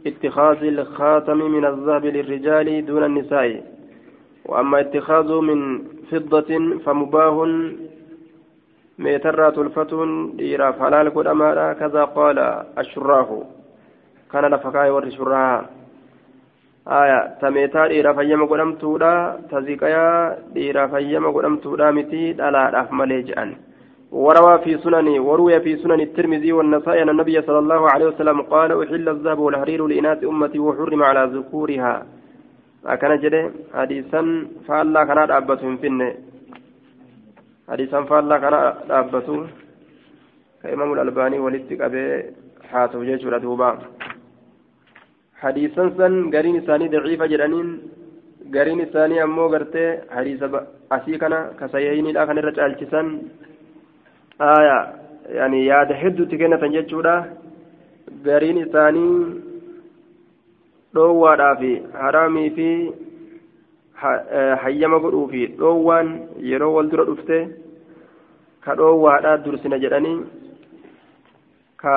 اتخاذ 0.08 0.64
الخاتم 0.64 1.38
من 1.38 1.66
الذهب 1.66 2.06
للرجال 2.06 2.86
دون 2.86 3.04
النساء. 3.04 3.64
وأما 4.46 4.80
اتخاذه 4.80 5.42
من 5.42 5.84
فضة 6.12 6.80
فمباه 6.86 7.38
ميترات 9.00 9.58
الفتون 9.58 10.38
ديرا 10.38 10.72
فلال 10.72 11.14
قدما 11.14 11.74
كذا 11.74 12.04
قال 12.04 12.40
الشراه. 12.78 13.44
كان 14.32 14.46
لفكاي 14.46 14.90
ور 14.90 15.10
شراه. 15.10 15.66
آية 16.88 17.20
تميتا 17.42 17.88
ديرا 17.88 18.14
فيما 18.14 18.46
قدمتودا 18.46 19.40
تزيكايا 19.52 20.38
ديرا 20.54 20.88
فيما 20.88 21.30
قدمتودا 21.30 21.92
متي 21.92 22.34
دلا 22.34 22.82
أفملي 22.82 23.22
جأن. 23.22 23.67
وروى 24.12 24.58
في 24.64 24.78
سنن 24.78 25.20
وروي 25.20 25.60
في 25.60 25.78
سنن 25.78 26.00
الترمذي 26.00 26.52
والنسائي 26.52 27.04
أن 27.04 27.10
النبي 27.10 27.42
صلى 27.42 27.60
الله 27.60 27.90
عليه 27.92 28.06
وسلم 28.06 28.42
قال 28.42 28.72
أحل 28.84 29.10
الذهب 29.10 29.40
والحرير 29.40 29.88
لإناث 29.88 30.24
أمتي 30.24 30.60
وحرم 30.60 31.04
على 31.04 31.32
ذكورها. 31.34 32.06
أكن 32.86 33.12
جده 33.22 33.52
حديثا 33.74 34.22
فالله 34.68 35.04
كان 35.04 35.32
أبتهم 35.32 35.78
فينه 35.78 36.14
حديثا 37.70 38.02
فالله 38.04 38.38
كان 38.38 38.54
أبتهم 38.90 39.48
كإمام 40.64 40.94
الألباني 40.94 41.40
ولدتك 41.40 41.82
أبي 41.82 42.04
حاتو 42.72 43.04
جيشورة 43.04 43.38
دوبا. 43.38 43.70
حديثا 45.42 45.84
سن 45.98 46.14
قرين 46.34 46.58
ثاني 46.68 46.88
ضعيفة 46.88 47.26
جرانين 47.26 47.68
قرين 48.56 48.86
ثاني 48.94 49.24
أمو 49.24 49.48
قرتي 49.54 49.86
حديث 50.16 50.40
أسيكنا 50.92 51.40
كسيهين 51.60 52.08
الآخر 52.08 52.36
رجال 52.50 52.72
aya 54.40 54.78
yani 55.36 55.66
yaada 55.66 55.96
hedduutti 55.96 56.38
kennatan 56.38 56.72
jechuudha 56.78 57.16
gariin 58.26 58.58
isaanii 58.58 59.42
dhoowwaadhaa 60.96 61.56
fi 61.62 61.72
haraamii 62.02 62.50
fi 62.58 62.68
hayyama 64.64 65.00
godhuu 65.06 65.28
fi 65.34 65.46
dhoowwaan 65.62 66.10
yeroo 66.52 66.74
wal 66.78 66.90
dura 66.92 67.06
dhufte 67.10 67.38
ka 68.66 68.76
dhoowwaadhaa 68.82 69.38
dursina 69.46 69.80
jedhanii 69.86 70.18
ka 71.84 71.96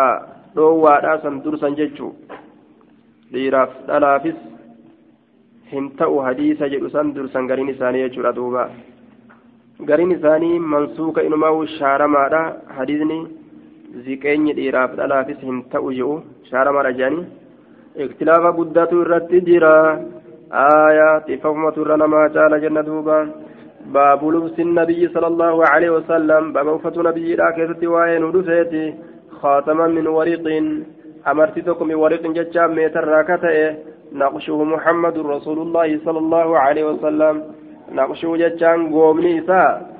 dhoowwaadhaa 0.57 1.18
san 1.22 1.43
dursan 1.45 1.76
jechuu 1.80 2.12
dhiiraaf 3.32 3.74
dhalaafis 3.88 4.38
hin 5.72 5.91
ta'u 5.99 6.18
hadiisa 6.28 6.68
jedhu 6.72 6.91
san 6.97 7.14
dursan 7.14 7.47
gariin 7.53 7.74
isaanii 7.74 8.03
jechuudha 8.07 8.32
duuba 8.38 8.70
gariin 9.89 10.14
isaanii 10.16 10.59
mansuuka 10.72 11.24
inumaa 11.28 11.66
shaaramaadha 11.78 12.41
hadiisni 12.76 13.18
ziqeenyi 14.07 14.55
dhiiraaf 14.59 14.97
dhalaafis 15.01 15.43
hin 15.49 15.61
ta'u 15.74 15.93
jedhu 15.99 16.16
shaaramaadha 16.51 16.93
jedhanii 17.01 18.05
iktilaafa 18.07 18.53
guddatu 18.59 19.03
irratti 19.05 19.43
jira 19.51 19.72
aayaa 20.64 21.20
xiffafumatu 21.28 21.85
irra 21.85 22.01
namaa 22.05 22.28
caala 22.39 22.62
jenna 22.64 22.87
duuba 22.89 23.18
nabiyyi 24.78 25.12
sala 25.14 25.33
allahu 25.33 25.62
alaihi 25.72 25.95
wasallam 25.99 26.53
baaba 26.57 26.76
uffatu 26.78 27.07
nabiyyiidha 27.09 27.53
keessatti 27.59 27.93
waa'ee 27.95 28.18
nu 28.24 28.33
dhufeeti 28.39 28.83
khaataman 29.43 29.97
min 29.99 30.12
wariqin 30.18 30.72
amartii 31.33 31.66
tokko 31.68 31.91
min 31.93 32.03
wariqin 32.05 32.37
jechaa 32.41 32.68
meetarraa 32.81 33.24
ka 33.31 33.39
ta'e 33.47 33.64
نقشه 34.12 34.64
محمد 34.64 35.18
رسول 35.18 35.59
الله 35.59 35.99
صلى 36.05 36.18
الله 36.18 36.59
عليه 36.59 36.85
وسلم 36.85 37.43
نقشه 37.93 38.36
جتان 38.36 38.93
قومني 38.93 39.38
إساء 39.38 39.91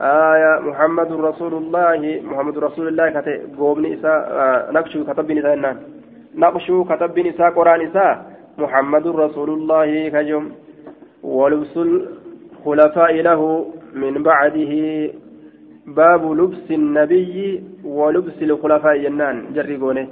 آية 0.00 0.60
محمد 0.60 1.12
رسول 1.12 1.54
الله 1.54 2.20
محمد 2.24 2.58
رسول 2.58 2.88
الله 2.88 3.10
كتب 3.10 3.40
قومني 3.58 3.94
إساء 3.94 4.20
آه 4.30 4.70
نقشه 4.72 5.04
كتب 5.08 5.32
نساء 5.32 5.76
نقشه 6.34 6.84
كتب 6.90 7.18
نساء 7.18 7.50
قرآن 7.50 7.80
إساء 7.80 8.14
محمد 8.58 9.06
رسول 9.06 9.50
الله 9.50 10.08
كجم. 10.08 10.44
ولبس 11.22 11.76
الخلفاء 11.76 13.12
له 13.28 13.66
من 13.94 14.22
بعده. 14.22 14.72
باب 15.86 16.22
لبس 16.32 16.70
النبي 16.70 17.62
ولبس 17.84 18.38
الخلفاء 18.42 18.96
جنان 19.04 19.36
جرقونه 19.54 20.06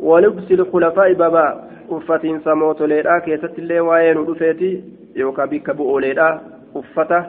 ولبس 0.00 0.48
الخلفاء 0.50 1.12
بابا. 1.12 1.46
Uffatiinsa 1.88 2.54
mootoleedhaa 2.54 3.20
keessatti 3.20 3.60
illee 3.60 3.80
waa'ee 3.80 4.14
nu 4.14 4.26
dhufeeti 4.26 4.68
yookaan 5.16 5.48
bikka 5.48 5.74
bu'ooleedhaa 5.74 6.40
uffata 6.74 7.24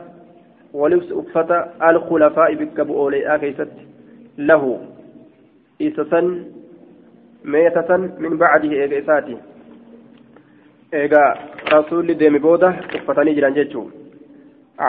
walibs 0.73 1.11
uffata 1.11 1.67
alkhulafaa'i 1.79 2.55
bikka 2.55 2.85
bu'ooleedhaa 2.85 3.39
keessatti 3.39 3.87
lahu 4.37 4.79
isa 5.79 6.05
san 6.09 6.29
meeta 7.43 7.83
san 7.87 8.13
min 8.19 8.37
bacdihi 8.37 8.81
eega 8.83 8.97
isaati 8.97 9.37
eega 10.91 11.23
rasuulli 11.71 12.19
deemi 12.19 12.39
booda 12.39 12.73
uffatanii 12.99 13.35
jiran 13.39 13.57
jechuu 13.59 13.89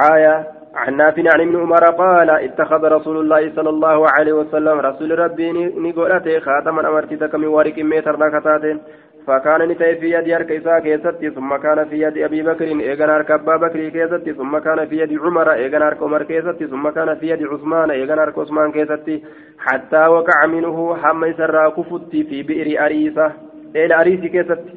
aayaa 0.03 0.45
عن 0.77 0.97
نافع 0.97 1.23
عن 1.35 1.41
ابن 1.41 1.57
عمر 1.57 1.85
قال 1.85 2.31
اتخذ 2.31 2.85
رسول 2.85 3.17
الله 3.17 3.53
صلى 3.57 3.71
الله 3.71 4.07
عليه 4.11 4.33
وسلم 4.33 4.81
رسول 4.81 5.19
ربي 5.19 5.53
نقولته 5.77 6.39
خاتما 6.41 6.89
امرتك 6.89 7.35
من 7.35 7.47
ورق 7.47 7.79
متر 7.79 8.21
ركعتين 8.21 8.81
فكان 9.27 9.69
نتاي 9.69 9.97
في 9.97 10.11
يد 10.11 10.27
يرك 10.27 10.53
إساء 10.53 10.81
كيستي 10.81 11.31
ثم 11.31 11.57
كان 11.57 11.85
في 11.85 12.01
يد 12.03 12.19
أبي 12.19 12.43
بكر 12.43 12.65
إيغان 12.65 13.11
أرك 13.11 13.31
أبا 13.31 13.57
بكر 13.57 13.89
كيستي 13.89 14.33
ثم 14.33 14.59
كان 14.59 14.87
في 14.87 14.97
يد 14.99 15.19
عمر 15.19 15.53
إيغان 15.53 15.83
أرك 15.83 16.03
عمر 16.03 16.23
كيستي 16.23 16.67
ثم 16.67 16.89
كان 16.89 17.15
في 17.15 17.29
يد 17.31 17.43
عثمان 17.47 17.91
إيغان 17.91 18.19
أرك 18.19 18.39
عثمان 18.39 18.73
كيستي. 18.73 19.25
حتى 19.59 20.07
وقع 20.07 20.47
منه 20.47 20.97
حمى 20.97 21.33
سرى 21.33 21.71
كفتي 21.71 22.25
في 22.25 22.43
بئر 22.43 22.85
أريسة. 22.87 23.33
إلى 23.77 24.01
أريس 24.01 24.21
كيستي. 24.21 24.75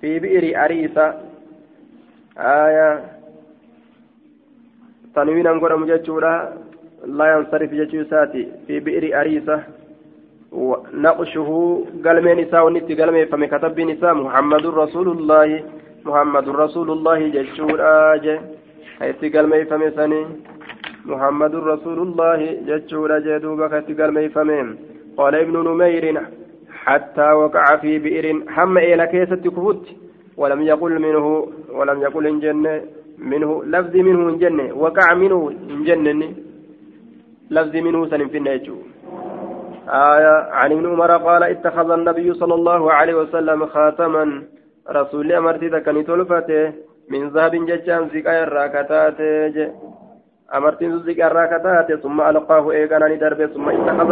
في 0.00 0.18
بئر 0.18 0.64
أريسة. 0.64 1.14
آية. 2.38 3.04
تنوين 5.14 5.46
أنقر 5.46 5.76
مججورا 5.76 6.52
لا 7.06 7.26
ينصرف 7.34 7.70
ججوساتي 7.70 8.48
في 8.66 8.80
بئر 8.80 9.20
أريسة. 9.20 9.75
نقشه 10.93 11.49
قلمين 12.05 12.37
نساء 12.39 12.65
ونتي 12.65 12.93
قلمين 13.01 13.25
فمن 13.25 13.47
كتب 13.47 13.79
نساء 13.79 14.13
محمد 14.13 14.65
رسول 14.65 15.07
الله 15.15 15.63
محمد 16.05 16.49
رسول 16.49 16.91
الله 16.91 17.19
جشور 17.35 17.77
آج 18.13 18.25
حيث 18.99 19.19
قلمين 19.35 19.65
فمسني 19.65 20.21
محمد 21.05 21.55
رسول 21.55 21.99
الله 22.07 22.39
جشور 22.67 23.19
جدوبك 23.19 23.71
حيث 23.73 23.87
قلمين 24.01 24.29
فمين 24.29 24.67
قال 25.17 25.35
ابن 25.35 25.55
نمير 25.67 26.05
حتى 26.85 27.27
وقع 27.41 27.65
في 27.81 27.99
بئر 27.99 28.25
حم 28.55 28.77
إلى 28.77 29.07
كيسة 29.07 29.35
كفوت 29.35 29.83
ولم 30.37 30.61
يقل 30.61 30.93
منه 31.05 31.25
ولم 31.77 32.01
يقل 32.01 32.27
إن 32.27 32.39
جنة 32.39 32.81
منه 33.17 33.63
لفظ 33.63 33.95
منه 33.95 34.29
إن 34.29 34.37
جنة 34.43 34.65
وقع 34.83 35.13
منه 35.13 35.39
إن 35.69 35.83
جنة 35.83 36.33
لفظ 37.51 37.75
منه 37.75 37.99
سنفن 38.11 38.45
في 38.57 38.71
آية 39.88 40.52
عن 40.52 40.72
ابن 40.72 40.86
عمر 40.86 41.16
قال 41.16 41.42
اتخذ 41.42 41.90
النبي 41.90 42.34
صلى 42.34 42.54
الله 42.54 42.92
عليه 42.92 43.14
وسلم 43.14 43.66
خاتما. 43.66 44.42
رسول 44.90 45.32
أمرتي 45.32 45.68
ذكني 45.68 46.02
تلفته. 46.02 46.72
من 47.10 47.28
ذهب 47.28 47.54
ججان 47.54 48.08
زكايا 48.08 48.42
الراكتات 48.42 49.20
أمرتي 50.54 50.98
زكايا 50.98 51.26
الراكتات 51.26 52.00
ثم 52.02 52.20
ألقاه 52.20 52.70
إيقانا 52.70 53.08
ندرب 53.08 53.46
ثم 53.46 53.68
اتخذ 53.68 54.10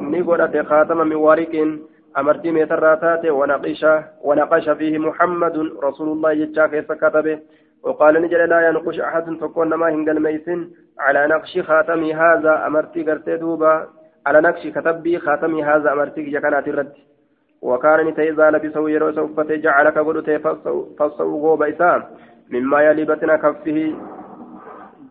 نقول 0.00 0.66
خاتما 0.66 1.04
من 1.04 1.16
ورق 1.16 1.78
أمرتي 2.18 2.50
ميتراتات 2.50 3.26
ونقش 3.26 3.86
ونقش 4.24 4.68
فيه 4.68 4.98
محمد 4.98 5.56
رسول 5.82 6.08
الله 6.08 6.34
ججا 6.34 6.66
كيف 6.66 6.92
كتبه. 6.92 7.38
وقال 7.82 8.22
نجل 8.22 8.48
لا 8.48 8.68
ينقش 8.68 9.00
أحد. 9.00 9.36
تكون 9.40 9.74
ما 9.74 9.88
هنقل 9.88 10.20
ميسن 10.22 10.70
على 11.00 11.26
نقش 11.26 11.58
خاتمي 11.58 12.14
هذا. 12.14 12.66
أمرتي 12.66 13.02
قرتي 13.10 13.36
دوبا. 13.36 13.86
على 14.26 14.40
نقش 14.40 14.66
كتبي 14.66 15.18
خاتمي 15.18 15.64
هذا 15.64 15.92
أمرتك 15.92 16.26
جكنات 16.34 16.68
الرد. 16.68 16.92
وكان 17.62 18.06
نتي 18.06 18.30
إذا 18.30 18.50
لبسه 18.50 18.90
يرو 18.90 19.12
سوفته 19.12 19.56
جعلك 19.56 19.98
قلت 19.98 20.30
فصو 20.98 21.38
غوب 21.42 21.62
إسام. 21.62 22.02
مما 22.50 22.82
يلي 22.82 23.04
بطن 23.04 23.36
كفه. 23.36 23.94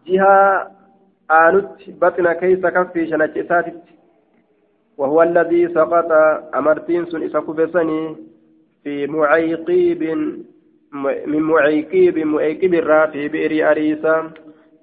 جهة 0.08 0.68
آنت 1.32 1.80
بطن 2.02 2.34
كيس 2.34 2.60
كفه 2.60 3.06
شنج 3.06 3.38
إساتت 3.38 3.82
وهو 4.98 5.24
الذي 5.24 5.68
سقط 5.68 6.12
أمرتين 6.56 7.06
سن 7.06 7.24
إسكبسني 7.24 8.16
في 8.84 9.08
معيقيب 9.08 10.04
من 11.32 11.42
معيقيب 11.42 12.20
معيقيب 12.20 12.74
الرا 12.74 13.06
في 13.06 13.28
بئر 13.28 13.72
أريسا. 13.72 14.32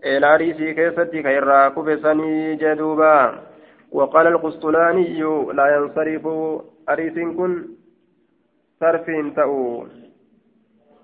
إلى 0.05 0.35
أريسي 0.35 0.75
كيستي 0.75 1.23
كيرا 1.23 1.69
كبسني 1.69 2.57
جدوبا. 2.57 3.39
وقال 3.93 4.27
القسطلاني 4.27 5.21
لا 5.53 5.77
ينصرف 5.77 6.27
أريس 6.89 7.15
كن 7.37 7.65
صرف 8.81 9.07
تأو. 9.37 9.87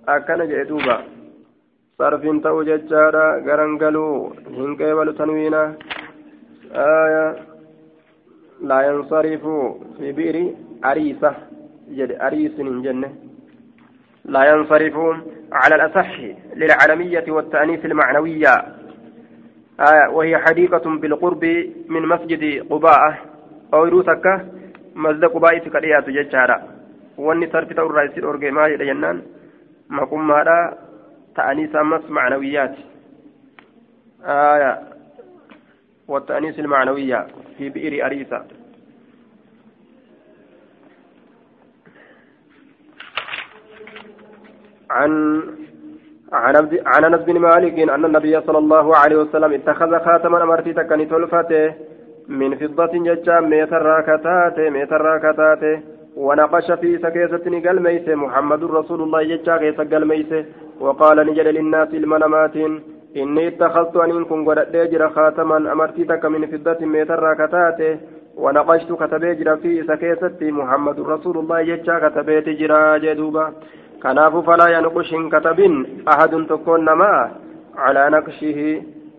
أكن 0.09 0.49
جدوبا 0.49 1.05
صرف 1.99 2.23
تأو 2.43 2.63
ججارا 2.63 3.27
غرنقلو 3.47 4.33
هنكيبل 4.47 5.17
تنوينا. 5.19 5.75
آية. 6.73 7.37
لا 8.61 8.79
ينصرف 8.89 9.45
في 9.99 10.13
بئر 10.13 10.55
أريسة. 10.85 11.35
جد 11.89 12.13
أريس 12.13 12.57
جنة. 12.61 13.11
لا 14.25 14.43
ينصرف 14.53 14.97
على 15.53 15.75
الأصح 15.75 16.21
للعلمية 16.57 17.25
والتأنيث 17.29 17.85
المعنوية. 17.85 18.78
آية 19.81 20.09
وهي 20.09 20.39
حديقة 20.39 20.99
بالقرب 20.99 21.45
من 21.89 22.03
مسجد 22.03 22.67
قباء 22.71 23.19
أو 23.75 23.87
يروسك 23.87 24.47
مسجد 24.95 25.25
قباء 25.25 25.65
سكريات 25.65 26.11
ججارة 26.11 26.69
واني 27.19 27.51
صرف 27.51 27.73
تور 27.73 27.95
رئيس 27.95 28.19
الأورجي 28.19 28.51
ما 28.51 28.69
جنان. 28.69 29.23
ما 29.89 30.05
قم 30.05 30.29
ماذا 30.29 30.79
تأنيس 31.37 31.77
أمس 31.77 32.11
معنويات. 32.11 32.77
آية 34.25 34.83
والتأنيس 36.09 36.59
المعنوية 36.59 37.27
في 37.59 37.69
بئر 37.69 38.07
أريسة. 38.07 38.45
عن 44.91 45.43
عن 46.33 47.05
أنس 47.05 47.21
بن 47.21 47.39
مالك 47.39 47.79
إن 47.79 48.05
النبي 48.05 48.41
صلى 48.41 48.59
الله 48.59 48.97
عليه 48.97 49.17
وسلم 49.17 49.53
اتخذ 49.53 49.99
خاتما 49.99 50.43
أمرتي 50.43 50.73
تكني 50.73 51.05
تلفته 51.07 51.75
من 52.29 52.55
فضة 52.57 52.93
ججا 52.93 53.41
ميتر 53.41 53.83
راكتات 53.83 54.59
ميتر 54.59 55.01
راكتات 55.01 55.83
ونقش 56.17 56.73
في 56.73 56.99
سكيستني 56.99 57.69
قلميس 57.69 58.09
محمد 58.09 58.65
رسول 58.65 59.03
الله 59.03 59.23
ججا 59.23 59.57
كيس 59.57 59.81
قلميس 59.81 60.31
وقال 60.81 61.27
نجل 61.27 61.45
للناس 61.55 61.89
المنامات 61.95 62.57
إني 63.17 63.49
اتخذت 63.49 63.97
أن 63.97 64.11
إنكم 64.11 64.49
قد 64.49 64.73
جرى 64.73 65.09
خاتما 65.09 65.57
أمرتي 65.73 66.03
من 66.35 66.47
فضة 66.47 66.87
ميتر 66.87 67.19
راكتات 67.19 67.99
ونقشت 68.37 68.93
كتبي 68.93 69.35
في 69.63 69.83
سكيستي 69.89 70.53
محمد 70.53 71.01
رسول 71.01 71.39
الله 71.39 71.63
ججا 71.63 72.09
كتبيت 72.09 72.49
جرى 72.49 73.01
جدوبا 73.01 73.53
كناف 74.03 74.35
فلا 74.47 74.67
ينقش 74.77 75.11
كتب 75.35 75.59
أحد 76.13 76.33
تكون 76.51 76.81
نما 76.89 77.13
على 77.85 78.03
نقشه 78.17 78.59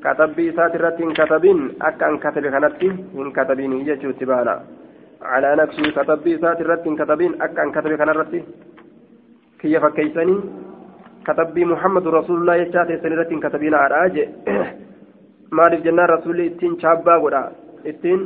كتب 0.05 0.37
ساترة 0.57 0.99
كتب 1.19 1.45
أكا 1.81 2.07
كتب 2.23 2.43
كانت 2.53 2.83
إن 3.19 3.27
كتبين 3.37 3.73
يجو 3.87 4.11
تبانا 4.19 4.55
على 5.31 5.49
نقشه 5.59 5.85
كتب 5.97 6.25
ساترة 6.43 6.85
كتب 6.99 7.21
أكا 7.45 7.63
كتب 7.75 7.91
كانت 7.99 8.33
kiyya 9.59 9.81
fakkeeysanii 9.83 10.41
katabbii 11.27 11.65
muhammadu 11.71 12.11
rasuulullah 12.15 12.53
jechaa 12.59 12.85
teessan 12.89 13.13
irratti 13.15 13.35
hin 13.35 13.41
katabiina 13.45 13.81
adhaa 13.87 14.05
je 14.17 14.23
maaliif 15.59 15.81
jennaan 15.87 16.09
rasuulli 16.11 16.45
ittiin 16.49 16.77
chaabbaa 16.83 17.17
godha 17.23 17.41
ittiin 17.91 18.21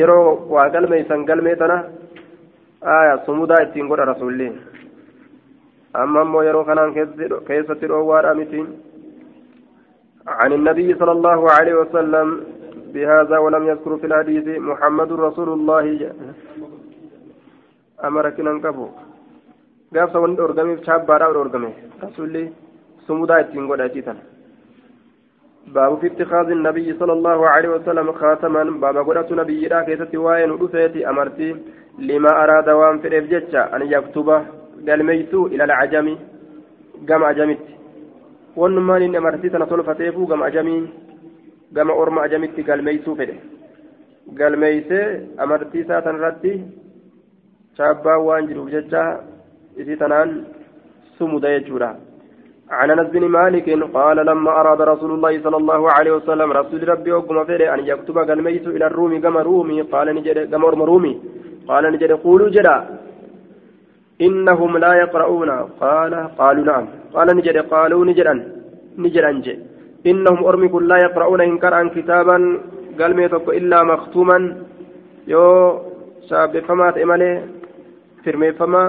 yeroo 0.00 0.22
waa 0.54 0.68
galmeeysan 0.76 1.26
galmee 1.30 1.54
tana 1.62 1.76
sumudaa 3.26 3.62
ittiin 3.62 3.88
godha 3.88 4.04
rasuulli 4.12 4.52
amma 6.02 6.20
ammoo 6.20 6.42
yeroo 6.42 6.64
kanaan 6.64 6.94
keessatti 7.48 7.88
dhoowwaadha 7.88 8.34
miti 8.42 8.60
عن 10.28 10.52
النبي 10.52 10.94
صلى 11.00 11.12
الله 11.12 11.40
عليه 11.56 11.74
وسلم 11.74 12.26
بهذا 12.94 13.38
ولم 13.38 13.62
يذكر 13.68 13.96
في 13.96 14.06
الحديث 14.06 14.46
محمد 14.70 15.12
رسول 15.12 15.48
الله 15.48 15.84
أمرك 18.04 18.40
ننكبه 18.40 18.88
قال 19.94 20.08
سوى 20.12 20.40
أرقمي 20.40 20.84
شابارا 20.86 21.26
أرقمي 21.42 21.72
رسولي 22.04 22.44
سمودا 23.06 23.38
يتنقل 23.40 23.80
أجيتا 23.80 24.14
باب 25.74 25.98
في 25.98 26.06
اتخاذ 26.06 26.50
النبي 26.50 26.98
صلى 26.98 27.12
الله 27.12 27.48
عليه 27.48 27.68
وسلم 27.68 28.12
خاتما. 28.12 28.62
باب 28.64 28.96
قرأت 28.96 29.32
نبي 29.32 29.68
لا 29.68 29.82
كيست 29.82 30.14
وين 30.14 30.50
ودفيتي 30.50 31.08
أمرتي 31.10 31.56
لما 31.98 32.30
أراد 32.42 32.68
وان 32.68 32.98
في 32.98 33.08
الإفجتش 33.08 33.54
أن 33.54 33.82
يكتب 33.82 34.28
قال 34.88 35.00
ميتو 35.04 35.46
إلى 35.46 35.64
العجم 35.64 36.06
قام 37.08 37.24
عجمت 37.24 37.64
ونمان 38.56 39.02
إن 39.02 39.16
أمرتي 39.16 39.48
تنطلفتيفو 39.48 40.26
قام 40.30 40.42
عجمي. 40.42 40.88
قام 41.76 41.90
أرم 41.90 42.18
عجمت 42.18 42.50
فيه 42.56 42.66
قال 44.38 44.52
ميتي 44.60 45.00
أمرتي 45.40 45.84
ساتن 45.84 46.16
ردي 46.24 46.54
شابا 47.78 48.14
وان 48.14 48.46
جروب 48.46 48.68
جتشا 48.70 49.04
تنان 50.00 50.44
سمد 51.18 51.44
يجورا 51.44 51.90
عن 52.70 52.90
أنس 52.90 53.08
بن 53.10 53.24
مالك 53.28 53.66
قال 53.96 54.16
لما 54.16 54.50
أراد 54.60 54.80
رسول 54.92 55.10
الله 55.16 55.42
صلى 55.44 55.56
الله 55.56 55.90
عليه 55.92 56.12
وسلم 56.12 56.52
رسول 56.52 56.88
ربي 56.88 57.12
وقم 57.12 57.44
فيري 57.44 57.74
أن 57.74 57.80
يكتب 57.90 58.18
قلميت 58.18 58.66
إلى 58.66 58.86
الروم 58.86 59.20
كما 59.20 59.40
رومي. 59.42 59.82
قال 59.82 60.06
نجد 60.14 60.38
كما 60.50 60.68
رومي. 60.68 61.20
قال 61.68 61.84
نجد 61.92 62.12
قولوا 62.12 62.48
جدا. 62.48 62.76
إنهم 64.20 64.72
لا 64.84 64.92
يقرؤون. 65.02 65.50
قال 65.84 66.12
قالوا 66.38 66.64
نعم. 66.64 66.84
قال 67.14 67.28
نجد 67.36 67.56
قالوا 67.74 68.04
نجدا. 68.04 68.34
نجدا 68.98 69.30
نجد 69.32 69.58
إنهم 70.10 70.44
أرمك 70.44 70.74
لا 70.74 70.96
يقرؤون 71.06 71.40
ان 71.40 71.58
كران 71.58 71.88
كتابا 71.96 72.36
قلميتك 73.00 73.48
إلا 73.58 73.78
مختوما. 73.82 74.38
يو 75.32 75.44
شاب 76.28 76.52
فما 76.68 76.90
تئمله 76.90 77.42
فرمي 78.24 78.52
فما 78.52 78.82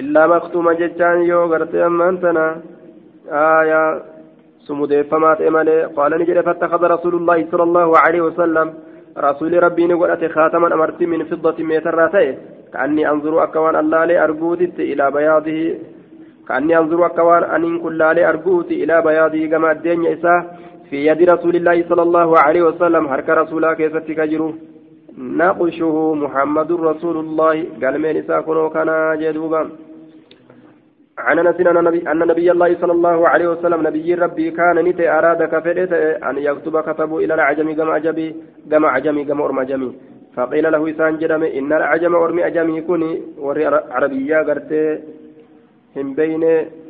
إلا 0.00 0.26
مختومة 0.26 0.72
جتان 0.72 1.22
يو 1.22 1.44
غرتي 1.50 1.86
أمان 1.86 2.20
تنا. 2.20 2.46
آية 3.30 4.02
سموديفمات 4.66 5.40
إمالي 5.40 5.84
قال 5.96 6.12
نجري 6.20 6.42
فاتخذ 6.42 6.82
رسول 6.94 7.14
الله 7.14 7.38
صلى 7.50 7.62
الله 7.62 7.88
عليه 7.98 8.20
وسلم 8.20 8.66
رسول 9.18 9.62
ربي 9.62 9.86
نقول 9.86 10.30
خاتما 10.34 10.74
أمرت 10.74 11.00
من 11.02 11.24
فضة 11.24 11.64
ميتر 11.64 11.96
كأني 12.72 13.10
أنظر 13.10 13.44
أكوان 13.44 13.76
الله 13.76 14.04
لي 14.04 14.24
أرجوت 14.24 14.62
إلى 14.78 15.10
بياضه. 15.10 15.60
كأني 16.48 16.78
أنظر 16.78 17.06
أكوان 17.06 17.42
أن 17.44 17.78
كل 17.78 17.98
لي 17.98 18.28
أرجوت 18.28 18.70
إلى 18.70 19.02
بياضه. 19.02 19.46
كما 19.46 19.72
الدين 19.72 20.06
إساه 20.06 20.40
في 20.90 21.06
يد 21.06 21.30
رسول 21.30 21.56
الله 21.56 21.76
صلى 21.88 22.02
الله 22.02 22.38
عليه 22.38 22.62
وسلم. 22.62 23.06
هرك 23.06 23.28
رسولا 23.28 23.74
كيف 23.74 23.96
تكجروا؟ 23.96 24.52
نقشه 25.18 26.14
محمد 26.14 26.70
رسول 26.72 27.16
الله. 27.24 27.56
قال 27.82 27.94
من 28.02 28.16
إساه 28.16 28.40
كنو 28.40 28.70
كان 28.70 29.18
جدوبا. 29.20 29.62
عن 31.18 31.38
أنس 31.38 31.60
أن 32.12 32.18
نبي 32.18 32.50
الله 32.52 32.76
صلى 32.80 32.92
الله 32.92 33.28
عليه 33.28 33.48
وسلم 33.48 33.86
نبي 33.86 34.14
ربي 34.14 34.50
كان 34.50 34.76
نتي 34.84 35.08
اراد 35.10 35.42
كفرت 35.42 35.92
أن 36.28 36.38
يكتب 36.38 36.80
كتبه 36.80 37.18
إلى 37.18 37.34
العجم 37.34 37.72
كما 37.74 37.92
عجمي 37.92 38.34
كما 38.70 38.88
عجمي 38.88 39.24
كما 39.24 39.44
ارم 39.44 39.58
عجمي 39.58 39.90
فقيل 40.36 40.72
له 40.72 40.90
إسان 40.90 41.18
جرم 41.18 41.42
إن 41.42 41.72
العجم 41.72 42.14
أرمي 42.14 42.46
أجمي 42.46 42.80
كوني 42.80 43.22
وري 43.38 43.66
عربية 43.66 44.38
قرتي 44.48 45.00
هم 45.96 46.14
بين 46.14 46.44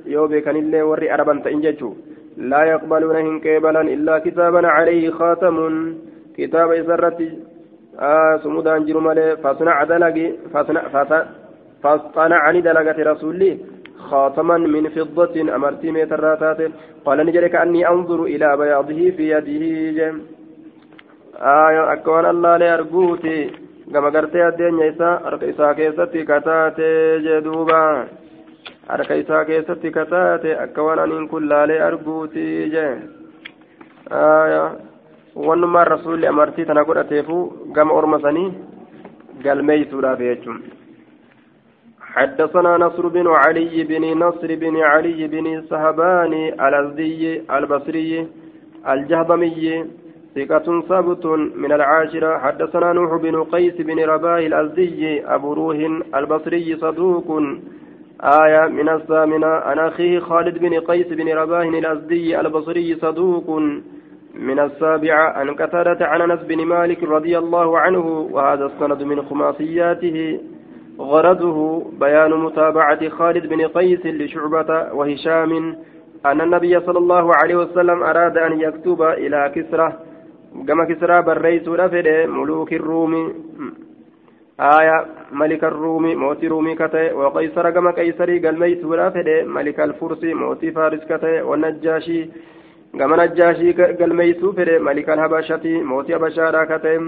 يوبي 0.07 0.41
كان 0.41 0.57
اللي 0.57 0.83
وري 0.83 1.11
عربا 1.11 1.35
تنججو. 1.45 1.91
لا 2.37 2.65
يقبلون 2.65 3.17
هن 3.17 3.41
كيبلا 3.41 3.81
إلا 3.81 4.19
كتابا 4.19 4.63
عليه 4.77 5.11
خاتم. 5.11 5.57
كتاب 6.37 6.71
إسرتي 6.73 7.29
آه 8.01 8.37
سمودان 8.43 8.85
جرمالي 8.87 9.37
فاصنع 9.43 9.85
دلقي 9.85 10.27
فاصنع 10.53 10.83
فاصنع 11.83 12.39
عن 12.47 12.57
دلقة 12.63 12.99
رسولي. 13.13 13.51
خاتما 13.99 14.59
من 14.59 14.89
فضة 14.89 15.55
أمرتي 15.57 15.91
ميتراتات 15.91 16.61
قال 17.05 17.19
نجري 17.27 17.49
كأني 17.49 17.89
أنظر 17.89 18.25
إلى 18.25 18.57
بياضه 18.57 19.11
في 19.17 19.31
يده 19.31 19.65
جم. 19.99 20.17
آية 21.37 21.93
أكوان 21.93 22.27
الله 22.27 22.57
لأرجوتي 22.57 23.51
كما 23.93 24.09
قرت 24.09 24.37
الدين 24.37 24.79
يسا 24.79 25.21
أرك 25.27 25.45
إسا 25.45 25.73
كيستي 25.73 26.23
كتاتي 26.25 27.19
جدوبا. 27.19 28.07
أرك 28.91 29.13
إسا 29.13 29.43
كيستي 29.43 29.91
كتاتي 29.91 30.53
أكوان 30.65 30.99
أن 30.99 31.27
كل 31.27 31.49
لأرجوتي 31.49 32.69
جم. 32.69 32.99
آية 34.13 34.65
ونما 35.37 35.83
الرسول 35.83 36.25
أمرتي 36.25 36.65
تنقل 36.65 36.99
أتيفو 36.99 37.51
كما 37.75 37.99
أرمسني 37.99 38.53
قال 39.45 39.65
ميسورا 39.65 40.15
بيجم. 40.15 40.57
حدثنا 42.17 42.77
نصر 42.77 43.09
بن 43.09 43.27
علي 43.29 43.85
بن 43.85 44.19
نصر 44.19 44.55
بن 44.55 44.77
علي 44.77 45.27
بن 45.27 45.63
سهبان 45.71 46.33
الأزدي 46.67 47.43
البصري 47.57 48.27
الجهضمي 48.89 49.85
ثقة 50.37 50.83
ثابت 50.89 51.27
من 51.57 51.73
العاشرة. 51.73 52.39
حدثنا 52.39 52.93
نوح 52.93 53.17
بن 53.23 53.43
قيس 53.45 53.75
بن 53.75 53.99
رباه 54.05 54.39
الأزدي 54.39 55.27
أبو 55.27 55.53
روح 55.53 55.77
البصري 56.15 56.77
صدوق. 56.77 57.43
آية 58.21 58.67
من 58.69 58.89
الثامنة. 58.89 59.47
عن 59.47 59.79
أخيه 59.79 60.19
خالد 60.19 60.59
بن 60.59 60.81
قيس 60.81 61.07
بن 61.07 61.29
رباه 61.29 61.63
الأزدي 61.63 62.41
البصري 62.41 62.95
صدوق. 62.95 63.61
من 64.35 64.59
السابعة. 64.59 65.33
عن 65.39 65.51
قتادة 65.51 66.07
عن 66.07 66.21
أنس 66.21 66.41
بن 66.41 66.65
مالك 66.65 67.03
رضي 67.03 67.39
الله 67.39 67.79
عنه 67.79 68.29
وهذا 68.33 68.67
السند 68.67 69.03
من 69.03 69.23
خماسياته. 69.23 70.41
غرضه 70.99 71.85
بيان 72.01 72.31
متابعة 72.31 73.09
خالد 73.09 73.47
بن 73.47 73.67
قيس 73.67 74.07
لشعبة 74.07 74.93
وهشام 74.93 75.77
أن 76.27 76.41
النبي 76.41 76.81
صلى 76.81 76.99
الله 76.99 77.35
عليه 77.35 77.57
وسلم 77.57 78.03
أراد 78.03 78.39
أن 78.39 78.61
يكتب 78.61 79.03
إلى 79.03 79.53
كسرى 79.55 79.93
كما 80.69 80.85
كسرى 80.85 81.23
بريس 81.23 81.69
رفد 81.69 82.09
ملوك 82.29 82.73
الروم. 82.73 83.33
آية 84.61 85.07
ملك 85.33 85.65
الروم 85.65 86.15
موتي 86.15 86.49
رومي 86.49 86.75
كتئ 86.75 87.13
وقيصر 87.15 87.71
كما 87.71 87.91
قيصري 87.91 88.39
قال 88.39 88.59
ميت 88.59 88.85
رفد 88.85 89.29
ملك 89.47 89.81
الفرس 89.81 90.25
موتي 90.25 90.71
فارس 90.71 91.05
كتئ 91.05 91.41
والنجاشي 91.41 92.31
كما 92.99 93.27
نجاشي 93.27 93.73
قال 93.73 94.17
ميت 94.17 94.45
ملك 94.89 95.11
الهبشة 95.11 95.65
موتي 95.65 96.15
بشارة 96.15 96.65
كتئ 96.65 96.99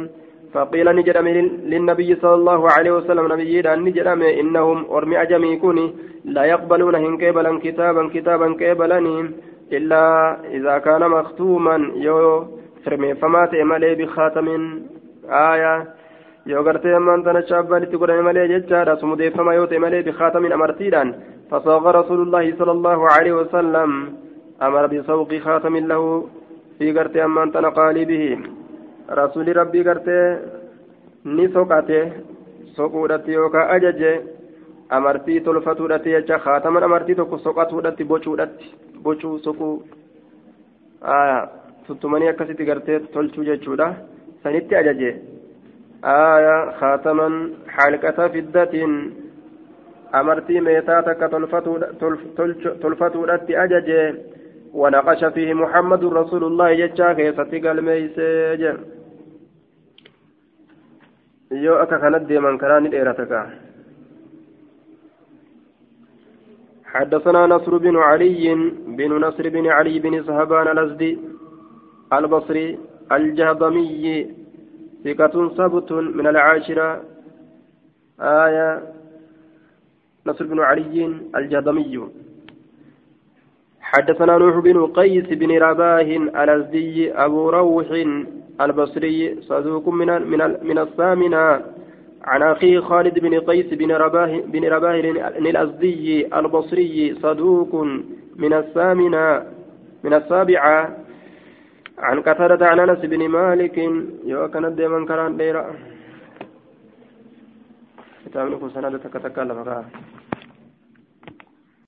فقيل 0.55 0.97
نجرم 0.97 1.29
للنبي 1.73 2.17
صلى 2.23 2.35
الله 2.35 2.71
عليه 2.71 2.93
وسلم 2.93 3.33
نبي 3.33 3.63
نجرم 3.63 4.23
إنهم 4.23 4.79
أرمي 4.91 5.23
أجمي 5.23 5.57
كوني 5.57 5.95
لا 6.25 6.45
يقبلون 6.45 6.95
هن 6.95 7.17
كيبلا 7.19 7.59
كتابا 7.65 8.03
كتابا 8.15 8.49
كيبلني 8.61 9.17
إلا 9.73 10.05
إذا 10.57 10.79
كان 10.79 11.03
مختوما 11.11 11.77
يو 12.07 12.45
فرمي 12.85 13.15
فما 13.15 13.47
تأملي 13.47 13.95
بخاتم 13.95 14.49
آية 15.29 15.75
yoo 16.49 16.63
gartee 16.65 16.95
ammaan 16.97 17.23
tana 17.25 17.43
shaabbaalitti 17.49 17.99
godhame 18.01 18.23
malee 18.27 18.47
jechaadha 18.53 18.97
sumudeeffama 19.01 19.55
yoo 19.57 19.67
ta'e 19.71 19.81
malee 19.85 20.03
bikaatamin 20.07 20.55
amartiidhaan 20.57 21.11
fasaaqa 21.51 21.93
rasuulullaahi 21.97 22.55
sala 22.59 22.73
allahu 22.77 23.05
alaihi 23.15 23.37
wasalam 23.41 23.93
amara 24.67 24.89
bisawqi 24.93 25.43
kaatamin 25.47 25.91
lahu 25.91 26.07
fi 26.79 26.95
gartee 26.99 27.25
ammaan 27.27 27.53
tana 27.57 27.75
qaalibihi 27.81 28.31
rasuuli 29.09 29.53
rabbii 29.53 29.85
gartee 29.85 30.39
ni 31.25 31.49
soqate 31.53 32.01
soquudhatti 32.77 33.33
yookaan 33.33 33.71
ajaje 33.77 34.11
amartii 34.99 35.41
tolfatuudhatti 35.41 36.11
jecha 36.11 36.39
kaataman 36.39 36.87
amartii 36.89 37.15
tokko 37.15 37.39
soqatuudhatti 37.39 38.05
bocuudhatti 38.05 38.75
bocuu 39.03 39.39
soquu 39.47 39.71
tuttumanii 41.87 42.29
akkasitti 42.29 42.69
gartee 42.71 43.01
tolchuu 43.15 43.45
jechuudha 43.51 43.89
sanitti 44.43 44.77
ajaje 44.77 45.11
kaataman 46.81 47.39
xaalqata 47.77 48.29
fiddatiin 48.35 48.97
amartii 50.13 50.61
meetaa 50.61 51.03
takka 51.03 51.29
tolfatuudhatti 52.81 53.57
ajaje 53.57 54.03
ونقش 54.75 55.25
فيه 55.25 55.55
محمد 55.55 56.05
رسول 56.05 56.45
الله 56.45 56.75
جتشا 56.75 57.13
كيفتي 57.13 57.59
قال 57.59 57.85
ميسي 57.85 58.57
yoo 61.51 61.79
akka 61.83 61.99
kanat 61.99 62.29
deeman 62.29 62.59
karaa 62.59 62.81
ni 62.81 62.89
dheerata 62.91 63.27
kaa. 63.27 63.49
حدثنا 66.89 67.47
نصر 67.47 67.77
بن 67.79 67.97
علي 67.97 68.55
بن 68.87 69.13
نصر 69.21 69.49
بن 69.49 69.67
علي 69.67 69.99
بن 69.99 70.23
صهبان 70.25 70.69
الأزدي 70.69 71.19
البصري 72.13 72.79
الجهضمي 73.13 74.27
ثقة 75.05 75.49
ثبت 75.49 75.93
من 75.93 76.27
العاشرة 76.27 77.03
آية 78.21 78.83
نصر 80.27 80.47
بن 80.47 80.61
علي 80.61 81.21
الجهضمي 81.37 82.09
حدثنا 83.81 84.39
نوح 84.39 84.59
بن 84.59 84.87
قيس 84.87 85.27
بن 85.27 85.51
رباه 85.59 86.09
الأزدي 86.43 87.13
أبو 87.13 87.51
روح 87.51 87.89
البصري 88.61 89.43
صدوق 89.43 89.89
من 89.89 90.11
من 90.31 90.41
من 90.63 90.79
الثامنة. 90.79 91.61
عن 92.25 92.43
أخيه 92.43 92.81
خالد 92.81 93.19
بن 93.19 93.41
قيس 93.41 93.67
بن 93.75 93.93
رباه 93.93 94.41
بن 94.47 94.65
رباه 94.65 95.01
الأزدي 95.39 96.27
البصري 96.39 97.15
صدوق 97.23 97.75
من 98.37 98.53
الثامنة. 98.53 99.43
من 100.05 100.15
السابعة. 100.15 100.97
عن 101.99 102.21
قتادة 102.21 102.67
عن 102.67 102.81
أنس 102.81 102.99
بن 102.99 103.29
مالك. 103.29 103.79
يوكن 104.25 104.75
ديما 104.75 105.07
كران 105.07 105.37
ديرا. 105.37 105.65
كتاب 108.27 108.51
نكون 108.51 108.71
سنة 108.71 108.97
تكتكلم. 108.97 109.85